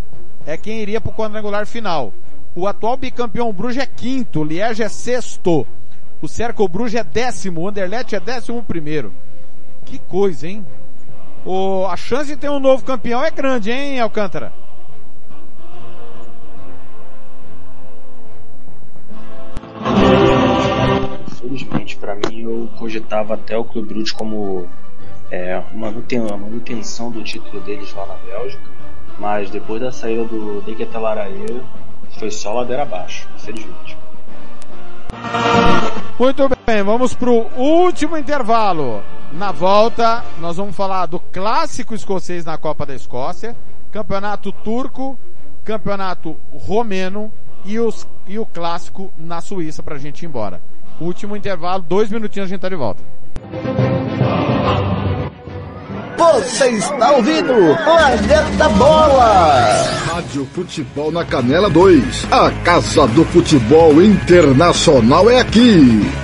[0.47, 2.13] É quem iria pro quadrangular final.
[2.55, 5.67] O atual bicampeão Bruges é quinto, o Liege é sexto.
[6.23, 9.13] O Cerco Bruges é décimo, o Anderlecht é décimo primeiro.
[9.85, 10.65] Que coisa, hein?
[11.45, 14.53] O, a chance de ter um novo campeão é grande, hein, Alcântara?
[21.27, 24.69] Infelizmente, para mim, eu cogitava até o Clube Brugge como
[25.35, 28.63] é, manutenção do título deles lá na Bélgica,
[29.19, 31.61] mas depois da saída do Dequetelaraê,
[32.19, 33.97] foi só ladeira abaixo, infelizmente.
[36.19, 39.03] Muito bem, vamos para o último intervalo.
[39.33, 43.57] Na volta, nós vamos falar do clássico escocês na Copa da Escócia,
[43.91, 45.19] campeonato turco,
[45.65, 47.33] campeonato romeno
[47.65, 50.63] e, os, e o clássico na Suíça para a gente ir embora.
[51.01, 53.03] Último intervalo, dois minutinhos a gente tá de volta.
[56.17, 57.55] Você está ouvindo
[57.85, 59.85] Planeta Bola.
[60.07, 62.27] Rádio Futebol na Canela 2.
[62.31, 66.24] A Casa do Futebol Internacional é aqui.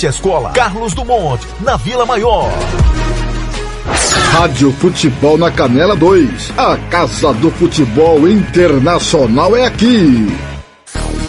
[0.05, 2.49] à escola Carlos Dumont, na Vila Maior.
[4.31, 6.53] Rádio Futebol na Canela 2.
[6.57, 10.27] A Casa do Futebol Internacional é aqui.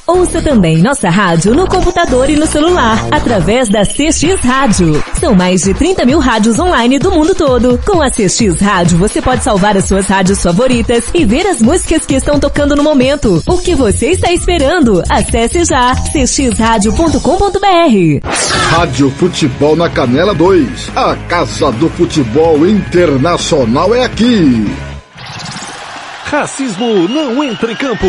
[0.04, 5.00] Ouça também nossa rádio no computador e no celular, através da CX Rádio.
[5.20, 7.78] São mais de 30 mil rádios online do mundo todo.
[7.86, 12.04] Com a CX Rádio, você pode salvar as suas rádios favoritas e ver as músicas
[12.04, 13.40] que estão tocando no momento.
[13.46, 15.04] O que você está esperando?
[15.08, 18.26] Acesse já cxradio.com.br.
[18.70, 20.90] Rádio Futebol na Canela 2.
[20.96, 24.66] A Casa do Futebol Internacional é aqui.
[26.24, 28.08] Racismo não entra em campo.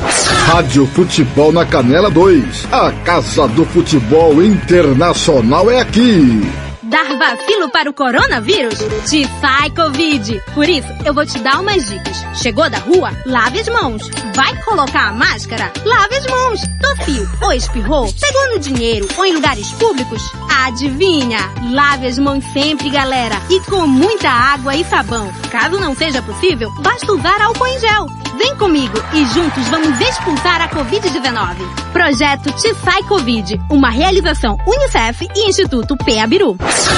[0.00, 2.68] Rádio Futebol na Canela 2.
[2.72, 6.42] A Casa do Futebol Internacional é aqui.
[6.82, 8.78] Dar vacilo para o coronavírus?
[9.08, 10.40] Te sai Covid.
[10.54, 12.24] Por isso, eu vou te dar umas dicas.
[12.40, 13.10] Chegou da rua?
[13.26, 14.08] Lave as mãos.
[14.34, 15.72] Vai colocar a máscara?
[15.84, 16.60] Lave as mãos.
[16.80, 18.12] Tossiu ou espirrou?
[18.20, 20.22] Pegou no dinheiro ou em lugares públicos?
[20.64, 21.40] Adivinha?
[21.72, 23.36] Lave as mãos sempre, galera.
[23.50, 25.28] E com muita água e sabão.
[25.50, 28.25] Caso não seja possível, basta usar álcool em gel.
[28.36, 31.56] Vem comigo e juntos vamos expulsar a Covid-19.
[31.92, 36.56] Projeto Te Sai Covid, uma realização Unicef e Instituto Peabiru.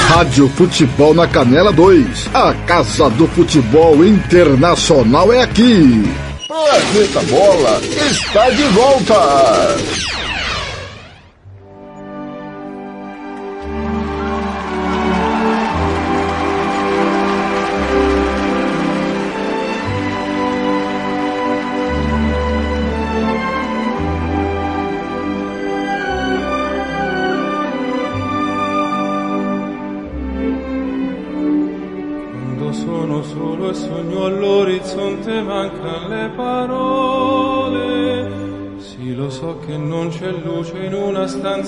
[0.09, 2.31] Rádio Futebol na Canela 2.
[2.35, 6.05] A Casa do Futebol Internacional é aqui.
[6.49, 10.28] Planeta Bola está de volta.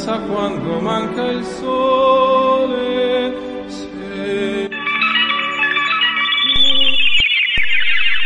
[0.01, 3.35] Stanza quando manca il sole.
[3.69, 4.71] Se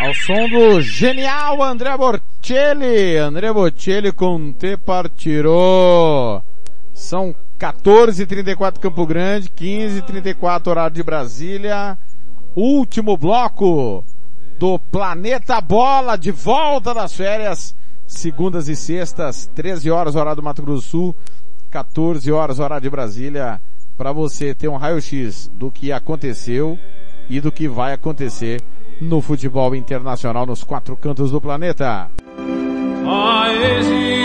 [0.01, 3.17] Ao som do genial André Borcelli.
[3.17, 6.43] André Borcelli com Te Partirou.
[6.93, 11.99] São 14h34 Campo Grande, 15h34 horário de Brasília.
[12.55, 14.05] Último bloco
[14.59, 17.75] do Planeta Bola, de volta das férias.
[18.07, 21.17] Segundas e sextas, 13 horas horário do Mato Grosso do Sul,
[21.75, 23.61] 14 horas horário de Brasília.
[23.97, 26.79] Para você ter um raio-x do que aconteceu
[27.29, 28.63] e do que vai acontecer
[29.01, 32.09] no futebol internacional nos quatro cantos do planeta.
[33.05, 34.25] paesi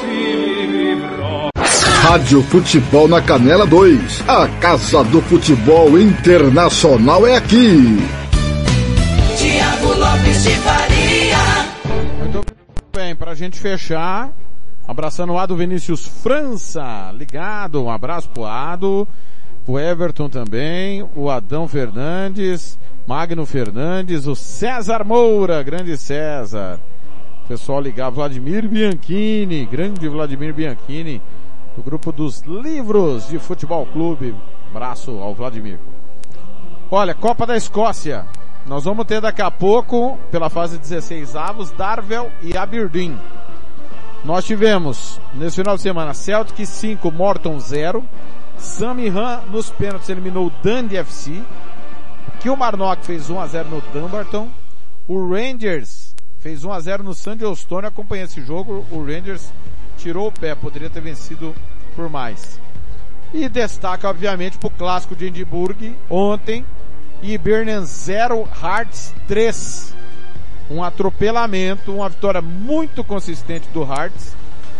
[0.00, 0.57] che
[2.08, 4.26] Rádio Futebol na Canela 2.
[4.26, 7.98] A Casa do Futebol Internacional é aqui.
[9.36, 11.36] Tiago Lopes de Faria.
[12.18, 12.40] Muito
[12.96, 14.32] bem, pra gente fechar,
[14.88, 19.06] abraçando o Ado Vinícius França, ligado, um abraço pro Ado,
[19.66, 26.80] o Everton também, o Adão Fernandes, Magno Fernandes, o César Moura, grande César.
[27.46, 31.20] Pessoal ligado, Vladimir Bianchini, grande Vladimir Bianchini,
[31.78, 34.34] do grupo dos livros de futebol clube.
[34.70, 35.78] Abraço ao Vladimir.
[36.90, 38.26] Olha, Copa da Escócia.
[38.66, 43.16] Nós vamos ter daqui a pouco, pela fase 16 avos, Darvel e Aberdeen.
[44.24, 48.04] Nós tivemos, nesse final de semana, Celtic 5, Morton 0.
[48.56, 51.40] Samihan nos pênaltis eliminou o Dundee FC.
[52.40, 54.48] Kilmarnock fez 1 a 0 no Dumbarton.
[55.06, 59.52] O Rangers Fez 1 a 0 no San Stone, acompanhei esse jogo, o Rangers
[59.98, 61.54] tirou o pé, poderia ter vencido
[61.94, 62.58] por mais.
[63.32, 66.64] E destaca, obviamente, pro clássico de Edimburgo, ontem,
[67.22, 69.94] Hibernian 0, Hearts 3.
[70.70, 74.36] Um atropelamento, uma vitória muito consistente do Hearts.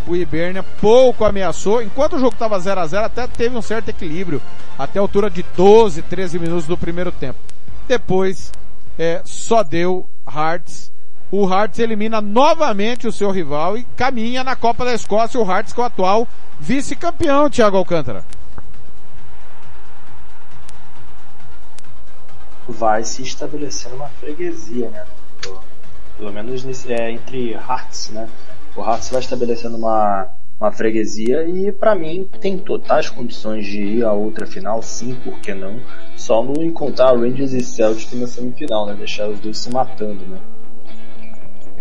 [0.07, 3.91] O Hibernia pouco ameaçou, enquanto o jogo estava 0 a 0 até teve um certo
[3.91, 4.41] equilíbrio,
[4.79, 7.39] até a altura de 12, 13 minutos do primeiro tempo.
[7.87, 8.51] Depois,
[8.99, 10.91] é, só deu Hearts.
[11.31, 15.75] O Hearts elimina novamente o seu rival e caminha na Copa da Escócia, o Hearts
[15.77, 16.29] é o atual
[16.59, 18.25] vice-campeão, Thiago Alcântara.
[22.69, 25.05] vai se estabelecendo uma freguesia, né?
[26.17, 28.29] Pelo menos é, entre Hearts, né?
[28.77, 30.29] O Hearts vai estabelecendo uma,
[30.61, 35.41] uma freguesia e para mim tem totais condições de ir a outra final, sim, por
[35.41, 35.81] que não?
[36.17, 38.95] Só não encontrar Rangers e Celtic na semifinal, né?
[38.95, 40.39] Deixar os dois se matando, né?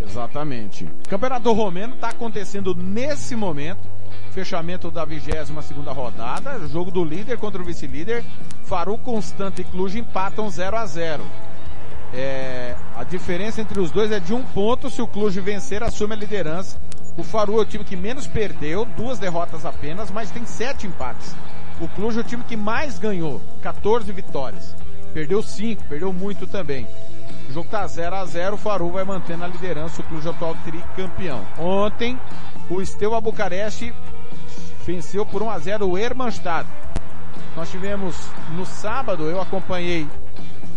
[0.10, 0.90] Exatamente.
[1.10, 3.98] Campeonato Romeno está acontecendo nesse momento
[4.32, 8.24] fechamento da 22 segunda rodada, jogo do líder contra o vice-líder,
[8.66, 11.24] Faru Constante e Cluj empatam 0 a 0
[12.14, 16.14] é, a diferença entre os dois é de um ponto, se o Cluj vencer assume
[16.14, 16.80] a liderança,
[17.18, 21.36] o Faru é o time que menos perdeu, duas derrotas apenas, mas tem sete empates.
[21.82, 24.76] O Cluj é o time que mais ganhou, 14 vitórias.
[25.14, 26.88] Perdeu cinco, perdeu muito também.
[27.50, 30.32] O jogo tá 0 a 0 o Faru vai mantendo a liderança, o Cluj o
[30.32, 31.46] atual tricampeão.
[31.58, 32.20] Ontem,
[32.70, 33.94] o Steaua Bucareste
[34.86, 36.68] venceu por 1 a 0 o Hermannstadt.
[37.56, 38.16] Nós tivemos
[38.56, 40.08] no sábado, eu acompanhei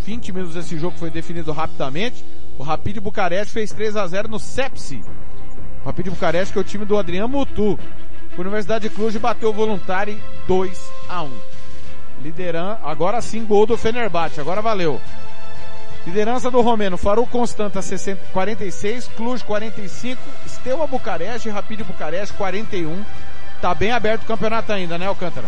[0.05, 2.25] 20 minutos desse jogo foi definido rapidamente.
[2.59, 5.05] O Rapid Bucareste fez 3 a 0 no Sepsi.
[5.83, 7.79] O Rapid Bucareste que é o time do Adriano Mutu.
[8.37, 11.31] A Universidade de Cluj bateu o Voluntari 2 a 1.
[12.23, 15.01] Lideran, agora sim gol do Fenerbahçe, agora valeu.
[16.07, 23.05] Liderança do Romeno, Faru Constanta 60, 46, Cluj 45, Steaua Bucareste, Rapid Bucareste 41.
[23.61, 25.47] Tá bem aberto o campeonato ainda, né, Alcântara?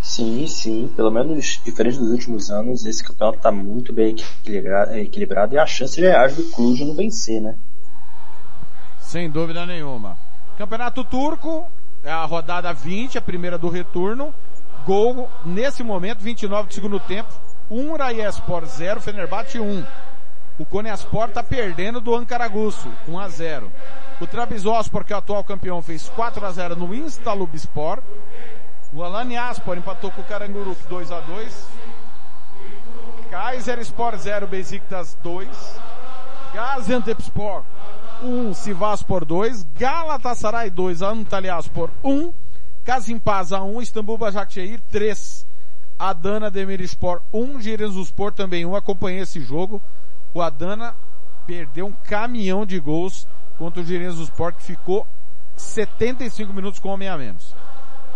[0.00, 0.92] Sim, sim.
[0.96, 5.64] Pelo menos diferente dos últimos anos, esse campeonato está muito bem equilibrado, equilibrado, e a
[5.64, 7.54] chance reais do Cluj não vencer, né?
[8.98, 10.18] Sem dúvida nenhuma.
[10.58, 11.66] Campeonato Turco,
[12.02, 14.34] é a rodada 20, a primeira do retorno.
[14.84, 17.32] Gol, nesse momento, 29 do segundo tempo.
[17.72, 19.84] 1 Rayaspor 0, Fenerbahçe 1.
[20.58, 23.72] O Konyaspor está perdendo do Ankaraguço, 1 a 0.
[24.20, 28.02] O Trabzonspor, que é o atual campeão, fez 4 a 0 no Instalubspor.
[28.92, 31.68] O Alani Aspor empatou com o Caranguru 2 a 2.
[33.30, 35.48] Kaiser Sport 0, Besiktas 2.
[36.52, 37.62] Gaziantepspor
[38.22, 39.66] 1, Sivaspor 2.
[39.78, 42.34] Galatasaray 2, Antalyaspor 1.
[42.84, 45.51] Kazimpasa 1, Istambul Başakşehir 3.
[45.98, 48.74] Adana Demirspor 1, Giresunspor também 1.
[48.74, 49.80] Acompanhei esse jogo.
[50.34, 50.94] O Adana
[51.46, 53.26] perdeu um caminhão de gols
[53.58, 55.06] contra o Girenzo Sport que ficou
[55.56, 57.54] 75 minutos com homem a menos.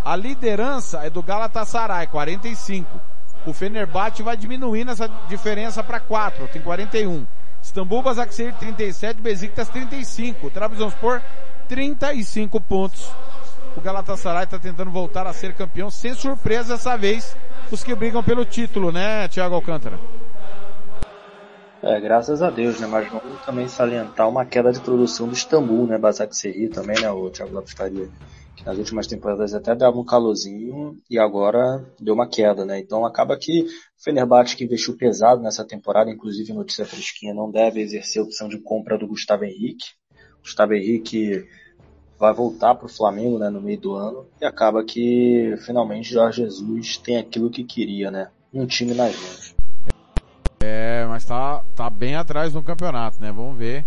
[0.03, 2.99] A liderança é do Galatasaray, 45.
[3.45, 7.25] O Fenerbahçe vai diminuindo essa diferença para 4, tem 41.
[7.61, 10.49] Istambul Basaksehir 37, Besiktas 35.
[10.49, 11.21] Trabzonspor
[11.67, 13.09] 35 pontos.
[13.75, 17.35] O Galatasaray está tentando voltar a ser campeão sem surpresa dessa vez.
[17.69, 19.99] Os que brigam pelo título, né, Thiago Alcântara?
[21.83, 22.87] É, graças a Deus, né?
[22.87, 25.97] Mas vamos também salientar uma queda de produção do Istambul, né?
[25.97, 27.11] Basaksehir também, né?
[27.11, 28.09] O Thiago Lopes Faria.
[28.55, 32.79] Que nas últimas temporadas até dava um calorzinho e agora deu uma queda, né?
[32.79, 37.81] Então acaba que o Fenerbahçe que investiu pesado nessa temporada, inclusive notícia fresquinha, não deve
[37.81, 39.87] exercer a opção de compra do Gustavo Henrique.
[40.41, 41.45] Gustavo Henrique
[42.19, 43.49] vai voltar para o Flamengo, né?
[43.49, 48.29] No meio do ano e acaba que finalmente Jorge Jesus tem aquilo que queria, né?
[48.53, 49.55] Um time nas mãos.
[50.59, 53.31] É, mas tá, tá bem atrás no campeonato, né?
[53.31, 53.85] Vamos ver.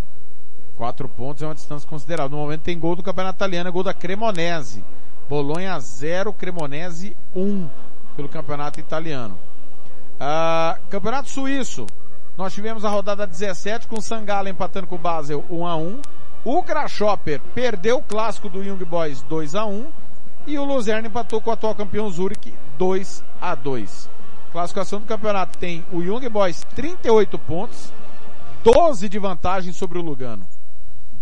[0.77, 2.37] Quatro pontos é uma distância considerável.
[2.37, 4.83] No momento tem gol do campeonato italiano, gol da Cremonese.
[5.29, 7.69] Bolonha 0, Cremonese 1 um,
[8.15, 9.37] pelo campeonato italiano.
[10.19, 11.85] Ah, campeonato suíço.
[12.37, 16.01] Nós tivemos a rodada 17 com o Sangala empatando com o Basel 1 a 1
[16.43, 19.91] O Grasshopper perdeu o clássico do Young Boys 2 a 1
[20.47, 24.09] E o Luzerne empatou com o atual campeão Zurich 2 a 2
[24.51, 27.93] Classificação do campeonato tem o Young Boys 38 pontos,
[28.65, 30.45] 12 de vantagem sobre o Lugano.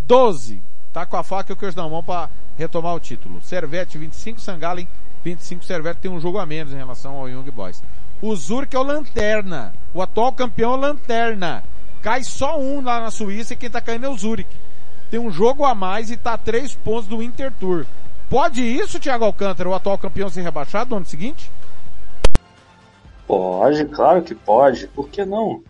[0.08, 0.64] 12.
[0.92, 2.28] Tá com a faca e o queijo na mão para
[2.58, 3.40] retomar o título.
[3.44, 4.88] Servete 25, Sangalen
[5.24, 5.64] 25.
[5.64, 7.84] Servete tem um jogo a menos em relação ao Young Boys.
[8.20, 9.74] O Zurich é o Lanterna.
[9.94, 11.64] O atual campeão é o Lanterna.
[12.02, 14.50] Cai só um lá na Suíça e quem tá caindo é o Zurich.
[15.10, 17.86] Tem um jogo a mais e tá a três pontos do Intertour.
[18.30, 21.52] Pode isso, Thiago Alcântara, o atual campeão ser rebaixado no ano seguinte?
[23.26, 24.88] Pode, claro que pode.
[24.88, 25.64] Por que não?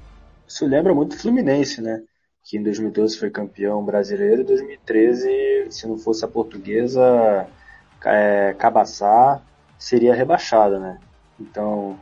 [0.45, 2.01] Isso lembra muito o Fluminense, né?
[2.43, 7.47] Que em 2012 foi campeão brasileiro, em 2013, se não fosse a portuguesa,
[8.03, 9.41] é, Cabaçá
[9.77, 10.97] seria rebaixada, né?
[11.39, 11.97] Então,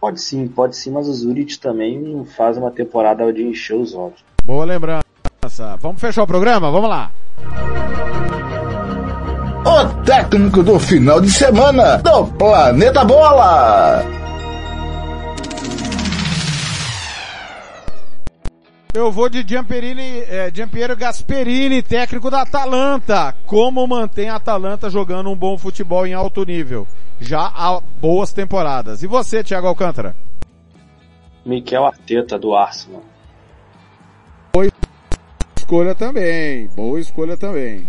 [0.00, 3.94] pode sim, pode sim, mas o Zurich também não faz uma temporada de encher os
[3.94, 4.24] olhos.
[4.44, 5.07] Boa lembrança.
[5.80, 6.70] Vamos fechar o programa?
[6.70, 7.10] Vamos lá.
[9.64, 14.02] O técnico do final de semana do Planeta Bola.
[18.94, 23.34] Eu vou de Giamperini, é, Giampiero Gasperini, técnico da Atalanta.
[23.46, 26.86] Como mantém a Atalanta jogando um bom futebol em alto nível?
[27.20, 29.02] Já há boas temporadas.
[29.02, 30.16] E você, Thiago Alcântara?
[31.44, 33.02] Miquel Arteta do Arsenal.
[35.68, 36.66] Boa escolha também.
[36.68, 37.86] Boa escolha também.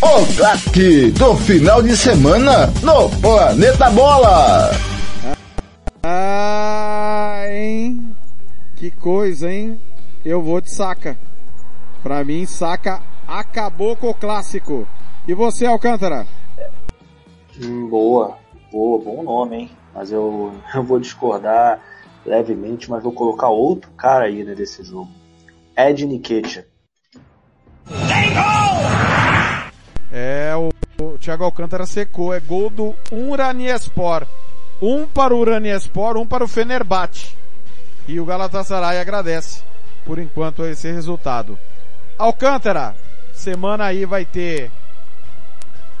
[0.00, 4.70] O craque do final de semana no Planeta Bola.
[6.02, 8.16] Ah, hein?
[8.76, 9.78] Que coisa, hein?
[10.24, 11.18] Eu vou de saca.
[12.02, 14.88] Pra mim, saca acabou com o clássico.
[15.28, 16.26] E você, Alcântara?
[17.62, 18.38] Hum, boa,
[18.72, 19.70] boa, bom nome, hein?
[19.94, 21.78] Mas eu, eu vou discordar
[22.24, 25.10] levemente, mas vou colocar outro cara aí né, desse jogo.
[25.76, 26.06] Ed
[30.12, 30.70] É, o,
[31.02, 32.34] o Thiago Alcântara secou.
[32.34, 34.26] É gol do Uraniespor.
[34.82, 37.36] Um para o Uraniespor, um para o Fenerbahçe.
[38.08, 39.62] E o Galatasaray agradece,
[40.04, 41.58] por enquanto, esse resultado.
[42.18, 42.96] Alcântara,
[43.32, 44.70] semana aí vai ter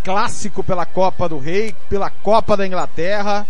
[0.02, 3.46] clássico pela Copa do Rei, pela Copa da Inglaterra,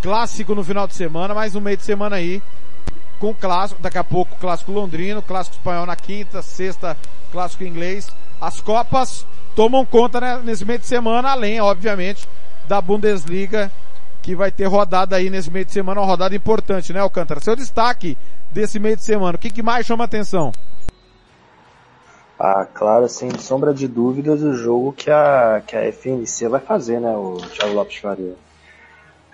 [0.00, 2.42] clássico no final de semana, mais um meio de semana aí,
[3.18, 6.96] com clássico, daqui a pouco clássico londrino, clássico espanhol na quinta, sexta,
[7.30, 8.08] clássico inglês.
[8.40, 12.28] As Copas tomam conta né, nesse meio de semana, além, obviamente,
[12.68, 13.70] da Bundesliga,
[14.22, 17.40] que vai ter rodada aí nesse meio de semana, uma rodada importante, né, Alcântara?
[17.40, 18.16] Seu destaque
[18.52, 20.52] desse meio de semana, o que, que mais chama atenção?
[22.38, 27.00] Ah, claro, sem sombra de dúvidas, o jogo que a, que a FNC vai fazer,
[27.00, 28.36] né, o Thiago Lopes Faria.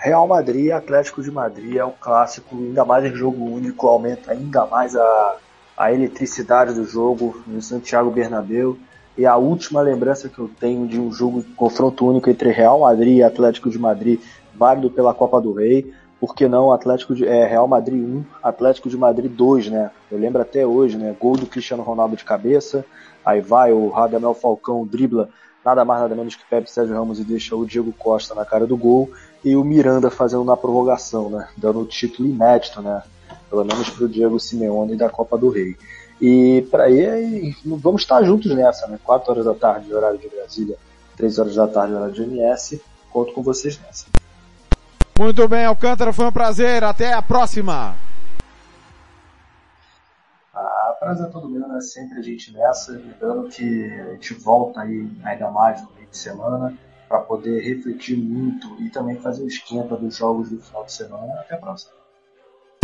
[0.05, 4.67] Real Madrid, Atlético de Madrid é um clássico, ainda mais em jogo único, aumenta ainda
[4.67, 5.37] mais a,
[5.75, 8.77] a eletricidade do jogo no Santiago Bernabéu.
[9.17, 12.81] E a última lembrança que eu tenho de um jogo de confronto único entre Real
[12.81, 14.21] Madrid e Atlético de Madrid,
[14.55, 15.91] válido pela Copa do Rei,
[16.21, 19.91] por que não Atlético de, é, Real Madrid 1, Atlético de Madrid 2, né?
[20.11, 21.17] Eu lembro até hoje, né?
[21.19, 22.85] Gol do Cristiano Ronaldo de cabeça,
[23.25, 25.31] aí vai o Radamel Falcão dribla
[25.65, 28.67] nada mais nada menos que Pepe Sérgio Ramos e deixa o Diego Costa na cara
[28.67, 29.11] do gol
[29.45, 31.49] e o Miranda fazendo na prorrogação, né?
[31.57, 33.03] Dando o título inédito, né?
[33.51, 35.77] Pelo menos para o Diego Simeone da Copa do Rei.
[36.21, 38.99] E para aí, vamos estar juntos nessa, né?
[39.05, 40.79] 4 horas da tarde, horário de Brasília,
[41.17, 42.81] 3 horas da tarde, horário de MS.
[43.13, 44.07] Conto com vocês nessa.
[45.19, 46.83] Muito bem, Alcântara, foi um prazer.
[46.83, 47.95] Até a próxima.
[50.55, 51.81] Ah, prazer é todo meu, né?
[51.81, 56.17] Sempre a gente nessa, lembrando que a gente volta aí ainda mais no meio de
[56.17, 56.75] semana
[57.15, 61.33] para poder refletir muito e também fazer o esquenta dos jogos do final de semana.
[61.35, 61.93] Até a próxima.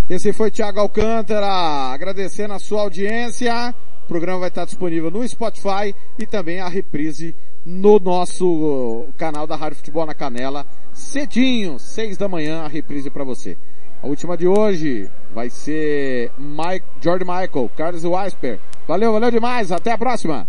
[0.08, 1.48] Esse foi Thiago Alcântara,
[1.92, 3.74] agradecendo a sua audiência.
[4.04, 7.34] O programa vai estar disponível no Spotify e também a reprise
[7.66, 13.24] no nosso canal da Rádio Futebol na Canela, cedinho, seis da manhã, a reprise para
[13.24, 13.58] você.
[14.02, 18.60] A última de hoje vai ser Mike, George Michael, Carlos Weisper.
[18.86, 20.48] Valeu, valeu demais, até a próxima!